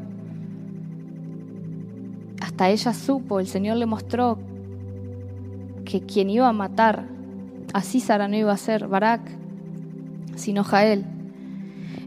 Hasta 2.41 2.69
ella 2.69 2.93
supo, 2.93 3.39
el 3.39 3.47
Señor 3.47 3.77
le 3.77 3.85
mostró 3.85 4.37
que 5.85 6.01
quien 6.01 6.29
iba 6.29 6.47
a 6.47 6.53
matar 6.53 7.05
a 7.73 7.81
Císara 7.81 8.27
no 8.27 8.35
iba 8.35 8.51
a 8.51 8.57
ser 8.57 8.87
Barak, 8.87 9.21
sino 10.35 10.63
Jael. 10.63 11.05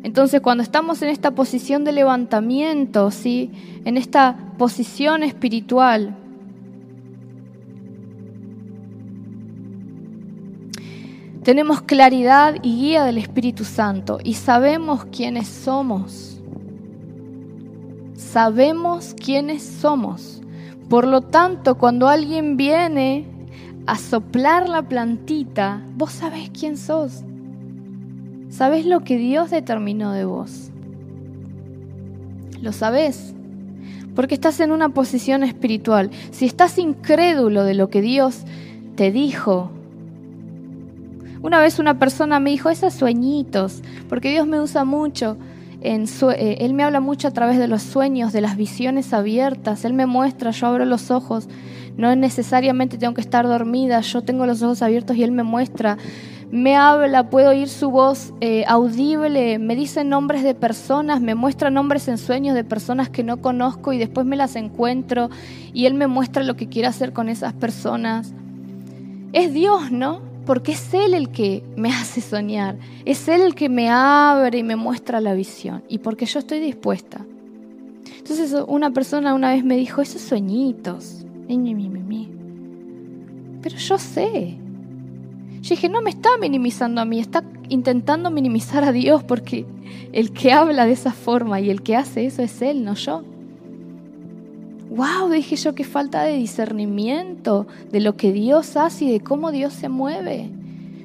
Entonces, 0.02 0.40
cuando 0.40 0.62
estamos 0.62 1.02
en 1.02 1.10
esta 1.10 1.32
posición 1.32 1.84
de 1.84 1.92
levantamiento, 1.92 3.10
¿sí? 3.10 3.50
en 3.84 3.96
esta 3.96 4.36
posición 4.56 5.22
espiritual, 5.22 6.16
Tenemos 11.42 11.80
claridad 11.80 12.56
y 12.62 12.76
guía 12.76 13.04
del 13.04 13.16
Espíritu 13.16 13.64
Santo 13.64 14.18
y 14.22 14.34
sabemos 14.34 15.06
quiénes 15.06 15.48
somos. 15.48 16.38
Sabemos 18.14 19.14
quiénes 19.14 19.62
somos. 19.62 20.42
Por 20.90 21.06
lo 21.06 21.22
tanto, 21.22 21.78
cuando 21.78 22.08
alguien 22.08 22.58
viene 22.58 23.24
a 23.86 23.96
soplar 23.96 24.68
la 24.68 24.82
plantita, 24.82 25.82
vos 25.96 26.12
sabés 26.12 26.50
quién 26.50 26.76
sos. 26.76 27.24
Sabés 28.50 28.84
lo 28.84 29.00
que 29.00 29.16
Dios 29.16 29.50
determinó 29.50 30.12
de 30.12 30.26
vos. 30.26 30.70
Lo 32.60 32.72
sabés. 32.72 33.34
Porque 34.14 34.34
estás 34.34 34.60
en 34.60 34.72
una 34.72 34.90
posición 34.90 35.42
espiritual. 35.42 36.10
Si 36.32 36.44
estás 36.44 36.76
incrédulo 36.76 37.64
de 37.64 37.74
lo 37.74 37.88
que 37.88 38.02
Dios 38.02 38.42
te 38.96 39.10
dijo, 39.10 39.70
una 41.42 41.60
vez 41.60 41.78
una 41.78 41.98
persona 41.98 42.40
me 42.40 42.50
dijo, 42.50 42.70
esos 42.70 42.94
sueñitos, 42.94 43.82
porque 44.08 44.30
Dios 44.30 44.46
me 44.46 44.60
usa 44.60 44.84
mucho. 44.84 45.36
En 45.80 46.04
eh, 46.36 46.58
él 46.60 46.74
me 46.74 46.84
habla 46.84 47.00
mucho 47.00 47.28
a 47.28 47.30
través 47.30 47.58
de 47.58 47.66
los 47.66 47.82
sueños, 47.82 48.32
de 48.32 48.42
las 48.42 48.56
visiones 48.56 49.14
abiertas. 49.14 49.84
Él 49.84 49.94
me 49.94 50.04
muestra, 50.04 50.50
yo 50.50 50.66
abro 50.66 50.84
los 50.84 51.10
ojos. 51.10 51.48
No 51.96 52.14
necesariamente 52.14 52.98
tengo 52.98 53.14
que 53.14 53.22
estar 53.22 53.46
dormida, 53.46 54.00
yo 54.00 54.22
tengo 54.22 54.44
los 54.46 54.62
ojos 54.62 54.82
abiertos 54.82 55.16
y 55.16 55.22
Él 55.22 55.32
me 55.32 55.42
muestra. 55.42 55.96
Me 56.50 56.76
habla, 56.76 57.30
puedo 57.30 57.50
oír 57.50 57.68
su 57.68 57.90
voz 57.90 58.34
eh, 58.40 58.64
audible, 58.66 59.58
me 59.58 59.76
dice 59.76 60.02
nombres 60.02 60.42
de 60.42 60.54
personas, 60.54 61.20
me 61.20 61.36
muestra 61.36 61.70
nombres 61.70 62.08
en 62.08 62.18
sueños 62.18 62.56
de 62.56 62.64
personas 62.64 63.08
que 63.08 63.22
no 63.22 63.40
conozco 63.40 63.92
y 63.92 63.98
después 63.98 64.26
me 64.26 64.36
las 64.36 64.56
encuentro 64.56 65.30
y 65.72 65.86
Él 65.86 65.94
me 65.94 66.08
muestra 66.08 66.42
lo 66.42 66.56
que 66.56 66.68
quiere 66.68 66.88
hacer 66.88 67.12
con 67.12 67.28
esas 67.28 67.52
personas. 67.52 68.34
Es 69.32 69.52
Dios, 69.52 69.92
¿no? 69.92 70.29
Porque 70.50 70.72
es 70.72 70.92
Él 70.94 71.14
el 71.14 71.28
que 71.28 71.62
me 71.76 71.90
hace 71.90 72.20
soñar, 72.20 72.76
es 73.04 73.28
Él 73.28 73.42
el 73.42 73.54
que 73.54 73.68
me 73.68 73.88
abre 73.88 74.58
y 74.58 74.62
me 74.64 74.74
muestra 74.74 75.20
la 75.20 75.32
visión, 75.32 75.84
y 75.88 75.98
porque 75.98 76.26
yo 76.26 76.40
estoy 76.40 76.58
dispuesta. 76.58 77.24
Entonces 78.18 78.56
una 78.66 78.90
persona 78.90 79.32
una 79.32 79.50
vez 79.50 79.64
me 79.64 79.76
dijo, 79.76 80.02
esos 80.02 80.22
sueñitos, 80.22 81.24
pero 83.62 83.76
yo 83.76 83.96
sé. 83.96 84.58
Yo 85.60 85.70
dije, 85.70 85.88
no 85.88 86.02
me 86.02 86.10
está 86.10 86.30
minimizando 86.40 87.00
a 87.00 87.04
mí, 87.04 87.20
está 87.20 87.44
intentando 87.68 88.28
minimizar 88.32 88.82
a 88.82 88.90
Dios 88.90 89.22
porque 89.22 89.66
el 90.10 90.32
que 90.32 90.52
habla 90.52 90.84
de 90.84 90.94
esa 90.94 91.12
forma 91.12 91.60
y 91.60 91.70
el 91.70 91.80
que 91.82 91.94
hace 91.94 92.26
eso 92.26 92.42
es 92.42 92.60
Él, 92.60 92.82
no 92.82 92.94
yo 92.94 93.22
wow, 94.90 95.30
dije 95.30 95.56
yo, 95.56 95.74
qué 95.74 95.84
falta 95.84 96.22
de 96.24 96.34
discernimiento 96.34 97.66
de 97.90 98.00
lo 98.00 98.16
que 98.16 98.32
Dios 98.32 98.76
hace 98.76 99.04
y 99.04 99.12
de 99.12 99.20
cómo 99.20 99.52
Dios 99.52 99.72
se 99.72 99.88
mueve. 99.88 100.50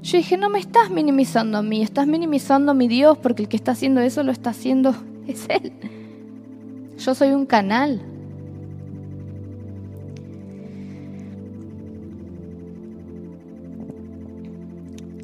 Yo 0.02 0.18
dije, 0.18 0.38
no 0.38 0.50
me 0.50 0.60
estás 0.60 0.90
minimizando 0.90 1.60
a 1.60 1.62
mí, 1.62 1.82
estás 1.82 2.08
minimizando 2.08 2.72
a 2.72 2.76
mi 2.76 2.88
Dios 2.88 3.18
porque 3.18 3.44
el 3.44 3.50
que 3.50 3.56
está 3.56 3.72
haciendo 3.72 4.02
eso 4.02 4.24
lo 4.24 4.32
está 4.32 4.50
haciendo 4.50 4.96
es 5.28 5.46
Él. 5.50 5.72
Yo 6.98 7.14
soy 7.14 7.30
un 7.30 7.46
canal. 7.46 8.02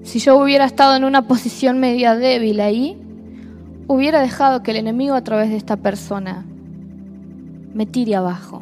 Si 0.04 0.20
yo 0.20 0.38
hubiera 0.38 0.66
estado 0.66 0.96
en 0.96 1.06
una 1.06 1.28
posición 1.28 1.80
media 1.80 2.16
débil 2.16 2.60
ahí, 2.60 2.98
hubiera 3.88 4.20
dejado 4.20 4.62
que 4.62 4.72
el 4.72 4.78
enemigo 4.78 5.16
a 5.16 5.24
través 5.24 5.50
de 5.50 5.56
esta 5.56 5.78
persona 5.78 6.46
me 7.74 7.86
tire 7.86 8.16
abajo. 8.16 8.62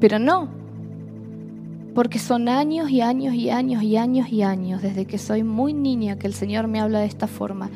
Pero 0.00 0.18
no, 0.18 0.48
porque 1.94 2.18
son 2.18 2.48
años 2.48 2.90
y 2.90 3.00
años 3.00 3.34
y 3.34 3.50
años 3.50 3.82
y 3.82 3.96
años 3.96 4.28
y 4.30 4.42
años 4.42 4.82
desde 4.82 5.06
que 5.06 5.18
soy 5.18 5.44
muy 5.44 5.72
niña 5.72 6.18
que 6.18 6.26
el 6.26 6.34
Señor 6.34 6.66
me 6.66 6.80
habla 6.80 7.00
de 7.00 7.06
esta 7.06 7.26
forma. 7.26 7.70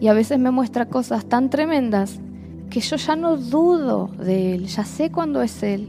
Y 0.00 0.08
a 0.08 0.14
veces 0.14 0.38
me 0.38 0.50
muestra 0.50 0.86
cosas 0.86 1.24
tan 1.26 1.50
tremendas 1.50 2.20
que 2.70 2.80
yo 2.80 2.96
ya 2.96 3.16
no 3.16 3.36
dudo 3.36 4.10
de 4.18 4.54
Él, 4.54 4.66
ya 4.66 4.84
sé 4.84 5.10
cuándo 5.10 5.42
es 5.42 5.62
Él. 5.62 5.88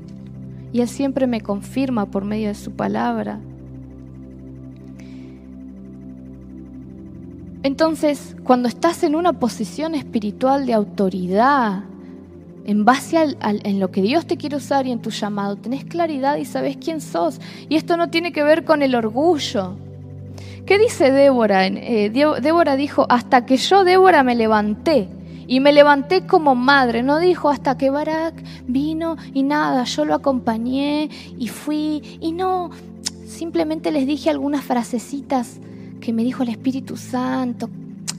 Y 0.74 0.82
Él 0.82 0.88
siempre 0.88 1.28
me 1.28 1.42
confirma 1.42 2.08
por 2.08 2.26
medio 2.26 2.48
de 2.48 2.56
su 2.56 2.72
palabra. 2.72 3.40
Entonces, 7.64 8.36
cuando 8.44 8.68
estás 8.68 9.04
en 9.04 9.16
una 9.16 9.34
posición 9.34 9.96
espiritual 9.96 10.66
de 10.68 10.74
autoridad, 10.74 11.84
en 12.66 12.86
base 12.86 13.18
al, 13.18 13.38
en 13.42 13.80
lo 13.80 13.92
que 13.92 14.02
Dios 14.02 14.26
te 14.26 14.38
quiere 14.38 14.56
usar 14.56 14.88
y 14.88 14.92
en 14.92 15.00
tu 15.00 15.12
llamado, 15.12 15.56
tenés 15.56 15.86
claridad 15.86 16.38
y 16.38 16.46
sabes 16.46 16.78
quién 16.78 17.00
sos. 17.00 17.40
Y 17.70 17.76
esto 17.76 17.96
no 17.98 18.10
tiene 18.10 18.32
que 18.32 18.44
ver 18.44 18.66
con 18.66 18.82
el 18.82 18.96
orgullo. 18.96 19.76
¿Qué 20.66 20.80
dice 20.80 21.12
Débora? 21.12 21.68
Eh, 21.68 22.10
Débora 22.10 22.76
dijo, 22.76 23.06
hasta 23.08 23.46
que 23.46 23.58
yo, 23.58 23.84
Débora, 23.84 24.24
me 24.24 24.36
levanté. 24.36 25.08
Y 25.48 25.60
me 25.60 25.72
levanté 25.72 26.26
como 26.26 26.56
madre. 26.56 27.04
No 27.04 27.20
dijo 27.20 27.50
hasta 27.50 27.78
que 27.78 27.92
Barak 27.92 28.34
vino 28.66 29.16
y 29.32 29.44
nada, 29.44 29.84
yo 29.84 30.06
lo 30.06 30.16
acompañé 30.16 31.10
y 31.38 31.50
fui. 31.50 32.18
Y 32.20 32.32
no, 32.32 32.72
simplemente 33.28 33.92
les 33.92 34.08
dije 34.08 34.32
algunas 34.32 34.64
frasecitas 34.64 35.60
que 36.02 36.14
me 36.14 36.24
dijo 36.24 36.42
el 36.42 36.50
Espíritu 36.50 36.98
Santo, 36.98 37.70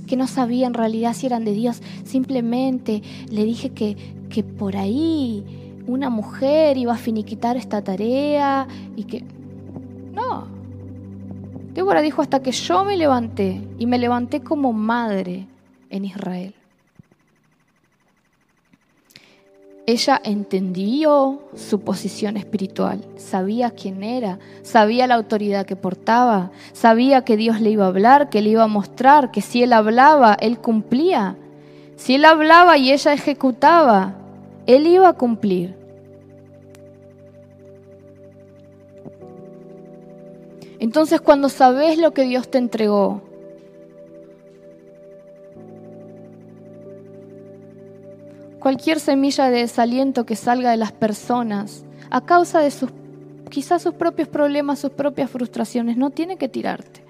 que 0.06 0.16
no 0.16 0.26
sabía 0.26 0.66
en 0.66 0.74
realidad 0.74 1.14
si 1.14 1.26
eran 1.26 1.44
de 1.44 1.52
Dios. 1.52 1.82
Simplemente 2.04 3.02
le 3.30 3.44
dije 3.44 3.70
que, 3.70 3.96
que 4.28 4.42
por 4.42 4.76
ahí 4.76 5.44
una 5.86 6.10
mujer 6.10 6.76
iba 6.76 6.94
a 6.94 6.98
finiquitar 6.98 7.56
esta 7.56 7.82
tarea 7.82 8.66
y 8.96 9.04
que... 9.04 9.24
No. 10.12 10.46
Débora 11.74 12.00
dijo 12.00 12.22
hasta 12.22 12.40
que 12.40 12.52
yo 12.52 12.84
me 12.84 12.96
levanté 12.96 13.62
y 13.78 13.86
me 13.86 13.98
levanté 13.98 14.40
como 14.40 14.72
madre 14.72 15.46
en 15.90 16.04
Israel. 16.04 16.55
Ella 19.88 20.20
entendió 20.24 21.42
su 21.54 21.80
posición 21.80 22.36
espiritual, 22.36 23.04
sabía 23.16 23.70
quién 23.70 24.02
era, 24.02 24.40
sabía 24.62 25.06
la 25.06 25.14
autoridad 25.14 25.64
que 25.64 25.76
portaba, 25.76 26.50
sabía 26.72 27.24
que 27.24 27.36
Dios 27.36 27.60
le 27.60 27.70
iba 27.70 27.84
a 27.84 27.88
hablar, 27.88 28.28
que 28.28 28.42
le 28.42 28.50
iba 28.50 28.64
a 28.64 28.68
mostrar, 28.68 29.30
que 29.30 29.40
si 29.40 29.62
él 29.62 29.72
hablaba, 29.72 30.36
él 30.40 30.58
cumplía. 30.58 31.36
Si 31.94 32.16
él 32.16 32.24
hablaba 32.24 32.76
y 32.78 32.90
ella 32.92 33.12
ejecutaba, 33.12 34.16
él 34.66 34.88
iba 34.88 35.08
a 35.08 35.12
cumplir. 35.12 35.76
Entonces 40.80 41.20
cuando 41.20 41.48
sabes 41.48 41.96
lo 41.96 42.12
que 42.12 42.24
Dios 42.24 42.48
te 42.48 42.58
entregó, 42.58 43.22
cualquier 48.60 49.00
semilla 49.00 49.50
de 49.50 49.58
desaliento 49.58 50.26
que 50.26 50.36
salga 50.36 50.70
de 50.70 50.76
las 50.76 50.92
personas 50.92 51.84
a 52.10 52.20
causa 52.20 52.60
de 52.60 52.70
sus 52.70 52.90
quizás 53.48 53.82
sus 53.82 53.94
propios 53.94 54.28
problemas, 54.28 54.78
sus 54.78 54.90
propias 54.90 55.30
frustraciones, 55.30 55.96
no 55.96 56.10
tiene 56.10 56.36
que 56.36 56.48
tirarte. 56.48 57.04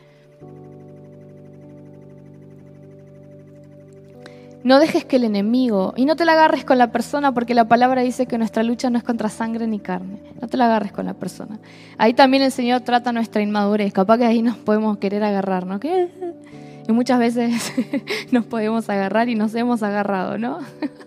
No 4.64 4.80
dejes 4.80 5.04
que 5.04 5.16
el 5.16 5.24
enemigo, 5.24 5.94
y 5.96 6.06
no 6.06 6.16
te 6.16 6.24
la 6.24 6.32
agarres 6.32 6.64
con 6.64 6.76
la 6.76 6.90
persona 6.90 7.32
porque 7.32 7.54
la 7.54 7.68
palabra 7.68 8.02
dice 8.02 8.26
que 8.26 8.36
nuestra 8.36 8.64
lucha 8.64 8.90
no 8.90 8.98
es 8.98 9.04
contra 9.04 9.28
sangre 9.28 9.68
ni 9.68 9.78
carne, 9.78 10.18
no 10.40 10.48
te 10.48 10.56
la 10.56 10.66
agarres 10.66 10.90
con 10.90 11.06
la 11.06 11.14
persona. 11.14 11.60
Ahí 11.98 12.14
también 12.14 12.42
el 12.42 12.50
Señor 12.50 12.80
trata 12.80 13.12
nuestra 13.12 13.42
inmadurez, 13.42 13.92
capaz 13.92 14.18
que 14.18 14.24
ahí 14.24 14.42
nos 14.42 14.56
podemos 14.56 14.98
querer 14.98 15.22
agarrar, 15.22 15.66
¿no? 15.66 15.78
Y 16.88 16.92
muchas 16.92 17.20
veces 17.20 17.72
nos 18.32 18.44
podemos 18.44 18.90
agarrar 18.90 19.28
y 19.28 19.36
nos 19.36 19.54
hemos 19.54 19.84
agarrado, 19.84 20.36
¿no? 20.36 20.58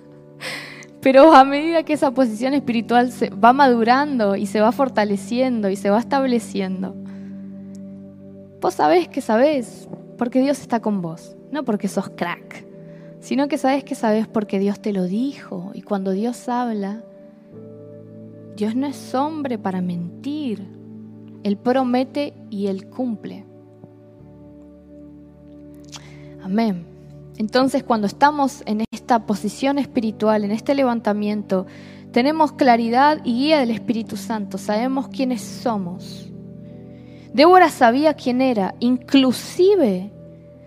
Pero 1.01 1.33
a 1.33 1.45
medida 1.45 1.83
que 1.83 1.93
esa 1.93 2.11
posición 2.11 2.53
espiritual 2.53 3.11
se 3.11 3.29
va 3.29 3.53
madurando 3.53 4.35
y 4.35 4.45
se 4.45 4.59
va 4.59 4.71
fortaleciendo 4.71 5.69
y 5.69 5.75
se 5.77 5.89
va 5.89 5.99
estableciendo, 5.99 6.93
vos 8.59 8.73
sabés 8.73 9.07
que 9.07 9.21
sabés 9.21 9.87
porque 10.17 10.41
Dios 10.41 10.59
está 10.59 10.81
con 10.81 11.01
vos, 11.01 11.37
no 11.51 11.63
porque 11.63 11.87
sos 11.87 12.09
crack, 12.09 12.65
sino 13.21 13.47
que 13.47 13.57
sabés 13.57 13.85
que 13.85 13.95
sabés 13.95 14.27
porque 14.27 14.59
Dios 14.59 14.81
te 14.81 14.91
lo 14.91 15.05
dijo. 15.05 15.71
Y 15.73 15.81
cuando 15.83 16.11
Dios 16.11 16.49
habla, 16.49 17.01
Dios 18.57 18.75
no 18.75 18.85
es 18.85 19.15
hombre 19.15 19.57
para 19.57 19.79
mentir. 19.79 20.67
Él 21.43 21.55
promete 21.55 22.33
y 22.49 22.67
Él 22.67 22.89
cumple. 22.89 23.45
Amén. 26.43 26.85
Entonces 27.37 27.83
cuando 27.83 28.07
estamos 28.07 28.63
en 28.65 28.81
esta 29.09 29.25
posición 29.25 29.79
espiritual, 29.79 30.43
en 30.43 30.51
este 30.51 30.75
levantamiento, 30.75 31.65
tenemos 32.11 32.51
claridad 32.51 33.19
y 33.23 33.33
guía 33.39 33.59
del 33.59 33.71
Espíritu 33.71 34.17
Santo, 34.17 34.59
sabemos 34.59 35.07
quiénes 35.07 35.41
somos. 35.41 36.29
Débora 37.33 37.69
sabía 37.71 38.13
quién 38.13 38.39
era, 38.39 38.75
inclusive 38.79 40.11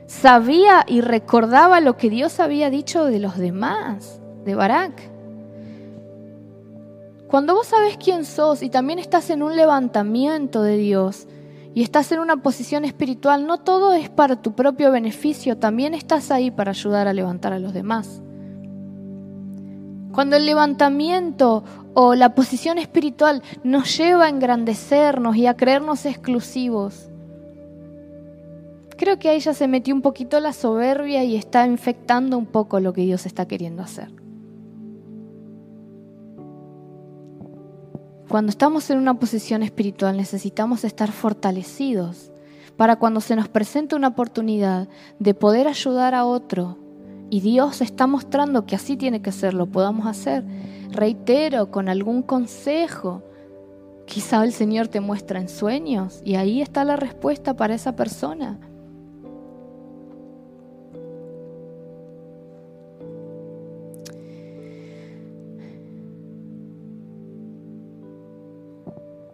sabía 0.06 0.84
y 0.88 1.02
recordaba 1.02 1.80
lo 1.80 1.96
que 1.96 2.10
Dios 2.10 2.40
había 2.40 2.68
dicho 2.68 3.04
de 3.04 3.20
los 3.20 3.38
demás, 3.38 4.20
de 4.44 4.56
Barak. 4.56 5.00
Cuando 7.28 7.54
vos 7.54 7.68
sabes 7.68 7.96
quién 7.96 8.24
sos 8.24 8.64
y 8.64 8.70
también 8.70 8.98
estás 8.98 9.30
en 9.30 9.44
un 9.44 9.54
levantamiento 9.54 10.64
de 10.64 10.78
Dios, 10.78 11.28
y 11.74 11.82
estás 11.82 12.10
en 12.10 12.18
una 12.18 12.42
posición 12.42 12.84
espiritual, 12.84 13.46
no 13.46 13.58
todo 13.58 13.94
es 13.94 14.10
para 14.10 14.42
tu 14.42 14.52
propio 14.56 14.90
beneficio, 14.90 15.56
también 15.58 15.94
estás 15.94 16.32
ahí 16.32 16.50
para 16.50 16.72
ayudar 16.72 17.06
a 17.06 17.12
levantar 17.12 17.52
a 17.52 17.60
los 17.60 17.72
demás. 17.72 18.20
Cuando 20.12 20.36
el 20.36 20.44
levantamiento 20.44 21.64
o 21.94 22.14
la 22.14 22.34
posición 22.34 22.76
espiritual 22.78 23.42
nos 23.64 23.96
lleva 23.96 24.26
a 24.26 24.28
engrandecernos 24.28 25.36
y 25.36 25.46
a 25.46 25.56
creernos 25.56 26.04
exclusivos, 26.04 27.08
creo 28.98 29.18
que 29.18 29.30
ahí 29.30 29.40
ya 29.40 29.54
se 29.54 29.68
metió 29.68 29.94
un 29.94 30.02
poquito 30.02 30.38
la 30.38 30.52
soberbia 30.52 31.24
y 31.24 31.36
está 31.36 31.66
infectando 31.66 32.36
un 32.36 32.46
poco 32.46 32.78
lo 32.78 32.92
que 32.92 33.02
Dios 33.02 33.24
está 33.24 33.46
queriendo 33.46 33.82
hacer. 33.82 34.10
Cuando 38.28 38.50
estamos 38.50 38.88
en 38.90 38.98
una 38.98 39.14
posición 39.14 39.62
espiritual 39.62 40.16
necesitamos 40.16 40.84
estar 40.84 41.10
fortalecidos 41.10 42.32
para 42.76 42.96
cuando 42.96 43.20
se 43.20 43.36
nos 43.36 43.48
presente 43.48 43.94
una 43.94 44.08
oportunidad 44.08 44.88
de 45.18 45.34
poder 45.34 45.68
ayudar 45.68 46.14
a 46.14 46.24
otro 46.24 46.81
y 47.32 47.40
Dios 47.40 47.80
está 47.80 48.06
mostrando 48.06 48.66
que 48.66 48.76
así 48.76 48.98
tiene 48.98 49.22
que 49.22 49.32
ser, 49.32 49.54
lo 49.54 49.64
podamos 49.64 50.06
hacer. 50.06 50.44
Reitero, 50.90 51.70
con 51.70 51.88
algún 51.88 52.20
consejo. 52.20 53.22
Quizá 54.04 54.44
el 54.44 54.52
Señor 54.52 54.88
te 54.88 55.00
muestra 55.00 55.40
en 55.40 55.48
sueños 55.48 56.20
y 56.26 56.34
ahí 56.34 56.60
está 56.60 56.84
la 56.84 56.96
respuesta 56.96 57.56
para 57.56 57.72
esa 57.72 57.96
persona. 57.96 58.58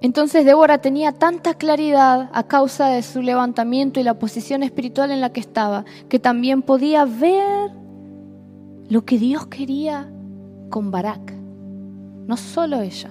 Entonces 0.01 0.45
Débora 0.45 0.79
tenía 0.79 1.11
tanta 1.11 1.55
claridad 1.55 2.31
a 2.33 2.45
causa 2.45 2.91
de 2.91 3.03
su 3.03 3.23
levantamiento 3.23 3.99
y 3.99 4.05
la 4.05 4.21
posición 4.21 4.63
espiritual 4.63 5.11
en 5.11 5.21
la 5.21 5.33
que 5.33 5.41
estaba, 5.41 5.85
que 6.09 6.21
también 6.21 6.63
podía 6.63 7.05
ver 7.05 7.88
lo 8.89 9.05
que 9.05 9.19
Dios 9.19 9.47
quería 9.47 10.11
con 10.71 10.91
Barak, 10.91 11.33
no 12.27 12.37
solo 12.37 12.81
ella. 12.81 13.11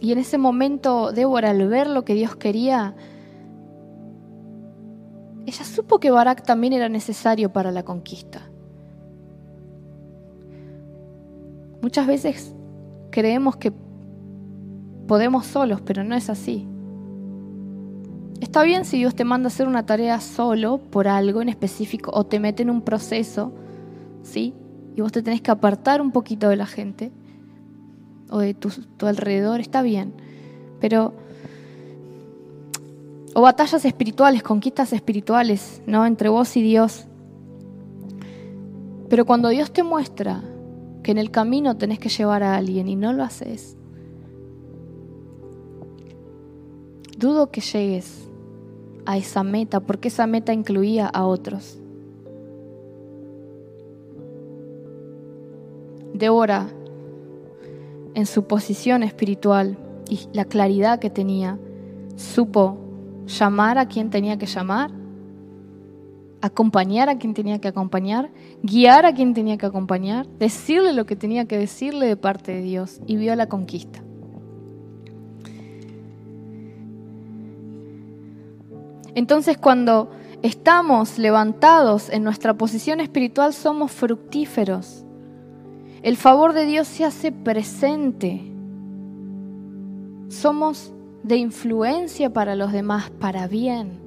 Y 0.00 0.12
en 0.12 0.18
ese 0.18 0.38
momento 0.38 1.12
Débora, 1.12 1.50
al 1.50 1.66
ver 1.68 1.88
lo 1.88 2.04
que 2.04 2.14
Dios 2.14 2.36
quería, 2.36 2.94
ella 5.46 5.64
supo 5.64 5.98
que 6.00 6.10
Barak 6.10 6.42
también 6.42 6.72
era 6.72 6.88
necesario 6.88 7.52
para 7.52 7.70
la 7.70 7.84
conquista. 7.84 8.50
Muchas 11.80 12.06
veces 12.06 12.54
creemos 13.10 13.56
que 13.56 13.72
podemos 15.06 15.46
solos, 15.46 15.80
pero 15.80 16.02
no 16.02 16.16
es 16.16 16.28
así. 16.28 16.68
Está 18.40 18.62
bien 18.64 18.84
si 18.84 18.98
Dios 18.98 19.14
te 19.14 19.24
manda 19.24 19.46
a 19.46 19.48
hacer 19.48 19.66
una 19.66 19.86
tarea 19.86 20.20
solo 20.20 20.78
por 20.78 21.08
algo 21.08 21.40
en 21.40 21.48
específico 21.48 22.10
o 22.12 22.24
te 22.24 22.38
mete 22.38 22.62
en 22.62 22.70
un 22.70 22.82
proceso, 22.82 23.52
¿sí? 24.22 24.52
Y 24.94 25.00
vos 25.00 25.12
te 25.12 25.22
tenés 25.22 25.40
que 25.40 25.50
apartar 25.50 26.00
un 26.00 26.10
poquito 26.10 26.48
de 26.48 26.56
la 26.56 26.66
gente 26.66 27.12
o 28.30 28.38
de 28.38 28.54
tu, 28.54 28.70
alrededor, 29.06 29.60
está 29.60 29.82
bien. 29.82 30.12
Pero 30.80 31.14
o 33.34 33.42
batallas 33.42 33.84
espirituales, 33.84 34.42
conquistas 34.42 34.92
espirituales, 34.92 35.82
¿no? 35.86 36.04
Entre 36.06 36.28
vos 36.28 36.56
y 36.56 36.62
Dios. 36.62 37.06
Pero 39.08 39.24
cuando 39.24 39.48
Dios 39.48 39.72
te 39.72 39.82
muestra 39.82 40.42
que 41.02 41.10
en 41.10 41.18
el 41.18 41.30
camino 41.30 41.76
tenés 41.76 41.98
que 41.98 42.08
llevar 42.08 42.42
a 42.42 42.56
alguien 42.56 42.88
y 42.88 42.96
no 42.96 43.12
lo 43.12 43.22
haces, 43.22 43.76
dudo 47.18 47.50
que 47.50 47.60
llegues 47.60 48.25
a 49.06 49.16
esa 49.16 49.42
meta, 49.42 49.80
porque 49.80 50.08
esa 50.08 50.26
meta 50.26 50.52
incluía 50.52 51.06
a 51.06 51.24
otros. 51.24 51.78
Débora, 56.12 56.68
en 58.14 58.26
su 58.26 58.44
posición 58.44 59.02
espiritual 59.02 59.76
y 60.08 60.20
la 60.32 60.44
claridad 60.44 60.98
que 60.98 61.10
tenía, 61.10 61.58
supo 62.16 62.78
llamar 63.26 63.78
a 63.78 63.88
quien 63.88 64.10
tenía 64.10 64.38
que 64.38 64.46
llamar 64.46 64.90
acompañar 66.46 67.08
a 67.08 67.18
quien 67.18 67.34
tenía 67.34 67.60
que 67.60 67.68
acompañar, 67.68 68.30
guiar 68.62 69.04
a 69.04 69.14
quien 69.14 69.34
tenía 69.34 69.58
que 69.58 69.66
acompañar, 69.66 70.26
decirle 70.38 70.92
lo 70.92 71.06
que 71.06 71.16
tenía 71.16 71.46
que 71.46 71.58
decirle 71.58 72.06
de 72.06 72.16
parte 72.16 72.52
de 72.52 72.62
Dios 72.62 73.00
y 73.06 73.16
vio 73.16 73.34
la 73.36 73.48
conquista. 73.48 74.05
Entonces 79.16 79.56
cuando 79.56 80.10
estamos 80.42 81.18
levantados 81.18 82.10
en 82.10 82.22
nuestra 82.22 82.52
posición 82.52 83.00
espiritual 83.00 83.54
somos 83.54 83.90
fructíferos. 83.90 85.06
El 86.02 86.18
favor 86.18 86.52
de 86.52 86.66
Dios 86.66 86.86
se 86.86 87.06
hace 87.06 87.32
presente. 87.32 88.42
Somos 90.28 90.92
de 91.22 91.38
influencia 91.38 92.30
para 92.30 92.54
los 92.56 92.72
demás, 92.72 93.08
para 93.08 93.48
bien. 93.48 93.98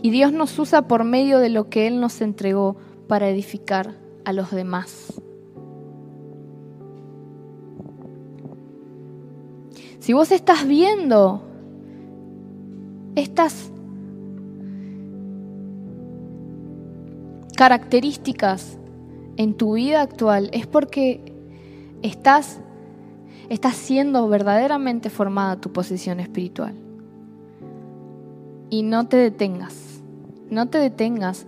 Y 0.00 0.10
Dios 0.10 0.32
nos 0.32 0.56
usa 0.60 0.82
por 0.86 1.02
medio 1.02 1.40
de 1.40 1.48
lo 1.48 1.68
que 1.68 1.88
Él 1.88 2.00
nos 2.00 2.20
entregó 2.20 2.76
para 3.08 3.28
edificar 3.28 3.96
a 4.24 4.32
los 4.32 4.52
demás. 4.52 5.20
Si 9.98 10.12
vos 10.12 10.30
estás 10.30 10.68
viendo 10.68 11.45
estas 13.16 13.72
características 17.56 18.78
en 19.36 19.54
tu 19.54 19.74
vida 19.74 20.02
actual, 20.02 20.50
es 20.52 20.66
porque 20.66 21.32
estás, 22.02 22.60
estás 23.48 23.74
siendo 23.74 24.28
verdaderamente 24.28 25.10
formada 25.10 25.60
tu 25.60 25.72
posición 25.72 26.20
espiritual. 26.20 26.74
Y 28.68 28.82
no 28.82 29.08
te 29.08 29.16
detengas. 29.16 30.02
No 30.50 30.68
te 30.68 30.78
detengas. 30.78 31.46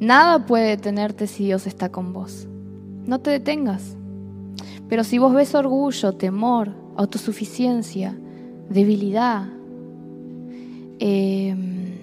Nada 0.00 0.44
puede 0.44 0.70
detenerte 0.70 1.26
si 1.26 1.44
Dios 1.44 1.66
está 1.66 1.90
con 1.90 2.12
vos. 2.12 2.48
No 3.06 3.20
te 3.20 3.30
detengas. 3.30 3.96
Pero 4.88 5.04
si 5.04 5.18
vos 5.18 5.32
ves 5.32 5.54
orgullo, 5.54 6.12
temor, 6.12 6.72
autosuficiencia, 6.96 8.16
debilidad, 8.68 9.55
em, 10.98 11.94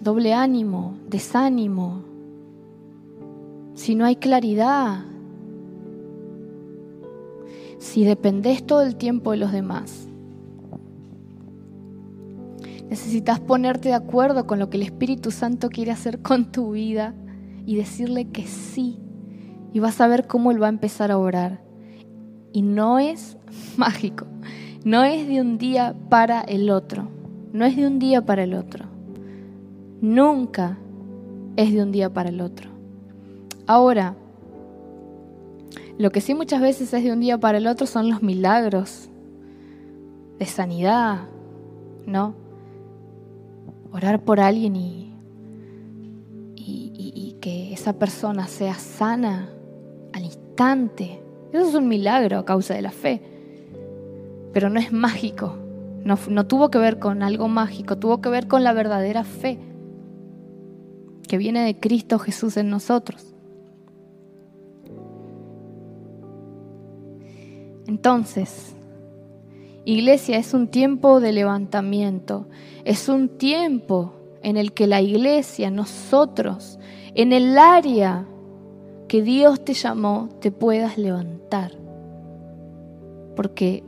doble 0.00 0.32
ánimo, 0.34 0.94
desánimo, 1.08 2.02
si 3.74 3.94
no 3.94 4.04
hay 4.04 4.16
claridad, 4.16 5.04
si 7.78 8.04
dependés 8.04 8.64
todo 8.64 8.82
el 8.82 8.96
tiempo 8.96 9.32
de 9.32 9.36
los 9.36 9.52
demás, 9.52 10.06
Necesitas 12.88 13.40
ponerte 13.40 13.88
de 13.88 13.94
acuerdo 13.94 14.46
con 14.46 14.58
lo 14.58 14.70
que 14.70 14.76
el 14.76 14.84
Espíritu 14.84 15.30
Santo 15.32 15.70
quiere 15.70 15.90
hacer 15.90 16.22
con 16.22 16.52
tu 16.52 16.72
vida 16.72 17.14
y 17.66 17.76
decirle 17.76 18.30
que 18.30 18.46
sí. 18.46 19.00
Y 19.72 19.80
vas 19.80 20.00
a 20.00 20.06
ver 20.06 20.26
cómo 20.26 20.52
Él 20.52 20.62
va 20.62 20.66
a 20.66 20.70
empezar 20.70 21.10
a 21.10 21.18
orar. 21.18 21.62
Y 22.52 22.62
no 22.62 22.98
es 22.98 23.36
mágico, 23.76 24.26
no 24.86 25.02
es 25.02 25.26
de 25.26 25.40
un 25.40 25.58
día 25.58 25.96
para 26.08 26.42
el 26.42 26.70
otro, 26.70 27.08
no 27.52 27.64
es 27.64 27.74
de 27.74 27.88
un 27.88 27.98
día 27.98 28.24
para 28.24 28.44
el 28.44 28.54
otro. 28.54 28.84
Nunca 30.00 30.78
es 31.56 31.72
de 31.72 31.82
un 31.82 31.90
día 31.90 32.14
para 32.14 32.28
el 32.28 32.40
otro. 32.40 32.70
Ahora, 33.66 34.14
lo 35.98 36.10
que 36.10 36.20
sí 36.20 36.36
muchas 36.36 36.60
veces 36.60 36.94
es 36.94 37.02
de 37.02 37.10
un 37.10 37.18
día 37.18 37.36
para 37.36 37.58
el 37.58 37.66
otro 37.66 37.84
son 37.88 38.08
los 38.08 38.22
milagros 38.22 39.08
de 40.38 40.46
sanidad, 40.46 41.22
¿no? 42.06 42.36
orar 43.90 44.22
por 44.22 44.38
alguien 44.38 44.76
y, 44.76 45.12
y, 46.54 47.36
que 47.40 47.72
esa 47.72 47.92
persona 47.92 48.46
sea 48.46 48.74
sana 48.74 49.48
al 50.12 50.24
instante. 50.24 51.20
Eso 51.52 51.70
es 51.70 51.74
un 51.74 51.88
milagro 51.88 52.38
a 52.38 52.44
causa 52.44 52.74
de 52.74 52.82
la 52.82 52.92
fe. 52.92 53.35
Pero 54.56 54.70
no 54.70 54.80
es 54.80 54.90
mágico. 54.90 55.54
No, 56.02 56.18
no 56.30 56.46
tuvo 56.46 56.70
que 56.70 56.78
ver 56.78 56.98
con 56.98 57.22
algo 57.22 57.46
mágico, 57.46 57.98
tuvo 57.98 58.22
que 58.22 58.30
ver 58.30 58.48
con 58.48 58.64
la 58.64 58.72
verdadera 58.72 59.22
fe 59.22 59.58
que 61.28 61.36
viene 61.36 61.62
de 61.66 61.78
Cristo 61.78 62.18
Jesús 62.18 62.56
en 62.56 62.70
nosotros. 62.70 63.34
Entonces, 67.86 68.74
Iglesia, 69.84 70.38
es 70.38 70.54
un 70.54 70.68
tiempo 70.68 71.20
de 71.20 71.34
levantamiento, 71.34 72.48
es 72.86 73.10
un 73.10 73.28
tiempo 73.28 74.14
en 74.42 74.56
el 74.56 74.72
que 74.72 74.86
la 74.86 75.02
iglesia, 75.02 75.70
nosotros, 75.70 76.78
en 77.14 77.34
el 77.34 77.58
área 77.58 78.24
que 79.06 79.20
Dios 79.20 79.62
te 79.62 79.74
llamó, 79.74 80.30
te 80.40 80.50
puedas 80.50 80.96
levantar. 80.96 81.72
Porque 83.36 83.84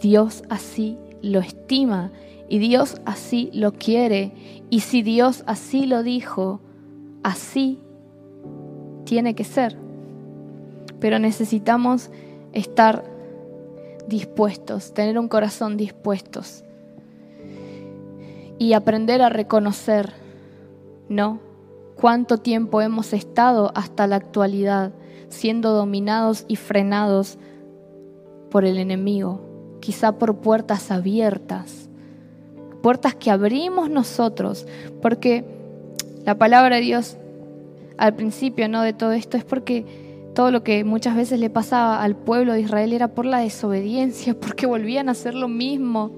Dios 0.00 0.42
así 0.48 0.98
lo 1.22 1.40
estima 1.40 2.12
y 2.48 2.58
Dios 2.58 3.00
así 3.04 3.50
lo 3.52 3.72
quiere. 3.72 4.32
Y 4.70 4.80
si 4.80 5.02
Dios 5.02 5.42
así 5.46 5.86
lo 5.86 6.02
dijo, 6.02 6.60
así 7.22 7.80
tiene 9.04 9.34
que 9.34 9.44
ser. 9.44 9.76
Pero 11.00 11.18
necesitamos 11.18 12.10
estar 12.52 13.04
dispuestos, 14.08 14.94
tener 14.94 15.18
un 15.18 15.28
corazón 15.28 15.76
dispuestos 15.76 16.64
y 18.58 18.72
aprender 18.72 19.22
a 19.22 19.28
reconocer, 19.28 20.12
¿no? 21.08 21.40
Cuánto 21.96 22.38
tiempo 22.38 22.80
hemos 22.82 23.12
estado 23.12 23.72
hasta 23.74 24.06
la 24.06 24.16
actualidad 24.16 24.92
siendo 25.28 25.72
dominados 25.72 26.44
y 26.48 26.56
frenados 26.56 27.38
por 28.50 28.64
el 28.64 28.78
enemigo, 28.78 29.40
quizá 29.86 30.10
por 30.10 30.38
puertas 30.38 30.90
abiertas, 30.90 31.88
puertas 32.82 33.14
que 33.14 33.30
abrimos 33.30 33.88
nosotros, 33.88 34.66
porque 35.00 35.44
la 36.24 36.34
palabra 36.34 36.74
de 36.74 36.82
Dios 36.82 37.16
al 37.96 38.16
principio 38.16 38.68
no 38.68 38.82
de 38.82 38.92
todo 38.92 39.12
esto 39.12 39.36
es 39.36 39.44
porque 39.44 39.86
todo 40.34 40.50
lo 40.50 40.64
que 40.64 40.82
muchas 40.82 41.14
veces 41.14 41.38
le 41.38 41.50
pasaba 41.50 42.02
al 42.02 42.16
pueblo 42.16 42.52
de 42.54 42.62
Israel 42.62 42.92
era 42.92 43.06
por 43.06 43.26
la 43.26 43.38
desobediencia, 43.38 44.34
porque 44.40 44.66
volvían 44.66 45.08
a 45.08 45.12
hacer 45.12 45.36
lo 45.36 45.46
mismo. 45.46 46.10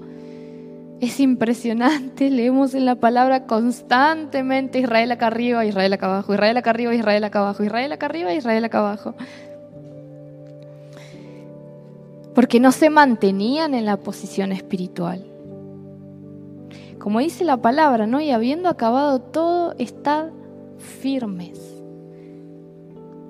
Es 0.99 1.19
impresionante, 1.19 2.31
leemos 2.31 2.73
en 2.73 2.85
la 2.85 2.95
palabra 2.95 3.45
constantemente 3.45 4.79
Israel 4.79 5.11
acá 5.11 5.27
arriba, 5.27 5.63
Israel 5.63 5.93
acá 5.93 6.07
abajo, 6.07 6.33
Israel 6.33 6.57
acá 6.57 6.71
arriba, 6.71 6.95
Israel 6.95 7.23
acá 7.23 7.39
abajo, 7.39 7.63
Israel 7.63 7.91
acá 7.91 8.07
arriba, 8.07 8.33
Israel 8.33 8.65
acá 8.65 8.79
abajo. 8.79 9.15
Porque 12.39 12.61
no 12.61 12.71
se 12.71 12.89
mantenían 12.89 13.73
en 13.73 13.83
la 13.83 13.97
posición 13.97 14.53
espiritual. 14.53 15.25
Como 16.97 17.19
dice 17.19 17.43
la 17.43 17.57
palabra, 17.57 18.07
¿no? 18.07 18.21
Y 18.21 18.31
habiendo 18.31 18.69
acabado 18.69 19.19
todo, 19.19 19.75
estad 19.77 20.29
firmes. 20.77 21.59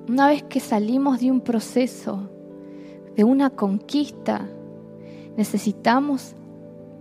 Una 0.07 0.27
vez 0.27 0.43
que 0.43 0.59
salimos 0.59 1.21
de 1.21 1.31
un 1.31 1.41
proceso, 1.41 2.29
de 3.15 3.23
una 3.23 3.49
conquista, 3.49 4.47
necesitamos 5.35 6.35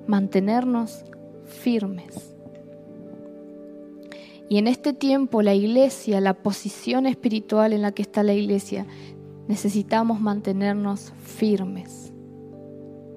mantenernos 0.06 1.04
firmes. 1.44 2.34
Y 4.48 4.56
en 4.56 4.66
este 4.66 4.94
tiempo 4.94 5.42
la 5.42 5.52
iglesia, 5.52 6.22
la 6.22 6.32
posición 6.32 7.04
espiritual 7.04 7.74
en 7.74 7.82
la 7.82 7.92
que 7.92 8.00
está 8.00 8.22
la 8.22 8.32
iglesia, 8.32 8.86
necesitamos 9.48 10.20
mantenernos 10.20 11.12
firmes. 11.20 12.12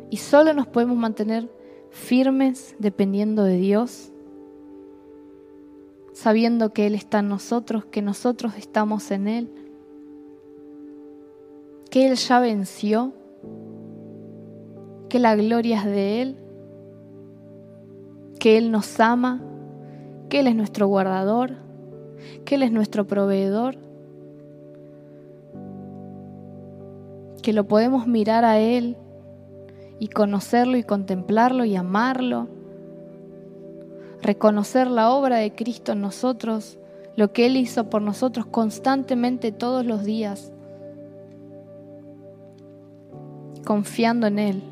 Y 0.10 0.18
solo 0.18 0.54
nos 0.54 0.68
podemos 0.68 0.98
mantener 0.98 1.50
firmes 1.90 2.76
dependiendo 2.80 3.44
de 3.44 3.58
Dios, 3.58 4.12
sabiendo 6.14 6.74
que 6.74 6.88
Él 6.88 6.96
está 6.96 7.20
en 7.20 7.30
nosotros, 7.30 7.86
que 7.86 8.02
nosotros 8.02 8.54
estamos 8.58 9.12
en 9.12 9.28
Él 9.28 9.62
que 11.92 12.08
Él 12.08 12.16
ya 12.16 12.40
venció, 12.40 13.12
que 15.10 15.20
la 15.20 15.36
gloria 15.36 15.80
es 15.80 15.86
de 15.86 16.22
Él, 16.22 16.38
que 18.40 18.58
Él 18.58 18.72
nos 18.72 19.00
ama, 19.02 19.42
que 20.30 20.40
Él 20.40 20.48
es 20.48 20.56
nuestro 20.56 20.88
guardador, 20.88 21.52
que 22.46 22.56
Él 22.56 22.64
es 22.64 22.72
nuestro 22.72 23.06
proveedor, 23.06 23.76
que 27.42 27.54
lo 27.54 27.68
podemos 27.68 28.08
mirar 28.08 28.46
a 28.46 28.60
Él 28.60 28.98
y 30.00 30.08
conocerlo 30.08 30.78
y 30.78 30.84
contemplarlo 30.84 31.66
y 31.66 31.76
amarlo, 31.76 32.48
reconocer 34.22 34.88
la 34.88 35.12
obra 35.12 35.38
de 35.38 35.54
Cristo 35.54 35.92
en 35.92 36.02
nosotros, 36.02 36.78
lo 37.16 37.34
que 37.34 37.46
Él 37.46 37.58
hizo 37.58 37.90
por 37.90 38.02
nosotros 38.02 38.46
constantemente 38.46 39.52
todos 39.52 39.86
los 39.86 40.04
días 40.04 40.52
confiando 43.66 44.28
en 44.28 44.40
Él. 44.40 44.64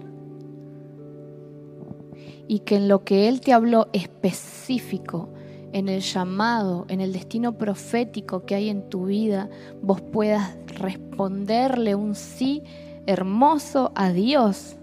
Y 2.47 2.59
que 2.59 2.77
en 2.77 2.87
lo 2.87 3.03
que 3.03 3.27
Él 3.27 3.41
te 3.41 3.53
habló 3.53 3.87
específico, 3.93 5.29
en 5.73 5.89
el 5.89 6.01
llamado, 6.01 6.85
en 6.89 7.01
el 7.01 7.13
destino 7.13 7.57
profético 7.57 8.45
que 8.45 8.55
hay 8.55 8.69
en 8.69 8.89
tu 8.89 9.05
vida, 9.05 9.49
vos 9.81 10.01
puedas 10.01 10.57
responderle 10.67 11.95
un 11.95 12.15
sí 12.15 12.63
hermoso 13.05 13.91
a 13.95 14.11
Dios 14.11 14.77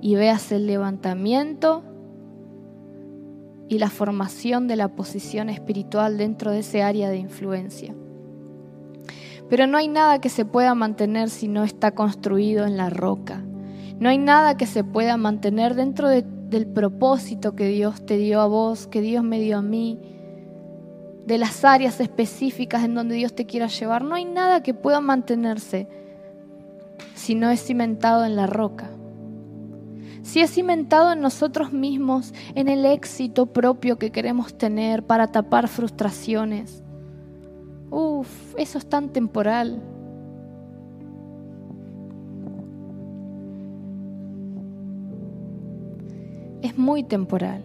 y 0.00 0.14
veas 0.14 0.52
el 0.52 0.66
levantamiento 0.66 1.82
y 3.68 3.78
la 3.78 3.88
formación 3.88 4.68
de 4.68 4.76
la 4.76 4.88
posición 4.88 5.48
espiritual 5.48 6.18
dentro 6.18 6.50
de 6.50 6.58
ese 6.58 6.82
área 6.82 7.08
de 7.08 7.18
influencia. 7.18 7.94
Pero 9.48 9.66
no 9.66 9.78
hay 9.78 9.88
nada 9.88 10.20
que 10.20 10.28
se 10.28 10.44
pueda 10.44 10.74
mantener 10.74 11.30
si 11.30 11.48
no 11.48 11.64
está 11.64 11.92
construido 11.92 12.66
en 12.66 12.76
la 12.76 12.90
roca. 12.90 13.42
No 13.98 14.08
hay 14.08 14.18
nada 14.18 14.56
que 14.56 14.66
se 14.66 14.82
pueda 14.82 15.16
mantener 15.16 15.74
dentro 15.74 16.08
del 16.52 16.68
propósito 16.68 17.56
que 17.56 17.66
Dios 17.66 18.06
te 18.06 18.16
dio 18.16 18.40
a 18.40 18.46
vos, 18.46 18.86
que 18.86 19.00
Dios 19.00 19.24
me 19.24 19.40
dio 19.40 19.58
a 19.58 19.62
mí, 19.62 19.98
de 21.26 21.38
las 21.38 21.64
áreas 21.64 22.00
específicas 22.00 22.84
en 22.84 22.94
donde 22.94 23.16
Dios 23.16 23.34
te 23.34 23.46
quiera 23.46 23.66
llevar. 23.66 24.04
No 24.04 24.14
hay 24.14 24.24
nada 24.24 24.62
que 24.62 24.74
pueda 24.74 25.00
mantenerse 25.00 25.88
si 27.14 27.34
no 27.34 27.50
es 27.50 27.64
cimentado 27.64 28.24
en 28.24 28.36
la 28.36 28.46
roca. 28.46 28.90
Si 30.22 30.40
es 30.40 30.52
cimentado 30.52 31.12
en 31.12 31.20
nosotros 31.20 31.72
mismos, 31.72 32.32
en 32.54 32.68
el 32.68 32.86
éxito 32.86 33.46
propio 33.46 33.98
que 33.98 34.12
queremos 34.12 34.56
tener 34.56 35.02
para 35.02 35.26
tapar 35.26 35.66
frustraciones, 35.66 36.82
Uf, 37.92 38.54
eso 38.56 38.78
es 38.78 38.86
tan 38.86 39.10
temporal. 39.10 39.78
Es 46.62 46.78
muy 46.78 47.02
temporal. 47.02 47.62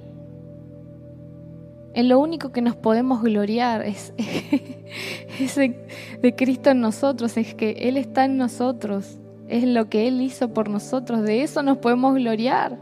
En 1.93 2.09
lo 2.09 2.19
único 2.19 2.51
que 2.51 2.61
nos 2.61 2.75
podemos 2.75 3.23
gloriar 3.23 3.83
es, 3.83 4.13
de, 5.55 6.35
Cristo 6.35 6.71
en 6.71 6.81
nosotros, 6.81 7.37
es 7.37 7.55
que 7.55 7.71
Él 7.71 7.97
está 7.97 8.25
en 8.25 8.37
nosotros, 8.37 9.17
es 9.47 9.63
lo 9.63 9.89
que 9.89 10.07
Él 10.07 10.21
hizo 10.21 10.53
por 10.53 10.69
nosotros, 10.69 11.23
de 11.23 11.41
eso 11.41 11.63
nos 11.63 11.77
podemos 11.77 12.15
gloriar, 12.15 12.77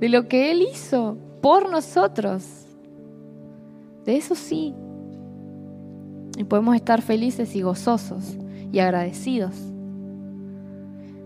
de 0.00 0.08
lo 0.08 0.28
que 0.28 0.50
Él 0.50 0.62
hizo 0.70 1.16
por 1.40 1.70
nosotros. 1.70 2.44
De 4.04 4.16
eso 4.16 4.34
sí, 4.34 4.74
y 6.36 6.44
podemos 6.44 6.74
estar 6.74 7.02
felices 7.02 7.54
y 7.54 7.62
gozosos 7.62 8.36
y 8.72 8.78
agradecidos. 8.80 9.71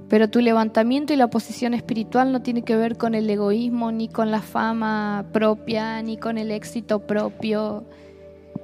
Pero 0.09 0.31
tu 0.31 0.41
levantamiento 0.41 1.13
y 1.13 1.17
la 1.17 1.29
posición 1.29 1.75
espiritual 1.75 2.31
no 2.31 2.41
tiene 2.41 2.63
que 2.63 2.77
ver 2.77 2.97
con 2.97 3.15
el 3.15 3.29
egoísmo, 3.29 3.91
ni 3.91 4.09
con 4.09 4.31
la 4.31 4.41
fama 4.41 5.27
propia, 5.33 6.01
ni 6.03 6.17
con 6.17 6.39
el 6.39 6.53
éxito 6.53 7.01
propio. 7.01 7.85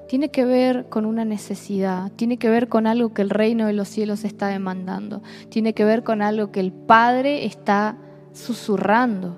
Tiene 0.09 0.31
que 0.31 0.45
ver 0.45 0.89
con 0.89 1.05
una 1.05 1.25
necesidad, 1.25 2.13
tiene 2.13 2.37
que 2.37 2.49
ver 2.49 2.69
con 2.69 2.87
algo 2.87 3.13
que 3.13 3.23
el 3.23 3.31
reino 3.31 3.67
de 3.67 3.73
los 3.73 3.89
cielos 3.89 4.25
está 4.25 4.49
demandando, 4.49 5.23
tiene 5.49 5.73
que 5.75 5.85
ver 5.85 6.05
con 6.05 6.23
algo 6.23 6.53
que 6.53 6.61
el 6.61 6.73
Padre 6.73 7.45
está 7.45 7.97
susurrando, 8.33 9.37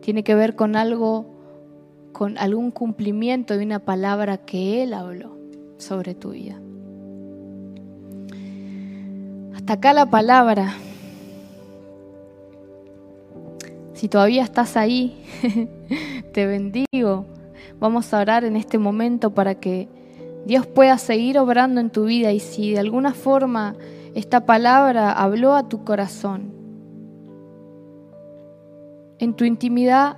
tiene 0.00 0.24
que 0.24 0.34
ver 0.34 0.56
con 0.56 0.76
algo, 0.76 1.26
con 2.12 2.36
algún 2.38 2.70
cumplimiento 2.70 3.56
de 3.56 3.64
una 3.64 3.78
palabra 3.78 4.38
que 4.38 4.82
Él 4.82 4.92
habló 4.94 5.36
sobre 5.76 6.14
tu 6.14 6.30
vida. 6.30 6.58
Hasta 9.54 9.74
acá 9.74 9.92
la 9.92 10.06
palabra. 10.06 10.74
Si 14.02 14.08
todavía 14.08 14.42
estás 14.42 14.76
ahí, 14.76 15.14
te 16.32 16.44
bendigo. 16.44 17.24
Vamos 17.78 18.12
a 18.12 18.18
orar 18.18 18.42
en 18.42 18.56
este 18.56 18.76
momento 18.76 19.32
para 19.32 19.54
que 19.54 19.88
Dios 20.44 20.66
pueda 20.66 20.98
seguir 20.98 21.38
obrando 21.38 21.80
en 21.80 21.90
tu 21.90 22.06
vida 22.06 22.32
y 22.32 22.40
si 22.40 22.72
de 22.72 22.80
alguna 22.80 23.14
forma 23.14 23.76
esta 24.16 24.44
palabra 24.44 25.12
habló 25.12 25.54
a 25.54 25.68
tu 25.68 25.84
corazón, 25.84 26.52
en 29.20 29.34
tu 29.34 29.44
intimidad, 29.44 30.16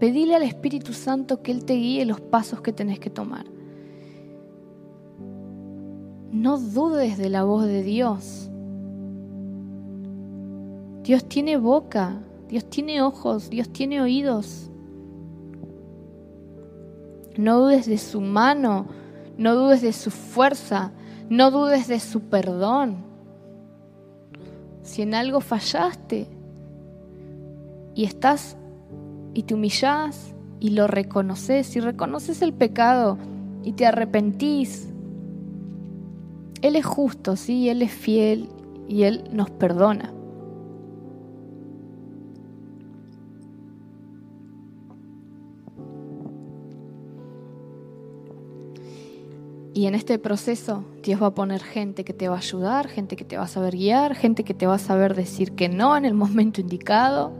pedile 0.00 0.34
al 0.34 0.42
Espíritu 0.42 0.92
Santo 0.92 1.40
que 1.40 1.52
Él 1.52 1.64
te 1.64 1.74
guíe 1.74 2.04
los 2.06 2.20
pasos 2.20 2.62
que 2.62 2.72
tenés 2.72 2.98
que 2.98 3.10
tomar. 3.10 3.46
No 6.32 6.58
dudes 6.58 7.16
de 7.16 7.30
la 7.30 7.44
voz 7.44 7.64
de 7.64 7.84
Dios. 7.84 8.50
Dios 11.04 11.24
tiene 11.28 11.56
boca, 11.58 12.20
Dios 12.48 12.68
tiene 12.68 13.02
ojos, 13.02 13.50
Dios 13.50 13.68
tiene 13.70 14.00
oídos. 14.00 14.70
No 17.36 17.60
dudes 17.60 17.86
de 17.86 17.98
su 17.98 18.20
mano, 18.20 18.86
no 19.36 19.54
dudes 19.54 19.82
de 19.82 19.92
su 19.92 20.10
fuerza, 20.10 20.92
No 21.30 21.50
dudes 21.50 21.88
de 21.88 22.00
su 22.00 22.20
perdón. 22.20 22.96
Si 24.82 25.00
en 25.00 25.14
algo 25.14 25.40
fallaste 25.40 26.28
y 27.94 28.04
estás 28.04 28.58
y 29.32 29.44
te 29.44 29.54
humillás 29.54 30.34
y 30.60 30.70
lo 30.70 30.86
reconoces, 30.86 31.74
y 31.76 31.80
reconoces 31.80 32.42
el 32.42 32.52
pecado 32.52 33.16
y 33.62 33.72
te 33.72 33.86
arrepentís, 33.86 34.92
Él 36.60 36.76
es 36.76 36.84
justo, 36.84 37.36
sí, 37.36 37.70
Él 37.70 37.80
es 37.80 37.92
fiel 37.92 38.50
y 38.86 39.04
Él 39.04 39.24
nos 39.32 39.50
perdona. 39.50 40.12
Y 49.74 49.86
en 49.86 49.96
este 49.96 50.20
proceso 50.20 50.84
Dios 51.02 51.20
va 51.20 51.26
a 51.26 51.34
poner 51.34 51.60
gente 51.60 52.04
que 52.04 52.14
te 52.14 52.28
va 52.28 52.36
a 52.36 52.38
ayudar, 52.38 52.86
gente 52.86 53.16
que 53.16 53.24
te 53.24 53.36
va 53.36 53.42
a 53.42 53.48
saber 53.48 53.74
guiar, 53.74 54.14
gente 54.14 54.44
que 54.44 54.54
te 54.54 54.68
va 54.68 54.76
a 54.76 54.78
saber 54.78 55.16
decir 55.16 55.52
que 55.52 55.68
no 55.68 55.96
en 55.96 56.04
el 56.04 56.14
momento 56.14 56.60
indicado, 56.60 57.32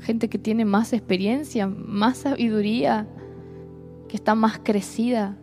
gente 0.00 0.28
que 0.28 0.38
tiene 0.38 0.64
más 0.64 0.92
experiencia, 0.92 1.66
más 1.66 2.18
sabiduría, 2.18 3.08
que 4.06 4.16
está 4.16 4.36
más 4.36 4.60
crecida, 4.62 5.36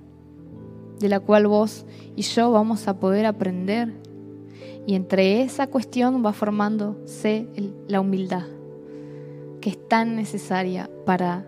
de 0.99 1.09
la 1.09 1.19
cual 1.19 1.47
vos 1.47 1.85
y 2.15 2.21
yo 2.21 2.51
vamos 2.51 2.87
a 2.87 2.97
poder 2.97 3.25
aprender. 3.25 3.93
Y 4.87 4.95
entre 4.95 5.41
esa 5.41 5.67
cuestión 5.67 6.25
va 6.25 6.31
formándose 6.31 7.47
la 7.89 7.99
humildad, 7.99 8.45
que 9.59 9.71
es 9.71 9.89
tan 9.89 10.15
necesaria 10.15 10.89
para 11.05 11.45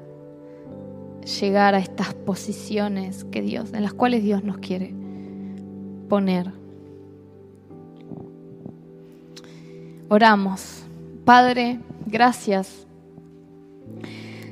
llegar 1.27 1.75
a 1.75 1.79
estas 1.79 2.13
posiciones 2.13 3.25
que 3.25 3.41
Dios, 3.41 3.73
en 3.73 3.83
las 3.83 3.93
cuales 3.93 4.23
Dios 4.23 4.43
nos 4.43 4.57
quiere 4.57 4.93
poner. 6.09 6.51
Oramos. 10.09 10.83
Padre, 11.25 11.79
gracias. 12.05 12.87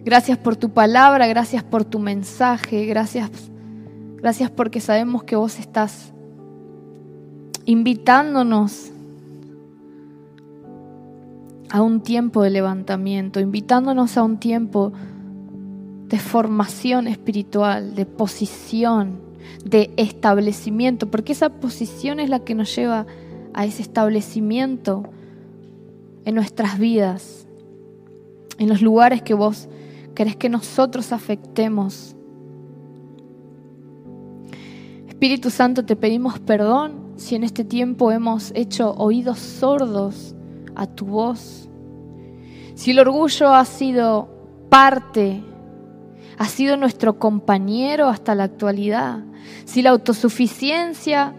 Gracias 0.03 0.37
por 0.37 0.55
tu 0.55 0.69
palabra, 0.69 1.25
gracias 1.27 1.63
por 1.63 1.83
tu 1.83 1.97
mensaje, 1.97 2.85
gracias, 2.85 3.31
gracias 4.17 4.51
porque 4.51 4.79
sabemos 4.79 5.23
que 5.23 5.35
vos 5.35 5.57
estás 5.57 6.13
invitándonos 7.65 8.91
a 11.71 11.81
un 11.81 12.01
tiempo 12.01 12.43
de 12.43 12.51
levantamiento, 12.51 13.39
invitándonos 13.39 14.17
a 14.17 14.23
un 14.23 14.37
tiempo 14.37 14.91
de 14.91 15.14
formación 16.17 17.07
espiritual, 17.07 17.95
de 17.95 18.05
posición, 18.05 19.19
de 19.63 19.91
establecimiento, 19.97 21.09
porque 21.09 21.33
esa 21.33 21.49
posición 21.49 22.19
es 22.19 22.29
la 22.29 22.39
que 22.39 22.55
nos 22.55 22.75
lleva 22.75 23.05
a 23.53 23.65
ese 23.65 23.81
establecimiento 23.81 25.03
en 26.25 26.35
nuestras 26.35 26.79
vidas, 26.79 27.47
en 28.57 28.69
los 28.69 28.81
lugares 28.81 29.21
que 29.21 29.33
vos 29.33 29.67
querés 30.13 30.35
que 30.35 30.49
nosotros 30.49 31.11
afectemos. 31.11 32.15
Espíritu 35.07 35.49
Santo, 35.49 35.85
te 35.85 35.95
pedimos 35.95 36.39
perdón 36.39 37.13
si 37.15 37.35
en 37.35 37.43
este 37.43 37.63
tiempo 37.63 38.11
hemos 38.11 38.51
hecho 38.55 38.93
oídos 38.97 39.39
sordos 39.39 40.35
a 40.75 40.87
tu 40.87 41.05
voz, 41.05 41.69
si 42.75 42.91
el 42.91 42.99
orgullo 42.99 43.53
ha 43.53 43.63
sido 43.65 44.27
parte 44.69 45.41
ha 46.37 46.45
sido 46.45 46.77
nuestro 46.77 47.17
compañero 47.17 48.07
hasta 48.07 48.35
la 48.35 48.43
actualidad, 48.43 49.19
si 49.65 49.81
la 49.81 49.91
autosuficiencia 49.91 51.33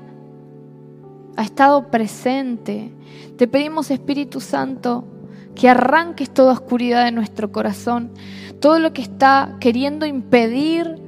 ha 1.37 1.43
estado 1.43 1.91
presente, 1.91 2.93
te 3.37 3.47
pedimos 3.47 3.91
Espíritu 3.91 4.41
Santo 4.41 5.05
que 5.55 5.69
arranques 5.69 6.31
toda 6.31 6.53
oscuridad 6.53 7.05
de 7.05 7.13
nuestro 7.13 7.53
corazón, 7.53 8.11
todo 8.61 8.79
lo 8.79 8.93
que 8.93 9.03
está 9.03 9.57
queriendo 9.61 10.07
impedir 10.07 10.99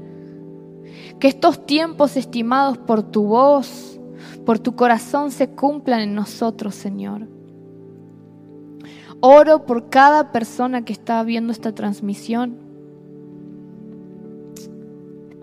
que 1.18 1.28
estos 1.28 1.66
tiempos 1.66 2.16
estimados 2.16 2.78
por 2.78 3.02
tu 3.02 3.24
voz, 3.24 3.98
por 4.44 4.58
tu 4.58 4.76
corazón 4.76 5.30
se 5.30 5.48
cumplan 5.48 6.00
en 6.00 6.14
nosotros, 6.14 6.74
Señor. 6.74 7.28
Oro 9.20 9.66
por 9.66 9.88
cada 9.88 10.30
persona 10.30 10.84
que 10.84 10.92
está 10.92 11.22
viendo 11.24 11.52
esta 11.52 11.74
transmisión 11.74 12.67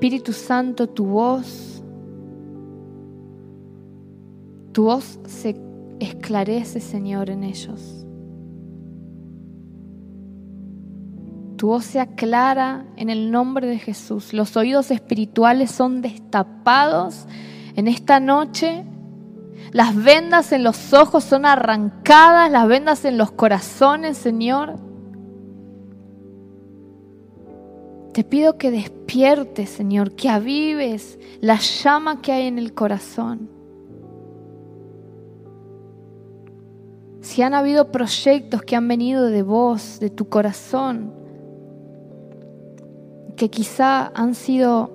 Espíritu 0.05 0.33
Santo, 0.33 0.85
tu 0.85 1.03
voz, 1.03 1.81
tu 4.71 4.83
voz 4.83 5.19
se 5.25 5.59
esclarece, 5.99 6.79
Señor, 6.79 7.31
en 7.31 7.43
ellos. 7.43 8.05
Tu 11.57 11.65
voz 11.65 11.85
se 11.85 11.99
aclara 11.99 12.85
en 12.97 13.09
el 13.09 13.31
nombre 13.31 13.65
de 13.65 13.79
Jesús. 13.79 14.31
Los 14.31 14.55
oídos 14.55 14.91
espirituales 14.91 15.71
son 15.71 16.03
destapados 16.03 17.25
en 17.75 17.87
esta 17.87 18.19
noche. 18.19 18.85
Las 19.71 19.95
vendas 19.95 20.51
en 20.51 20.63
los 20.63 20.93
ojos 20.93 21.23
son 21.23 21.47
arrancadas, 21.47 22.51
las 22.51 22.67
vendas 22.67 23.05
en 23.05 23.17
los 23.17 23.31
corazones, 23.31 24.19
Señor. 24.19 24.84
Te 28.15 28.23
pido 28.23 28.57
que 28.57 28.71
despiertes, 28.71 29.69
Señor, 29.69 30.15
que 30.15 30.29
avives 30.29 31.19
la 31.41 31.57
llama 31.57 32.21
que 32.21 32.31
hay 32.31 32.47
en 32.47 32.57
el 32.57 32.73
corazón. 32.73 33.49
Si 37.19 37.41
han 37.41 37.53
habido 37.53 37.91
proyectos 37.91 38.61
que 38.61 38.77
han 38.77 38.87
venido 38.87 39.25
de 39.25 39.43
vos, 39.43 39.99
de 39.99 40.09
tu 40.09 40.29
corazón, 40.29 41.11
que 43.35 43.49
quizá 43.49 44.13
han 44.15 44.33
sido 44.33 44.94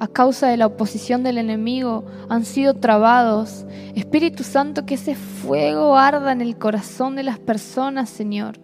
a 0.00 0.08
causa 0.08 0.48
de 0.48 0.56
la 0.56 0.66
oposición 0.66 1.22
del 1.22 1.38
enemigo, 1.38 2.04
han 2.28 2.44
sido 2.44 2.74
trabados. 2.74 3.66
Espíritu 3.94 4.42
Santo, 4.42 4.86
que 4.86 4.94
ese 4.94 5.14
fuego 5.14 5.96
arda 5.96 6.32
en 6.32 6.40
el 6.40 6.56
corazón 6.56 7.14
de 7.14 7.22
las 7.22 7.38
personas, 7.38 8.08
Señor 8.08 8.58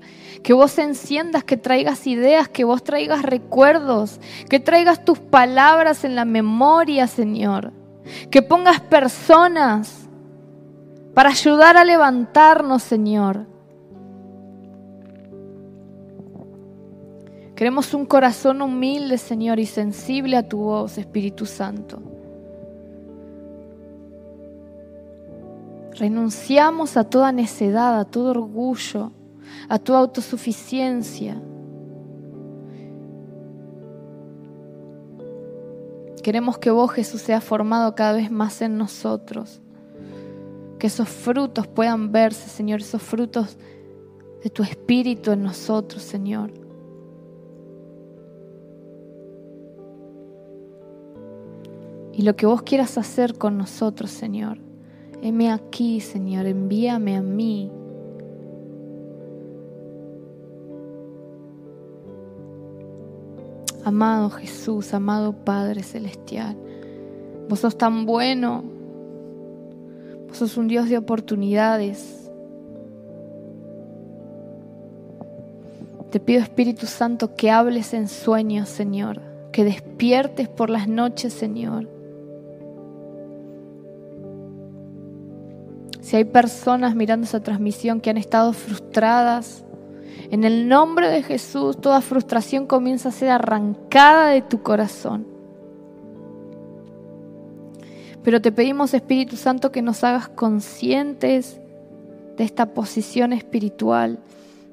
que 0.47 0.53
vos 0.53 0.79
enciendas, 0.79 1.43
que 1.43 1.57
traigas 1.57 2.07
ideas, 2.07 2.49
que 2.49 2.63
vos 2.63 2.85
traigas 2.85 3.23
recuerdos, 3.23 4.21
que 4.49 4.61
traigas 4.61 5.05
tus 5.05 5.19
palabras 5.19 6.05
en 6.05 6.15
la 6.15 6.25
memoria, 6.25 7.09
Señor. 7.09 7.73
Que 8.31 8.43
pongas 8.43 8.81
personas 8.81 10.09
para 11.15 11.31
ayudar 11.31 11.77
a 11.77 11.85
levantarnos, 11.85 12.85
Señor. 12.85 13.49
Queremos 17.57 17.95
un 17.95 18.05
corazón 18.05 18.61
humilde, 18.61 19.17
Señor, 19.17 19.59
y 19.59 19.65
sensible 19.65 20.37
a 20.37 20.47
tu 20.47 20.59
voz, 20.59 20.99
Espíritu 20.99 21.47
Santo. 21.47 22.03
Renunciamos 25.93 26.99
a 26.99 27.05
toda 27.05 27.33
necedad, 27.33 27.99
a 27.99 28.05
todo 28.05 28.33
orgullo, 28.33 29.11
a 29.71 29.79
tu 29.79 29.95
autosuficiencia. 29.95 31.41
Queremos 36.23 36.59
que 36.59 36.71
vos, 36.71 36.91
Jesús, 36.91 37.23
seas 37.23 37.43
formado 37.43 37.95
cada 37.95 38.13
vez 38.13 38.31
más 38.31 38.61
en 38.61 38.77
nosotros. 38.77 39.63
Que 40.79 40.89
esos 40.89 41.09
frutos 41.09 41.67
puedan 41.67 42.13
verse, 42.13 42.51
Señor, 42.51 42.83
esos 42.83 43.01
frutos 43.01 43.57
de 44.45 44.51
tu 44.51 44.63
espíritu 44.63 45.31
en 45.31 45.43
nosotros, 45.43 46.03
Señor. 46.03 46.66
Y 52.17 52.23
lo 52.23 52.35
que 52.35 52.47
vos 52.47 52.63
quieras 52.63 52.97
hacer 52.97 53.37
con 53.37 53.59
nosotros, 53.59 54.11
Señor. 54.11 54.57
Heme 55.21 55.53
aquí, 55.53 56.01
Señor, 56.01 56.47
envíame 56.47 57.15
a 57.15 57.21
mí. 57.21 57.71
Amado 63.85 64.31
Jesús, 64.31 64.95
amado 64.95 65.35
Padre 65.45 65.83
Celestial, 65.83 66.57
vos 67.51 67.61
sos 67.61 67.77
tan 67.77 68.07
bueno, 68.07 68.65
vos 70.27 70.39
sos 70.39 70.57
un 70.57 70.69
Dios 70.69 70.89
de 70.89 70.97
oportunidades. 70.97 72.31
Te 76.11 76.19
pido 76.19 76.41
Espíritu 76.41 76.87
Santo 76.87 77.37
que 77.37 77.51
hables 77.51 77.93
en 77.93 78.09
sueños, 78.09 78.71
Señor, 78.71 79.21
que 79.53 79.65
despiertes 79.65 80.49
por 80.49 80.71
las 80.71 80.89
noches, 80.89 81.35
Señor. 81.35 81.96
Si 86.07 86.15
hay 86.15 86.23
personas 86.23 86.95
mirando 86.95 87.25
esa 87.25 87.43
transmisión 87.43 88.01
que 88.01 88.11
han 88.11 88.17
estado 88.17 88.53
frustradas, 88.53 89.65
en 90.31 90.45
el 90.45 90.69
nombre 90.69 91.09
de 91.09 91.25
Jesús, 91.25 91.81
toda 91.81 92.01
frustración 92.01 92.69
comienza 92.69 93.09
a 93.09 93.13
ser 93.13 93.31
arrancada 93.31 94.29
de 94.29 94.41
tu 94.41 94.63
corazón. 94.63 95.27
Pero 98.23 98.41
te 98.41 98.53
pedimos, 98.53 98.95
Espíritu 98.95 99.35
Santo, 99.35 99.73
que 99.73 99.83
nos 99.83 100.05
hagas 100.05 100.29
conscientes 100.29 101.61
de 102.37 102.45
esta 102.45 102.67
posición 102.67 103.33
espiritual, 103.33 104.21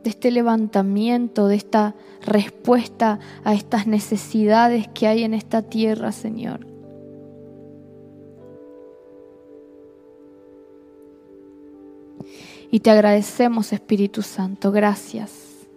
de 0.03 0.11
este 0.11 0.29
levantamiento, 0.29 1.47
de 1.47 1.55
esta 1.55 1.95
respuesta 2.21 3.17
a 3.43 3.55
estas 3.55 3.87
necesidades 3.87 4.87
que 4.87 5.07
hay 5.07 5.23
en 5.23 5.33
esta 5.33 5.63
tierra, 5.63 6.11
Señor. 6.11 6.72
Y 12.73 12.79
te 12.79 12.89
agradecemos, 12.89 13.71
Espíritu 13.71 14.23
Santo. 14.23 14.71
Gracias. 14.71 15.67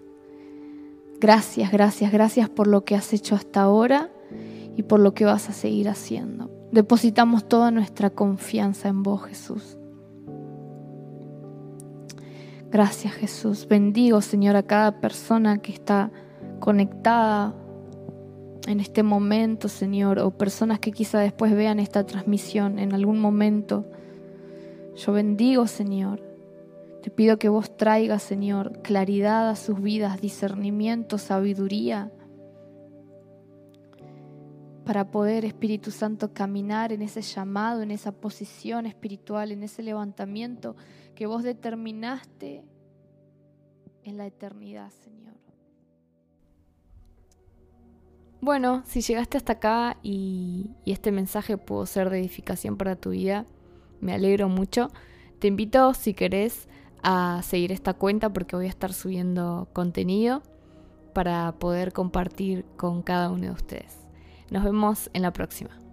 Gracias, 1.21 1.71
gracias, 1.71 2.11
gracias 2.11 2.49
por 2.49 2.67
lo 2.67 2.87
que 2.87 2.95
has 2.95 3.13
hecho 3.13 3.35
hasta 3.35 3.61
ahora 3.61 4.11
y 4.77 4.83
por 4.83 5.01
lo 5.01 5.13
que 5.13 5.27
vas 5.27 5.51
a 5.51 5.53
seguir 5.53 5.91
haciendo. 5.91 6.51
Depositamos 6.73 7.47
toda 7.47 7.71
nuestra 7.71 8.09
confianza 8.09 8.89
en 8.89 9.03
vos, 9.03 9.25
Jesús. 9.25 9.77
Gracias, 12.71 13.13
Jesús. 13.13 13.69
Bendigo, 13.69 14.23
Señor, 14.23 14.57
a 14.57 14.63
cada 14.63 14.99
persona 14.99 15.59
que 15.59 15.73
está 15.73 16.11
conectada 16.61 17.55
en 18.67 18.81
este 18.81 19.03
momento, 19.03 19.69
Señor, 19.69 20.19
o 20.19 20.31
personas 20.31 20.81
que 20.81 20.93
quizá 20.93 21.19
después 21.19 21.55
vean 21.55 21.79
esta 21.79 22.07
transmisión 22.07 22.79
en 22.79 22.95
algún 22.95 23.21
momento. 23.21 23.85
Yo 24.95 25.13
bendigo, 25.13 25.67
Señor, 25.67 26.26
te 27.07 27.13
pido 27.13 27.39
que 27.39 27.49
vos 27.49 27.77
traigas, 27.77 28.21
Señor, 28.21 28.83
claridad 28.83 29.49
a 29.49 29.55
sus 29.55 29.81
vidas, 29.81 30.21
discernimiento, 30.21 31.19
sabiduría, 31.19 32.11
para 34.85 35.13
poder, 35.13 35.45
Espíritu 35.45 35.93
Santo, 35.93 36.35
caminar 36.35 36.93
en 36.93 37.03
ese 37.03 37.23
llamado, 37.23 37.83
en 37.83 37.93
esa 37.93 38.11
posición 38.11 38.87
espiritual, 38.87 39.53
en 39.53 39.63
ese 39.63 39.85
levantamiento 39.85 40.75
que 41.15 41.27
vos 41.27 41.45
determinaste 41.45 42.65
en 44.03 44.17
la 44.17 44.27
eternidad, 44.27 44.91
Señor. 44.91 45.37
Bueno, 48.41 48.83
si 48.85 49.01
llegaste 49.01 49.37
hasta 49.37 49.53
acá 49.53 49.97
y, 50.03 50.73
este 50.85 51.13
mensaje 51.13 51.57
pudo 51.57 51.87
ser 51.87 52.11
de 52.11 52.19
edificación 52.19 52.77
para 52.77 52.97
tu 52.97 53.11
vida, 53.11 53.47
me 54.01 54.13
alegro 54.13 54.49
mucho. 54.49 54.89
Te 55.39 55.47
invito, 55.47 55.95
si 55.95 56.13
querés, 56.13 56.67
a 57.03 57.41
seguir 57.43 57.73
esta 57.73 57.95
cuenta 57.95 58.33
porque 58.33 58.57
voy 58.57 58.67
a 58.67 58.71
estar 58.71 58.93
subiendo 58.93 59.69
contenido 59.73 60.43
para 61.13 61.53
poder 61.53 61.93
compartir 61.93 62.65
con 62.77 63.03
cada 63.03 63.31
uno 63.31 63.45
de 63.45 63.51
ustedes. 63.51 63.99
Nos 64.51 64.65
vemos 64.65 65.11
en 65.13 65.23
la 65.23 65.33
próxima. 65.33 65.86